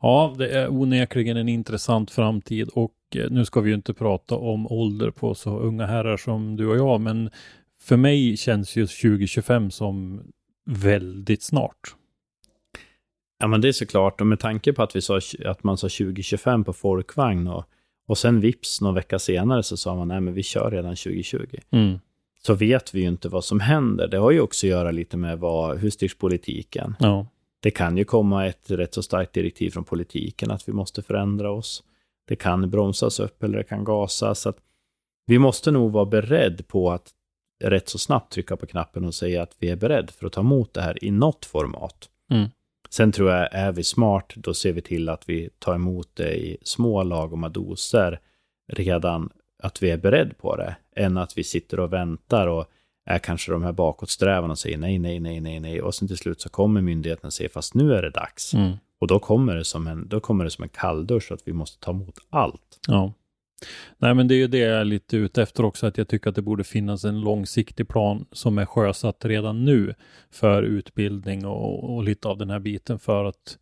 [0.01, 4.35] Ja, det är onekligen en intressant framtid och eh, nu ska vi ju inte prata
[4.35, 7.29] om ålder på så unga herrar som du och jag, men
[7.87, 10.21] för mig känns ju 2025 som
[10.65, 11.95] väldigt snart.
[13.39, 14.21] Ja, men det är såklart.
[14.21, 17.65] Och med tanke på att, vi sa, att man sa 2025 på folkvagn och,
[18.07, 21.45] och sen vips någon vecka senare så sa man nej, men vi kör redan 2020.
[21.71, 21.99] Mm.
[22.41, 24.07] Så vet vi ju inte vad som händer.
[24.07, 26.95] Det har ju också att göra lite med vad, hur styrs politiken.
[26.99, 27.27] Ja.
[27.59, 31.51] Det kan ju komma ett rätt så starkt direktiv från politiken att vi måste förändra
[31.51, 31.83] oss.
[32.27, 34.39] Det kan bromsas upp eller det kan gasas.
[34.39, 34.57] Så att
[35.25, 37.13] vi måste nog vara beredd på att
[37.63, 40.41] rätt så snabbt trycka på knappen och säga att vi är beredd för att ta
[40.41, 42.09] emot det här i något format.
[42.31, 42.49] Mm.
[42.89, 46.35] Sen tror jag, är vi smart, då ser vi till att vi tar emot det
[46.35, 48.19] i små lagoma doser
[48.73, 49.29] redan,
[49.63, 52.65] att vi är beredd på det, än att vi sitter och väntar och
[53.05, 55.81] är kanske de här bakåtsträvarna och säger nej, nej, nej, nej, nej.
[55.81, 58.53] Och sen till slut så kommer myndigheten säga fast nu är det dags.
[58.53, 58.73] Mm.
[58.99, 61.85] Och då kommer, det som en, då kommer det som en kalldusch att vi måste
[61.85, 62.79] ta emot allt.
[62.87, 63.13] Ja.
[63.97, 66.29] Nej, men det är ju det jag är lite ute efter också, att jag tycker
[66.29, 69.93] att det borde finnas en långsiktig plan som är sjösatt redan nu
[70.31, 73.57] för utbildning och, och lite av den här biten för att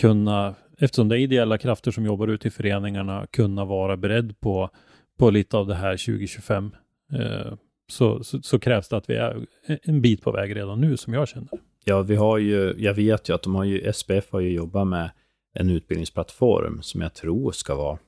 [0.00, 4.70] kunna, eftersom det är ideella krafter som jobbar ute i föreningarna, kunna vara beredd på,
[5.18, 6.70] på lite av det här 2025.
[7.12, 7.54] Eh,
[7.88, 9.46] så, så, så, krävs det att vi är
[9.82, 11.48] en bit på väg redan nu, som jag känner.
[11.84, 14.86] Ja, vi har ju, jag vet ju att de har ju, SPF har ju jobbat
[14.86, 15.10] med
[15.54, 17.98] en utbildningsplattform som jag tror ska vara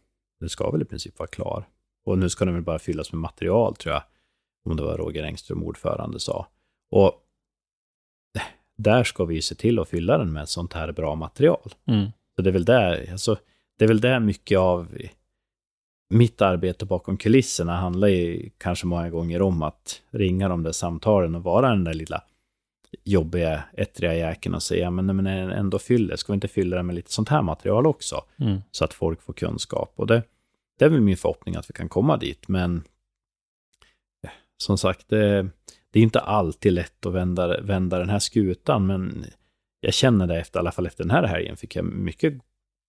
[0.40, 1.68] den ska väl i princip vara klar.
[2.04, 4.02] Och nu ska den väl bara fyllas med material, tror jag.
[4.64, 6.46] Om det var Roger Engström, ordförande, sa.
[6.90, 7.22] Och
[8.76, 11.74] där ska vi se till att fylla den med sånt här bra material.
[11.86, 12.06] Mm.
[12.36, 13.36] Så det är väl där, alltså,
[13.78, 14.98] det är väl där mycket av
[16.10, 21.34] mitt arbete bakom kulisserna handlar ju kanske många gånger om att ringa de där samtalen
[21.34, 22.22] och vara den där lilla
[23.04, 26.94] jobbiga, ettriga jäkeln och säga, men, men ändå fyller, ska vi inte fylla den med
[26.94, 28.24] lite sånt här material också?
[28.40, 28.58] Mm.
[28.70, 29.92] Så att folk får kunskap.
[29.96, 30.22] Och det,
[30.78, 32.82] det är väl min förhoppning att vi kan komma dit, men
[34.58, 35.48] som sagt, det,
[35.90, 39.24] det är inte alltid lätt att vända, vända den här skutan, men
[39.80, 42.34] jag känner det efter, i alla fall efter den här helgen, fick jag mycket,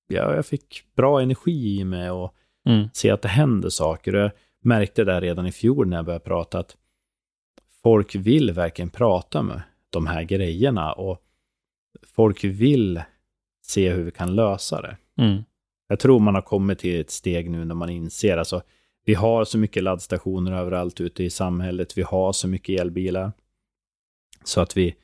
[0.07, 2.33] ja, jag fick bra energi i mig och
[2.69, 2.89] mm.
[2.93, 4.15] se att det händer saker.
[4.15, 4.31] Och jag
[4.63, 6.77] märkte det redan i fjol när jag började prata, att
[7.83, 11.23] folk vill verkligen prata med de här grejerna och
[12.15, 13.01] folk vill
[13.61, 14.97] se hur vi kan lösa det.
[15.17, 15.43] Mm.
[15.87, 18.61] Jag tror man har kommit till ett steg nu när man inser, alltså
[19.05, 23.31] vi har så mycket laddstationer överallt ute i samhället, vi har så mycket elbilar,
[24.43, 24.95] så att vi,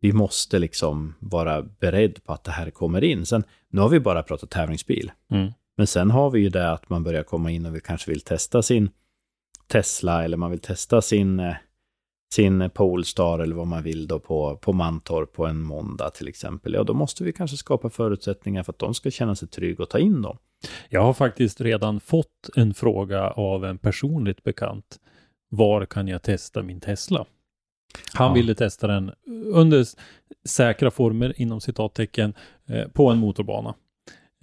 [0.00, 3.26] vi måste liksom vara beredd på att det här kommer in.
[3.26, 5.52] Sen, nu har vi bara pratat tävlingsbil, mm.
[5.76, 8.20] men sen har vi ju det att man börjar komma in och vi kanske vill
[8.20, 8.90] testa sin
[9.66, 11.54] Tesla eller man vill testa sin eh,
[12.34, 16.74] sin Polestar eller vad man vill då på, på Mantorp på en måndag till exempel.
[16.74, 19.90] Ja, då måste vi kanske skapa förutsättningar för att de ska känna sig trygga och
[19.90, 20.38] ta in dem.
[20.88, 25.00] Jag har faktiskt redan fått en fråga av en personligt bekant.
[25.48, 27.26] Var kan jag testa min Tesla?
[28.12, 28.34] Han Ja.
[28.34, 29.12] ville testa den
[29.52, 29.84] under
[30.48, 32.34] säkra former, inom citattecken,
[32.68, 33.74] eh, på en motorbana.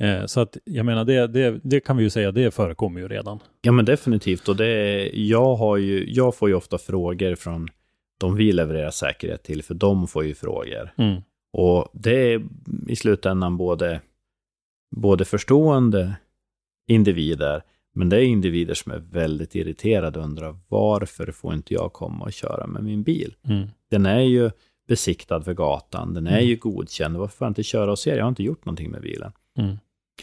[0.04, 3.08] Eh, så att jag menar, det, det, det kan vi ju säga, det förekommer ju
[3.08, 3.40] redan.
[3.62, 4.48] Ja, men definitivt.
[4.50, 7.68] Och det jag, har ju, jag får ju ofta frågor från
[8.20, 10.94] de vi levererar säkerhet till, för de får ju frågor.
[10.98, 11.22] Mm.
[11.54, 12.44] Och det är
[12.88, 14.02] i slutändan både,
[14.96, 16.16] både förstående
[16.88, 17.62] individer,
[17.96, 22.26] men det är individer som är väldigt irriterade och undrar varför får inte jag komma
[22.26, 23.36] och köra med min bil?
[23.48, 23.68] Mm.
[23.92, 24.52] Den är ju
[24.88, 26.46] besiktad för gatan, den är Mm.
[26.46, 28.18] ju godkänd, varför får jag inte köra hos er?
[28.18, 29.32] Jag har inte gjort någonting med bilen.
[29.58, 29.78] Mm.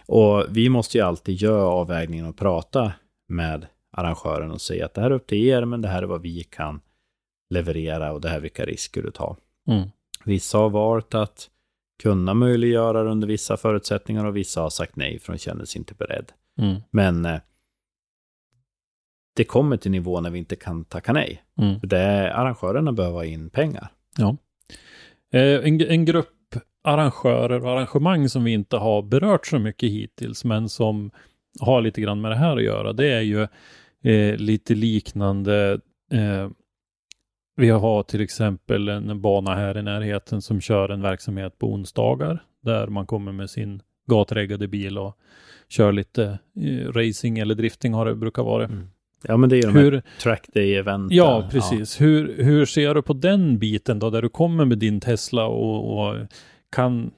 [0.06, 2.92] Och vi måste ju alltid göra avvägningen och prata
[3.28, 6.06] med arrangören och säga att det här är upp till er, men det här är
[6.06, 6.80] vad vi kan
[7.50, 9.36] leverera och det här är vilka risker du tar.
[9.68, 9.88] Mm.
[10.24, 11.50] Vissa har valt att
[12.02, 15.78] kunna möjliggöra det under vissa förutsättningar och vissa har sagt nej för de känner sig
[15.78, 16.32] inte beredd.
[16.58, 16.80] Mm.
[16.90, 17.40] Men eh,
[19.36, 21.42] det kommer till nivå när vi inte kan tacka nej.
[21.58, 21.80] Mm.
[21.80, 23.92] För det är, arrangörerna behöver ha in pengar.
[25.32, 26.39] Eh, en, en grupp
[26.82, 31.10] arrangörer och arrangemang som vi inte har berört så mycket hittills, men som
[31.60, 33.42] har lite grann med det här att göra, det är ju
[34.04, 35.80] eh, lite liknande.
[36.12, 36.48] Eh,
[37.56, 42.42] vi har till exempel en bana här i närheten som kör en verksamhet på onsdagar,
[42.62, 45.16] där man kommer med sin gatreggade bil och
[45.68, 48.64] kör lite eh, racing eller drifting har det brukar vara.
[48.64, 48.88] Mm.
[49.22, 51.16] Ja, men det är ju de här Hur, track day-eventen.
[51.16, 52.00] Ja, precis.
[52.00, 55.98] Hur, hur ser du på den biten då, där du kommer med din Tesla och,
[55.98, 56.16] och
[56.70, 57.10] kan,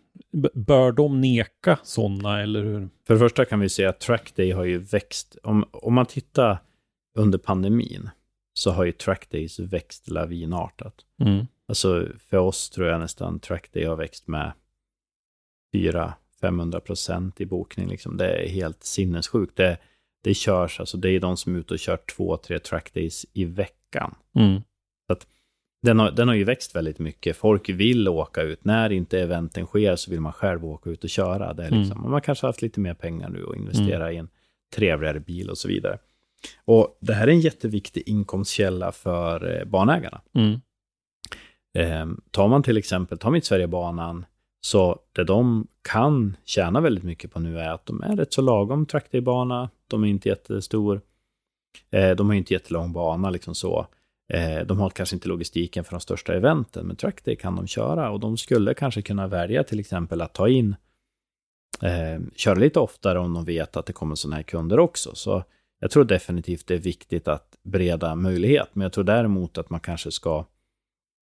[0.54, 2.88] bör de neka sådana eller hur?
[3.06, 5.36] För det första kan vi säga att track day har ju växt.
[5.42, 6.58] Om, om man tittar
[7.18, 8.10] under pandemin
[8.54, 10.94] så har ju track days växt lavinartat.
[11.22, 11.46] Mm.
[11.68, 14.52] Alltså för oss tror jag nästan track day har växt med
[15.72, 17.88] 4 500 procent i bokning.
[17.88, 18.16] Liksom.
[18.16, 19.56] Det är helt sinnessjukt.
[19.56, 19.78] Det,
[20.24, 23.44] det körs, alltså det är de som är ute och kör två, tre trackdays i
[23.44, 24.14] veckan.
[24.34, 24.62] Mm.
[25.82, 27.36] Den, har, den har ju växt väldigt mycket.
[27.36, 28.64] Folk vill åka ut.
[28.64, 31.52] När inte eventen sker så vill man själv åka ut och köra.
[31.52, 32.10] Det är liksom, Mm.
[32.10, 34.28] Man kanske har haft lite mer pengar nu och investera i en
[34.74, 35.98] trevligare bil och så vidare.
[36.64, 40.20] Och det här är en jätteviktig inkomstkälla för eh, banägarna.
[40.34, 40.60] Mm.
[41.78, 44.24] Eh, tar man till exempel, tar Mittsverigebanan,
[44.60, 48.42] så det de kan tjäna väldigt mycket på nu är att de är rätt så
[48.42, 51.00] lagom trackdaybana, de är inte jättestor,
[51.90, 53.86] eh, de har inte jättelång bana liksom så.
[54.28, 58.10] Eh, de har kanske inte logistiken för de största eventen, men trackday kan de köra
[58.10, 60.76] och de skulle kanske kunna välja till exempel att ta in,
[61.82, 65.14] eh, köra lite oftare om de vet att det kommer sådana här kunder också.
[65.14, 65.44] Så
[65.80, 69.80] jag tror definitivt det är viktigt att bereda möjlighet, men jag tror däremot att man
[69.80, 70.46] kanske ska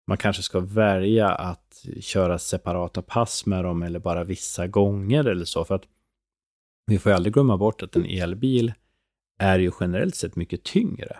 [0.06, 5.44] man kanske ska välja att köra separata pass med dem eller bara vissa gånger eller
[5.44, 5.64] så.
[5.64, 5.84] För att
[6.86, 8.72] vi får ju aldrig glömma bort att en elbil
[9.38, 11.16] är ju generellt sett mycket tyngre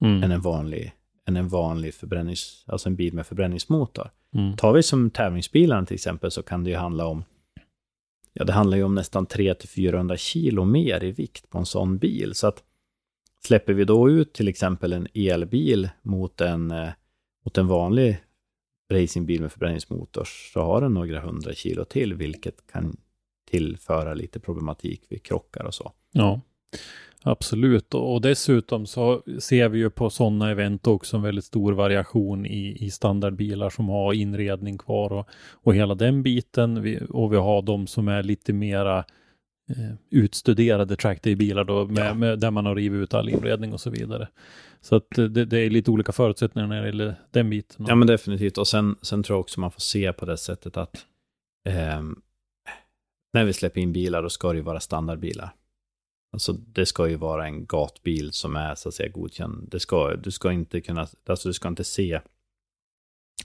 [0.00, 0.22] Mm.
[0.22, 0.92] än en vanlig,
[1.28, 4.10] än en vanlig förbrännings, alltså en bil med förbränningsmotor.
[4.34, 4.56] Mm.
[4.56, 7.24] Tar vi som tävlingsbilarna till exempel så kan det ju handla om
[8.32, 12.34] Ja, det handlar ju om nästan 300-400 kilo mer i vikt på en sån bil.
[12.34, 12.62] Så att
[13.44, 16.88] släpper vi då ut till exempel en elbil mot en, eh,
[17.44, 18.18] mot en vanlig
[18.92, 22.96] racingbil med förbränningsmotor så har den några hundra kilo till, vilket kan
[23.50, 25.92] tillföra lite problematik vid krockar och så.
[26.12, 26.40] Ja,
[27.22, 27.94] absolut.
[27.94, 32.76] Och dessutom så ser vi ju på sådana event också en väldigt stor variation i,
[32.80, 36.82] i standardbilar som har inredning kvar och, och hela den biten.
[36.82, 38.98] Vi, och vi har de som är lite mera
[39.70, 42.14] eh, utstuderade trackday-bilar då, med, Ja.
[42.14, 44.28] med, där man har rivit ut all inredning och så vidare.
[44.80, 47.86] Så att eh, det, det är lite olika förutsättningar när det gäller den biten.
[47.88, 48.58] Ja, men definitivt.
[48.58, 51.06] Och sen, sen tror jag också man får se på det sättet att
[51.68, 52.20] ehm,
[53.32, 55.50] när vi släpper in bilar, då ska det ju vara standardbilar.
[56.32, 59.68] Alltså det ska ju vara en gatbil som är så att säga godkänd.
[59.70, 62.20] Det ska, du ska inte kunna, alltså du ska inte se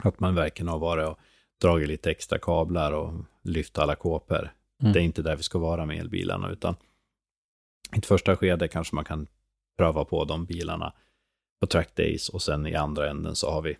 [0.03, 1.19] att man verkligen har varit och
[1.61, 4.53] dragit lite extra kablar och lyft alla kåpor.
[4.81, 4.93] Mm.
[4.93, 6.75] Det är inte där vi ska vara med elbilarna, utan
[7.95, 9.27] i ett första skede kanske man kan
[9.77, 10.93] pröva på de bilarna
[11.61, 13.77] på track days och sen i andra änden så har vi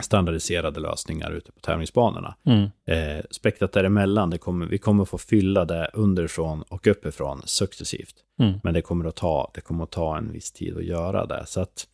[0.00, 2.34] standardiserade lösningar ute på tävlingsbanorna.
[2.46, 2.70] Mm.
[2.86, 8.14] Eh, spektrat däremellan, det kommer, vi kommer få fylla det underifrån och uppifrån successivt.
[8.40, 8.60] Mm.
[8.62, 11.46] Men det kommer, att ta, det kommer att ta en viss tid att göra det.
[11.46, 11.86] Så att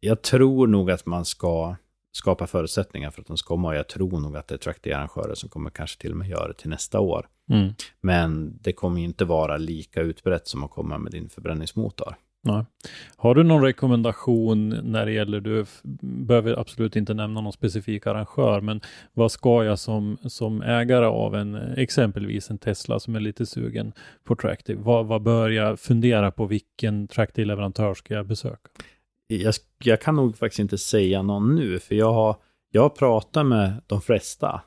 [0.00, 1.76] jag tror nog att man ska
[2.12, 5.34] skapa förutsättningar för att de ska komma och jag tror nog att det är trackday-arrangörer
[5.34, 7.26] som kommer kanske till och med göra det till nästa år.
[7.50, 7.74] Mm.
[8.00, 12.16] Men det kommer inte vara lika utbrett som att komma med din förbränningsmotor.
[12.44, 12.64] Nej.
[13.16, 15.64] Har du någon rekommendation när det gäller, du
[16.02, 18.80] behöver absolut inte nämna någon specifik arrangör, men
[19.12, 23.92] vad ska jag som, som ägare av en, exempelvis en Tesla som är lite sugen
[24.24, 28.70] på Tractive, vad, vad bör jag fundera på, vilken Tractive-leverantör ska jag besöka?
[29.26, 29.54] Jag,
[29.84, 32.36] jag kan nog faktiskt inte säga någon nu, för jag har,
[32.70, 34.62] jag har pratat med de flesta.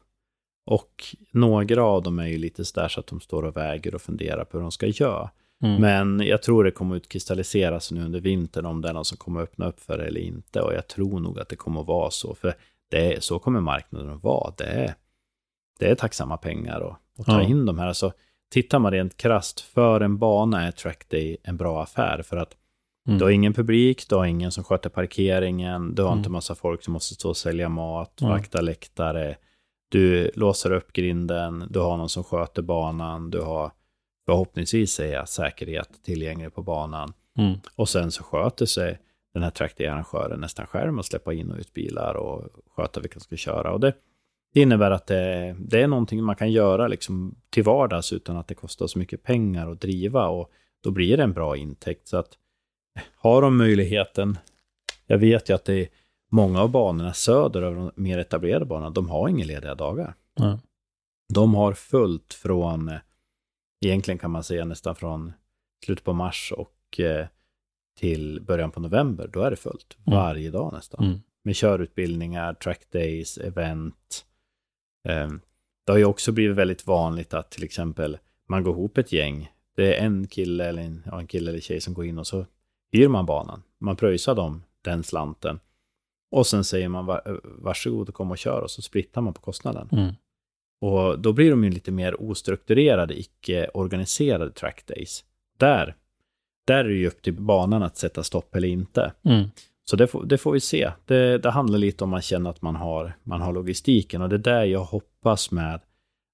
[0.66, 4.02] Och några av dem är ju lite sådär så att de står och väger och
[4.02, 5.30] funderar på hur de ska göra.
[5.64, 5.82] Mm.
[5.82, 9.18] Men jag tror det kommer att kristalliseras nu under vintern om det är någon som
[9.18, 10.62] kommer öppna upp för det eller inte.
[10.62, 12.36] Och jag tror nog att det kommer att vara så.
[12.36, 12.54] För
[12.92, 14.54] det är, så kommer marknaden att vara.
[14.58, 14.96] Det är,
[15.80, 16.82] det är tacksamma pengar
[17.20, 17.48] att, ta Ja.
[17.48, 17.88] in de här.
[17.88, 18.12] Alltså,
[18.52, 22.22] tittar man rent krasst, för en bana är Trackday en bra affär.
[22.22, 22.56] För att
[23.08, 23.18] Mm.
[23.20, 26.18] du har ingen publik, du har ingen som sköter parkeringen, du har Mm.
[26.20, 28.28] inte massa folk som måste stå och sälja mat, Ja.
[28.28, 29.36] vakta läktare.
[29.90, 33.72] Du låser upp grinden, du har någon som sköter banan, du har
[34.26, 37.14] förhoppningsvis jag, säkerhet tillgänglig på banan.
[37.38, 37.60] Mm.
[37.76, 39.00] Och sen så sköter sig
[39.34, 43.22] den här trackday-arrangören nästan själv att släppa in och ut bilar och sköta vilka som
[43.24, 43.72] ska köra.
[43.72, 43.94] Och det,
[44.54, 48.48] det innebär att det, det är någonting man kan göra liksom till vardags utan att
[48.48, 50.52] det kostar så mycket pengar att driva och
[50.84, 52.08] då blir det en bra intäkt.
[52.08, 52.38] Så att
[53.16, 54.38] har de möjligheten,
[55.08, 55.88] jag vet ju att det är
[56.32, 60.16] många av banorna söder över de mer etablerade banorna, de har inga lediga dagar.
[60.36, 60.60] Ja.
[61.34, 62.98] De har fullt från, eh,
[63.88, 65.34] egentligen kan man säga nästan från
[65.86, 67.28] slutet på mars och eh,
[68.00, 69.98] till början på november, då är det fullt.
[70.08, 70.20] Mm.
[70.20, 71.06] Varje dag nästan.
[71.06, 71.20] Mm.
[71.44, 74.26] Med körutbildningar, track days, event.
[75.08, 75.30] Eh,
[75.86, 78.18] Det har ju också blivit väldigt vanligt att till exempel
[78.48, 79.52] man går ihop ett gäng.
[79.76, 82.28] Det är en kille eller en, ja, en kille eller tjej som går in och
[82.28, 82.46] så
[82.92, 83.64] hyr man banan.
[83.80, 85.60] Man pröjsar dem den slanten.
[86.32, 89.42] Och sen säger man "Va- varsågod och kom och kör och så splittar man på
[89.42, 89.90] kostnaden.
[89.92, 90.14] Mm.
[90.82, 95.24] Och då blir de ju lite mer ostrukturerade, icke-organiserade trackdays.
[95.58, 95.96] Där,
[96.68, 99.14] där är det ju upp till banan att sätta stopp eller inte.
[99.24, 99.50] Mm.
[99.84, 100.92] Så det får, det får vi se.
[101.06, 104.36] Det, det handlar lite om man känner att man har, man har logistiken och det
[104.36, 105.80] är där jag hoppas med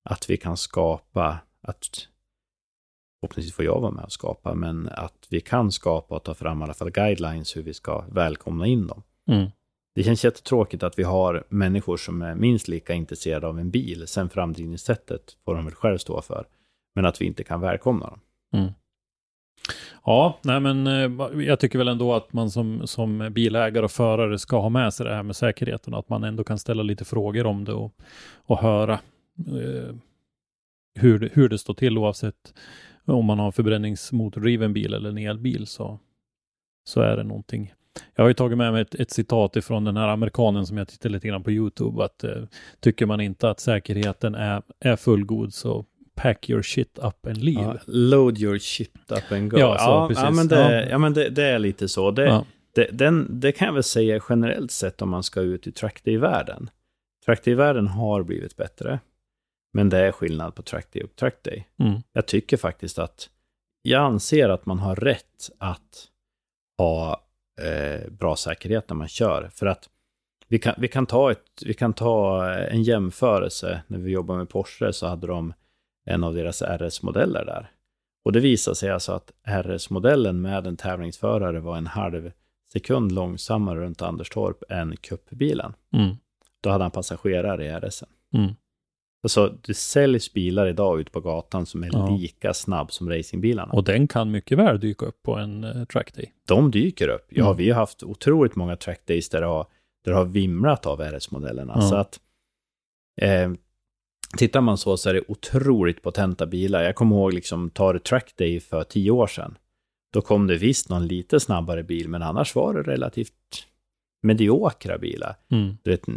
[0.09, 2.07] att vi kan skapa, att
[3.19, 6.61] förhoppningsvis får jag vara med och skapa, men att vi kan skapa och ta fram
[6.61, 9.03] i alla fall guidelines hur vi ska välkomna in dem.
[9.27, 9.49] Mm.
[9.95, 14.07] Det känns jättetråkigt att vi har människor som är minst lika intresserade av en bil.
[14.07, 16.45] Sen framdrivningssättet får de väl själv stå för.
[16.95, 18.19] Men att vi inte kan välkomna dem.
[18.53, 18.71] Mm.
[20.05, 24.39] Ja, nej men eh, jag tycker väl ändå att man som, som bilägare och förare
[24.39, 25.93] ska ha med sig det här med säkerheten.
[25.93, 27.93] Att man ändå kan ställa lite frågor om det och,
[28.33, 28.93] och höra
[29.37, 29.95] eh,
[30.99, 32.53] hur, hur det står till oavsett
[33.05, 35.99] om man har en förbränningsmotordriven bil eller en elbil så,
[36.83, 37.73] så är det någonting.
[38.15, 40.87] Jag har ju tagit med mig ett, ett citat ifrån den här amerikanen som jag
[40.87, 42.43] tittade lite grann på YouTube att eh,
[42.79, 45.85] tycker man inte att säkerheten är, är fullgod så
[46.15, 47.61] pack your shit up and leave.
[47.61, 49.59] Ja, load your shit up and go.
[49.59, 50.23] Ja, så, ja, precis.
[50.23, 50.97] ja, men, det, Ja.
[50.97, 52.11] men det, det är lite så.
[52.11, 52.45] Det,
[52.75, 56.69] det, den, det kan jag väl säga generellt sett om man ska ut i trackday-världen.
[57.25, 58.99] Trackday-världen har blivit bättre.
[59.73, 61.67] Men det är skillnad på trackday och trackday.
[61.79, 61.99] Mm.
[62.13, 63.29] Jag tycker faktiskt att
[63.81, 66.07] jag anser att man har rätt att
[66.77, 67.23] ha
[67.61, 69.49] eh, bra säkerhet när man kör.
[69.53, 69.89] För att
[70.47, 73.81] vi kan, vi, kan ta ett, vi kan ta en jämförelse.
[73.87, 75.53] När vi jobbar med Porsche så hade de
[76.05, 77.71] en av deras RS-modeller där.
[78.25, 82.31] Och det visade sig alltså att RS-modellen med en tävlingsförare var en halv
[82.73, 85.73] sekund långsammare runt Anderstorp än cupbilen.
[85.93, 86.15] Mm.
[86.61, 88.09] Då hade han passagerare i RSen.
[88.33, 88.51] Mm.
[89.23, 92.17] Alltså, det säljs bilar idag ute på gatan som är Ja.
[92.17, 93.73] lika snabb som racingbilarna.
[93.73, 96.33] Och den kan mycket väl dyka upp på en uh, trackday.
[96.47, 97.25] de dyker upp.
[97.29, 97.57] Ja, Mm.
[97.57, 99.67] vi har haft otroligt många trackdays där det har,
[100.05, 101.73] där det har vimlat av RS-modellerna.
[101.75, 101.81] Ja.
[101.81, 102.19] Så att
[103.21, 103.51] eh,
[104.37, 106.83] tittar man så så är det otroligt potenta bilar.
[106.83, 109.57] Jag kommer ihåg, liksom, tar trackday för tio år sedan.
[110.13, 113.33] Då kom det visst någon lite snabbare bil, men annars var det relativt
[114.23, 115.35] mediokra bilar.
[115.51, 115.77] Mm.
[115.83, 116.07] Du vet,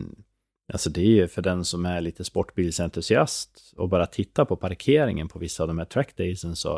[0.75, 5.29] alltså det är ju för den som är lite sportbilsentusiast och bara titta på parkeringen
[5.29, 6.69] på vissa av de här trackdaysen så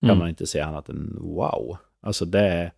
[0.00, 0.18] kan Mm.
[0.18, 1.76] man inte säga annat än wow.
[2.02, 2.72] Alltså det är,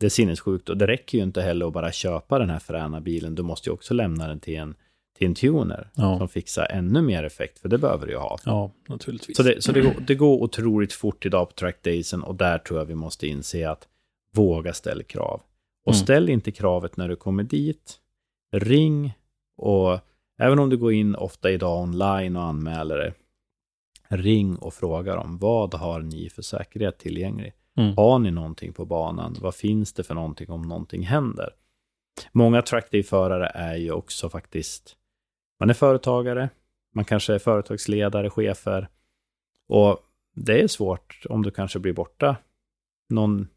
[0.00, 3.00] det är sinnessjukt och det räcker ju inte heller att bara köpa den här fräna
[3.00, 3.34] bilen.
[3.34, 4.74] Du måste ju också lämna den till en,
[5.18, 6.18] till en tuner Ja.
[6.18, 8.38] som fixar ännu mer effekt, för det behöver du ju ha.
[8.44, 9.36] Ja, naturligtvis.
[9.36, 12.78] Så, det, så det, går, det går otroligt fort idag på trackdaysen och där tror
[12.78, 13.88] jag vi måste inse att
[14.34, 15.40] våga ställa krav.
[15.86, 16.02] Och Mm.
[16.04, 17.98] ställ inte kravet när du kommer dit.
[18.52, 19.14] Ring
[19.56, 20.00] och
[20.38, 23.14] även om du går in ofta idag online och anmäler det,
[24.16, 27.52] ring och fråga dem vad har ni för säkerhet tillgänglig?
[27.76, 27.96] Mm.
[27.96, 29.36] Har ni någonting på banan?
[29.40, 31.50] Vad finns det för någonting om någonting händer?
[32.32, 34.96] Många trackday-förare är ju också faktiskt,
[35.60, 36.50] man är företagare,
[36.94, 38.88] man kanske är företagsledare, chefer.
[39.68, 39.98] Och
[40.34, 42.36] det är svårt om du kanske blir borta
[43.08, 43.48] någon,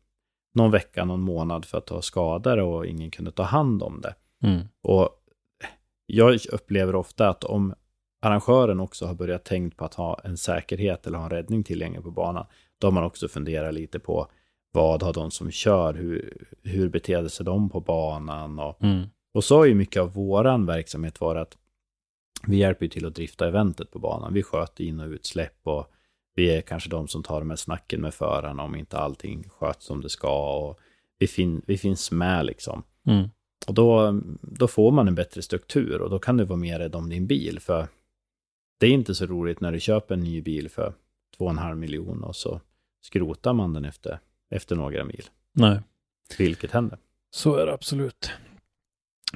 [0.54, 4.02] någon vecka, någon månad för att du har skador och ingen kunde ta hand om
[4.02, 4.16] det.
[4.44, 4.68] Mm.
[4.82, 5.10] Och
[6.06, 7.74] jag upplever ofta att om
[8.22, 12.04] arrangören också har börjat tänkt på att ha en säkerhet eller ha en räddning tillgänglig
[12.04, 12.46] på banan,
[12.78, 14.28] då har man också funderat lite på
[14.72, 19.08] vad har de som kör, hur, hur beter sig de på banan och Mm.
[19.34, 21.58] och så har ju mycket av våran verksamhet varit att
[22.48, 24.34] vi hjälper ju till att drifta eventet på banan.
[24.34, 25.92] Vi sköter in och utsläpp och
[26.36, 29.86] vi är kanske de som tar de här snacken med förarna om inte allting sköts
[29.86, 30.58] som det ska.
[30.58, 30.80] Och
[31.18, 32.84] vi, fin vi finns med liksom.
[33.08, 33.30] Mm.
[33.68, 36.96] Och då, då får man en bättre struktur och då kan du vara mer rädd
[36.96, 37.60] om din bil.
[37.60, 37.88] För
[38.80, 40.94] det är inte så roligt när du köper en ny bil för
[41.38, 42.62] 2,5 miljon och så
[43.02, 44.20] skrotar man den efter,
[44.50, 45.24] efter några mil.
[45.54, 45.80] Nej.
[46.38, 46.98] Vilket händer.
[47.32, 48.32] Så är det absolut.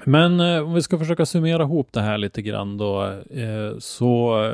[0.06, 4.54] Men eh, om vi ska försöka summera ihop det här lite grann då, eh, så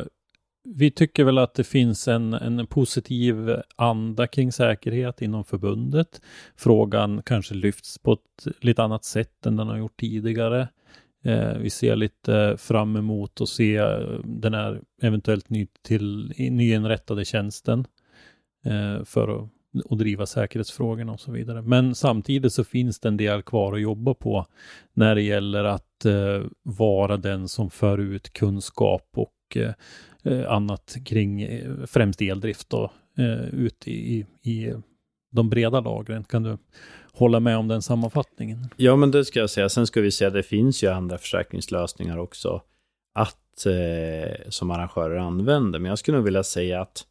[0.66, 6.22] vi tycker väl att det finns en, en positiv anda kring säkerhet inom förbundet.
[6.56, 10.68] Frågan kanske lyfts på ett lite annat sätt än den har gjort tidigare.
[11.24, 17.26] Eh, vi ser lite fram emot att se eh, den här eventuellt ny till, nyinrättade
[17.26, 17.86] tjänsten
[18.66, 19.50] eh, för att,
[19.86, 21.62] och driva säkerhetsfrågorna och så vidare.
[21.62, 24.46] Men samtidigt så finns det en del kvar att jobba på
[24.94, 29.74] när det gäller att eh, vara den som för ut kunskap och eh,
[30.26, 34.74] Eh, annat kring eh, främst eldrift då, eh, ut i, i, i
[35.32, 36.24] de breda lagren.
[36.24, 36.58] Kan du
[37.14, 38.70] hålla med om den sammanfattningen?
[38.76, 39.70] Ja, men det ska jag säga.
[39.70, 42.62] Sen ska vi säga att det finns ju andra försäkringslösningar också
[43.14, 45.80] att, eh, som arrangörer använder.
[45.80, 47.06] Men jag skulle nog vilja säga att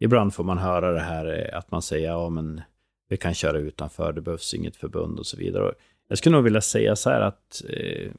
[0.00, 2.60] ibland får man höra det här att man säger ja, men
[3.08, 5.62] vi kan köra utanför, det behövs inget förbund och så vidare.
[5.62, 5.74] Och
[6.08, 8.10] jag skulle nog vilja säga så här att eh,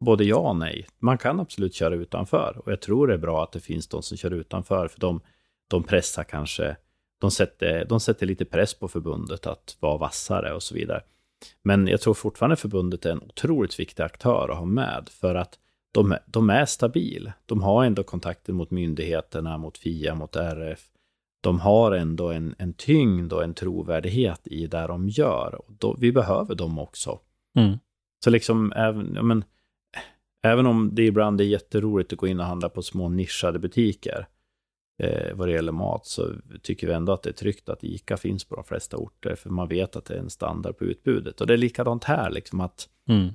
[0.00, 0.86] både ja och nej.
[0.98, 4.02] Man kan absolut köra utanför och jag tror det är bra att det finns de
[4.02, 5.20] som kör utanför för de,
[5.68, 6.76] de pressar kanske
[7.18, 11.02] de sätter, de sätter lite press på förbundet att vara vassare och så vidare.
[11.62, 15.58] Men jag tror fortfarande förbundet är en otroligt viktig aktör att ha med för att
[15.92, 17.32] de, de är stabil.
[17.46, 20.84] De har ändå kontakter mot myndigheterna, mot FIA, mot RF.
[21.40, 25.54] De har ändå en, en tyngd och en trovärdighet i det de gör.
[25.54, 27.20] Och då, vi behöver dem också.
[27.58, 27.78] Mm.
[28.24, 29.44] Så liksom, även, ja, men,
[30.46, 34.26] även om det ibland är jätteroligt att gå in och handla på små nischade butiker,
[35.02, 36.32] eh, vad det gäller mat, så
[36.62, 39.50] tycker vi ändå att det är tryggt att ICA finns på de flesta orter, för
[39.50, 41.40] man vet att det är en standard på utbudet.
[41.40, 43.28] Och det är likadant här, liksom att, Mm.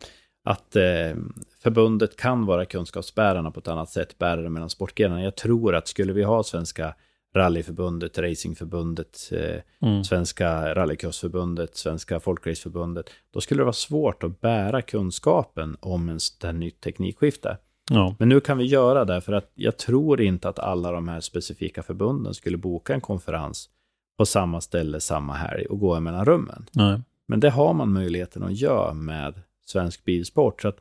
[0.43, 1.15] att eh,
[1.63, 5.23] förbundet kan vara kunskapsbärarna på ett annat sätt, bärare mellan sportgrenarna.
[5.23, 6.95] Jag tror att skulle vi ha svenska
[7.33, 10.03] rallyförbundet, racingförbundet, eh, Mm.
[10.03, 16.59] Svenska rallycrossförbundet, Svenska folkraceförbundet, då skulle det vara svårt att bära kunskapen om en sån
[16.59, 17.57] nytt teknikskifte.
[17.89, 18.15] Ja.
[18.19, 21.19] Men nu kan vi göra det, för att jag tror inte att alla de här
[21.19, 23.69] specifika förbunden skulle boka en konferens
[24.17, 26.65] på samma ställe samma helg och gå mellan rummen.
[26.71, 27.01] Nej.
[27.27, 30.61] Men det har man möjligheten att göra med svensk bilsport.
[30.61, 30.77] Så att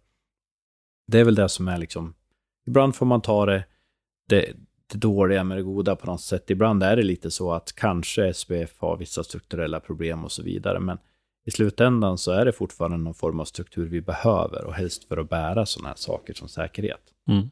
[1.07, 2.15] det är väl det som är liksom,
[2.67, 3.65] ibland får man ta det,
[4.29, 4.53] det,
[4.91, 6.51] det dåliga med det goda på något sätt.
[6.51, 10.81] Ibland är det lite så att kanske SPF har vissa strukturella problem och så vidare,
[10.81, 10.99] men
[11.47, 15.17] i slutändan så är det fortfarande någon form av struktur vi behöver och helst för
[15.17, 17.01] att bära sådana här saker som säkerhet.
[17.29, 17.51] Mm.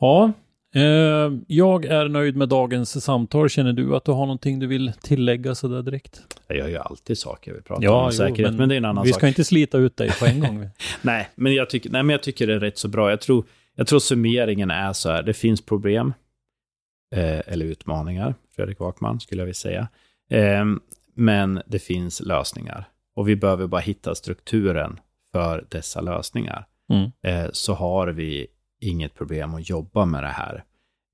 [0.00, 0.32] Ja,
[0.74, 3.48] eh, jag är nöjd med dagens samtal.
[3.48, 6.22] Känner du att du har någonting du vill tillägga sådär direkt?
[6.46, 9.10] Jag gör ju alltid saker vi pratar om säkerhet, men, det är en annan vi
[9.10, 9.20] sak.
[9.20, 10.68] ska inte slita ut dig på en gång.
[11.02, 13.10] Nej, men jag tycker, nej, men jag tycker det är rätt så bra.
[13.10, 13.44] Jag tror,
[13.80, 16.12] jag tror summeringen är så här, det finns problem,
[17.16, 19.88] eh, eller utmaningar, Fredrik Wakman skulle jag vilja säga.
[20.30, 20.64] Eh,
[21.14, 22.88] men det finns lösningar.
[23.16, 25.00] Och vi behöver bara hitta strukturen
[25.32, 26.66] för dessa lösningar.
[26.92, 27.10] Mm.
[27.22, 28.46] Eh, så har vi
[28.80, 30.64] inget problem att jobba med det här.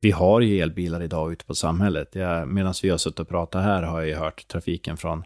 [0.00, 2.14] Vi har ju elbilar idag ute på samhället.
[2.46, 5.24] Medan vi har suttit och pratat här har jag ju hört trafiken från,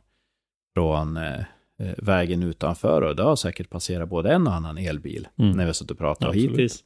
[0.75, 1.41] från eh,
[1.81, 5.51] eh, vägen utanför och det har säkert passerat både en och annan elbil Mm.
[5.51, 6.29] när vi har suttit och pratat.
[6.29, 6.85] Och hittills,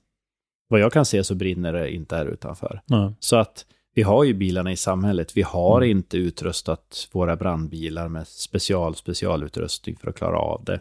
[0.68, 2.80] vad jag kan se så brinner det inte här utanför.
[2.86, 3.12] Nej.
[3.18, 5.36] Så att vi har ju bilarna i samhället.
[5.36, 5.90] Vi har Mm.
[5.98, 10.80] inte utrustat våra brandbilar med special, specialutrustning för att klara av det.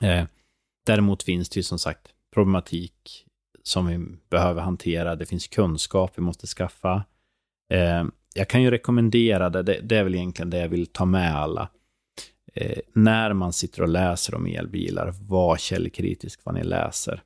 [0.00, 0.24] Eh,
[0.86, 3.26] däremot finns det ju som sagt problematik
[3.62, 5.16] som vi behöver hantera.
[5.16, 7.04] Det finns kunskap vi måste skaffa.
[7.72, 8.04] Eh,
[8.34, 11.36] jag kan ju rekommendera det, det, det är väl egentligen det jag vill ta med
[11.36, 11.68] alla.
[12.54, 17.22] Eh, när man sitter och läser om elbilar, var källkritisk vad ni läser.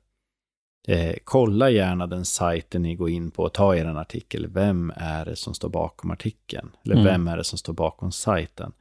[0.87, 4.47] Eh, kolla gärna den sajten ni går in på och ta er en artikel.
[4.47, 6.69] Vem är det som står bakom artikeln?
[6.85, 7.05] Eller Mm.
[7.05, 8.71] vem är det som står bakom sajten?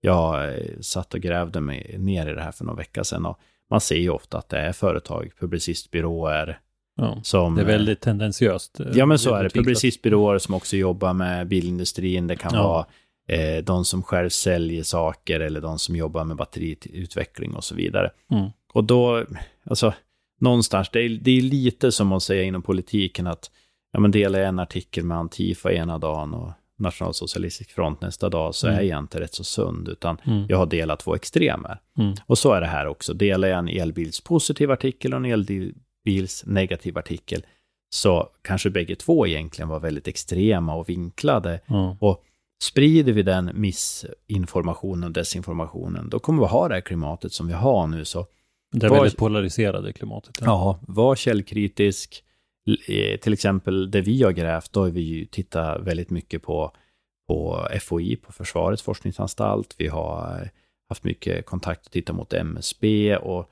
[0.00, 3.38] Jag eh, satt och grävde mig ner i det här för några veckor sedan och
[3.70, 6.60] man ser ju ofta att det är företag, publicistbyråer
[6.96, 7.18] Ja.
[7.22, 7.54] som...
[7.54, 8.80] Det är eh, väldigt tendensiöst.
[8.80, 9.50] eh, Ja, men så är det.
[9.50, 12.26] Publicistbyråer som också jobbar med bilindustrin.
[12.26, 12.62] Det kan Ja.
[12.68, 12.86] vara
[13.28, 18.10] eh, de som själv säljer saker eller de som jobbar med batteriutveckling och så vidare.
[18.30, 18.50] Mm.
[18.72, 19.24] Och då,
[19.64, 19.94] alltså,
[20.40, 23.50] någonstans, det är, det är lite som att säga inom politiken att
[23.92, 28.54] ja, men delar jag en artikel med Antifa ena dagen och Nationalsocialistisk front nästa dag
[28.54, 28.78] så Mm.
[28.78, 30.46] är jag inte rätt så sund, utan Mm.
[30.48, 31.80] jag har delat två extremer.
[31.98, 32.14] Mm.
[32.26, 33.14] Och så är det här också.
[33.14, 37.46] Delar jag en elbilspositiv artikel och en elbils negativ artikel,
[37.90, 41.60] så kanske bägge två egentligen var väldigt extrema och vinklade.
[42.00, 42.22] Och
[42.62, 47.52] sprider vi den missinformationen och desinformationen, då kommer vi ha det här klimatet som vi
[47.52, 48.04] har nu.
[48.04, 48.26] Så
[48.80, 50.38] Det är Var- väldigt polariserade klimatet.
[50.40, 52.22] ja, var källkritisk.
[52.88, 56.72] Eh, Till exempel det vi har grävt, då har vi ju tittat väldigt mycket på,
[57.28, 59.74] på FOI, på Försvarets forskningsanstalt.
[59.78, 60.48] Vi har eh,
[60.88, 63.50] haft mycket kontakt och tittat mot MSB och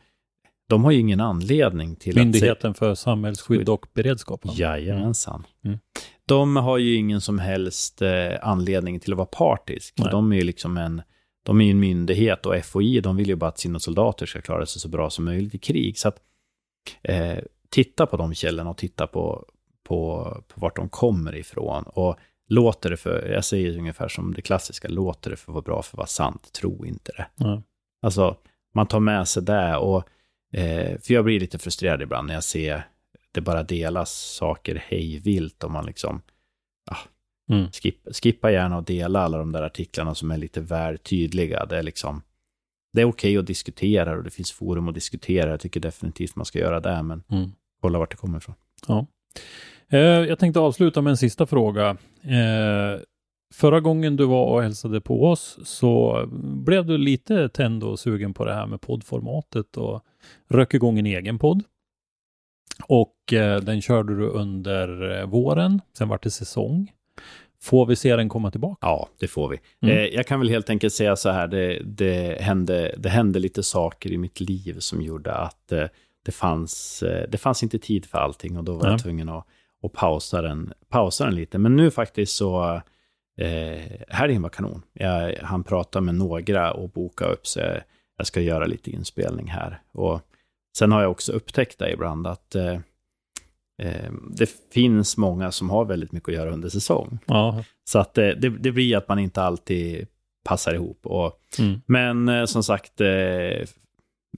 [0.69, 2.25] de har ju ingen anledning till att...
[2.25, 4.41] Myndigheten för samhällsskydd och beredskap.
[4.55, 5.47] Jajamensan.
[5.65, 5.79] Mm.
[6.27, 8.11] De har ju ingen som helst eh,
[8.43, 9.95] anledning till att vara partisk.
[9.99, 10.09] Nej.
[10.11, 11.03] De är ju liksom en,
[11.45, 14.41] de är ju en myndighet och FOI, de vill ju bara att sina soldater ska
[14.41, 15.99] klara sig så bra som möjligt i krig.
[15.99, 16.19] Så att
[17.03, 17.39] eh,
[17.69, 19.47] titta på de källorna och titta på,
[19.83, 21.83] på, på vart de kommer ifrån.
[21.83, 22.17] Och
[22.49, 25.83] låter det för, jag säger ungefär som det klassiska, låter det för att vara bra
[25.83, 27.27] för att vara sant, tro inte det.
[27.37, 27.63] Ja.
[28.03, 28.37] Alltså,
[28.75, 30.09] man tar med sig det och,
[30.53, 32.87] eh, för jag blir lite frustrerad ibland när jag ser
[33.33, 36.23] det bara delas saker hej vilt och man liksom,
[37.51, 37.71] Mm.
[37.73, 41.67] skippa, skippa gärna och dela alla de där artiklarna som är lite väl tydliga.
[41.67, 42.23] Det är liksom,
[42.93, 45.51] det är okej att diskutera och det finns forum att diskutera.
[45.51, 47.51] Jag tycker definitivt man ska göra det, men Mm.
[47.81, 48.55] kolla vart det kommer ifrån.
[48.89, 49.07] Ja.
[49.89, 51.91] Eh, jag tänkte avsluta med en sista fråga.
[52.23, 53.01] Eh,
[53.55, 56.25] förra gången du var och hälsade på oss så
[56.65, 60.05] blev du lite tänd och sugen på det här med poddformatet och
[60.49, 61.63] rök igång en egen podd.
[62.87, 66.93] Och eh, den körde du under eh, våren, sen var det säsong.
[67.65, 68.87] Får vi se den komma tillbaka?
[68.87, 69.61] Ja, det får vi.
[69.83, 69.97] Mm.
[69.97, 73.63] Eh, jag kan väl helt enkelt säga så här, det, det, hände, det hände lite
[73.63, 75.85] saker i mitt liv som gjorde att eh,
[76.25, 78.91] det, fanns, eh, det fanns inte tid för allting och då var Ja.
[78.91, 79.47] jag tvungen att,
[79.83, 81.59] att pausa, den, pausa den lite.
[81.59, 82.81] Men nu faktiskt så,
[83.41, 84.83] eh, helgen var kanon.
[84.93, 87.81] Jag han prata med några och boka upp så jag,
[88.19, 89.81] jag ska göra lite inspelning här.
[89.93, 90.21] Och
[90.79, 92.79] sen har jag också upptäckt det ibland att eh,
[94.31, 97.19] det finns många som har väldigt mycket att göra under säsong.
[97.27, 97.65] Ja.
[97.85, 100.07] Så att eh, det, det blir att man inte alltid
[100.45, 101.07] passar ihop.
[101.07, 101.81] Och, Mm.
[101.87, 103.67] Men eh, som sagt, eh,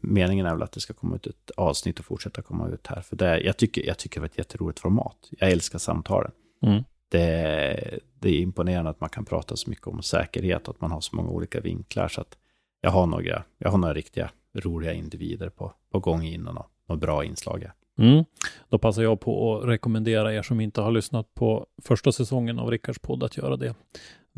[0.03, 3.01] meningen är väl att det ska komma ut ett avsnitt och fortsätta komma ut här.
[3.01, 5.17] För det, jag, tycker, jag tycker det var ett jätteroligt format.
[5.31, 6.31] Jag älskar samtalen.
[6.63, 6.85] Mm.
[7.09, 10.91] Det, det är imponerande att man kan prata så mycket om säkerhet och att man
[10.91, 12.09] har så många olika vinklar.
[12.09, 12.37] Så att
[12.81, 16.69] jag har några, jag har några riktiga roliga individer på, på gång in och några,
[16.89, 17.63] några bra inslag.
[17.63, 17.73] här.
[17.99, 18.25] Mm.
[18.69, 22.71] Då passar jag på att rekommendera er som inte har lyssnat på första säsongen av
[22.71, 23.75] Rickards podd att göra det.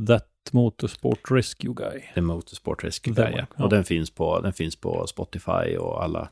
[0.06, 2.01] That Motorsport Rescue Guy.
[2.14, 3.32] The Motorsport Rescue Guy.
[3.36, 3.64] ja.
[3.64, 6.28] Och den finns, på, den finns på Spotify och alla,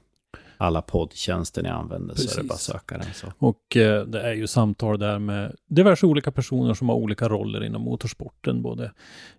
[0.58, 2.14] alla poddtjänster ni använder.
[2.14, 2.36] Så är Precis.
[2.36, 3.14] det bara att söka den.
[3.14, 3.32] Så.
[3.38, 7.64] Och eh, det är ju samtal där med diverse olika personer som har olika roller
[7.64, 8.62] inom motorsporten.
[8.62, 8.84] Både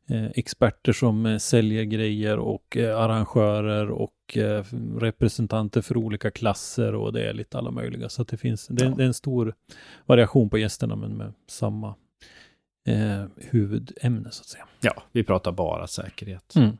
[0.09, 4.63] eh, experter som eh, säljer grejer och eh, arrangörer och eh,
[4.99, 8.09] representanter för olika klasser och det är lite alla möjliga.
[8.09, 8.93] Så att det finns, det, Ja.
[8.97, 9.53] det är en stor
[10.05, 11.95] variation på gästerna men med samma
[12.87, 14.65] eh, huvudämne så att säga.
[14.81, 16.55] Ja, vi pratar bara säkerhet.
[16.55, 16.77] Mm.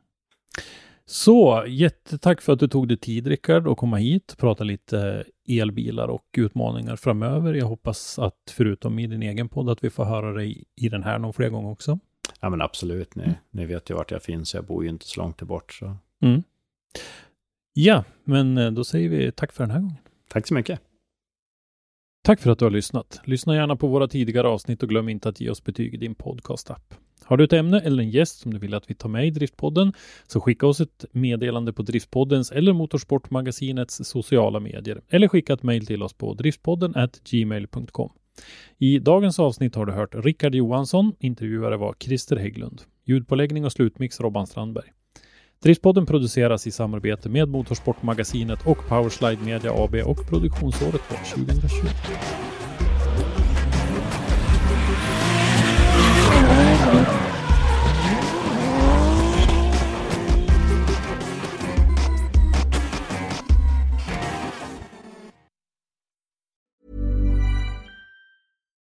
[1.09, 5.23] Så, jättetack för att du tog dig tid Rickard att komma hit och prata lite
[5.47, 7.53] elbilar och utmaningar framöver.
[7.53, 11.03] Jag hoppas att förutom i din egen podd att vi får höra dig i den
[11.03, 11.99] här någon fler gånger också.
[12.39, 13.15] Ja, men absolut.
[13.15, 14.53] Ni, ni vet ju vart jag finns.
[14.53, 15.73] Jag bor ju inte så långt bort.
[15.73, 15.97] Så.
[16.21, 16.43] Mm.
[17.73, 19.97] Ja, men eh, då säger vi tack för den här gången.
[20.27, 20.79] Tack så mycket.
[22.27, 23.21] Tack för att du har lyssnat.
[23.23, 26.15] Lyssna gärna på våra tidigare avsnitt och glöm inte att ge oss betyg i din
[26.15, 26.93] podcast-app.
[27.23, 29.31] Har du ett ämne eller en gäst som du vill att vi tar med i
[29.31, 29.93] Driftpodden
[30.27, 35.85] så skicka oss ett meddelande på Driftpoddens eller Motorsportmagasinets sociala medier eller skicka ett mejl
[35.85, 36.93] till oss på driftpodden
[37.31, 38.11] gmail.com.
[38.77, 44.19] I dagens avsnitt har du hört Rickard Johansson, intervjuare var Christer Hägglund, ljudpåläggning och slutmix
[44.19, 44.96] Robban Strandberg.
[45.59, 52.46] Driftpodden produceras i samarbete med Motorsportmagasinet och Powerslide Media AB och produktionsåret var 2020.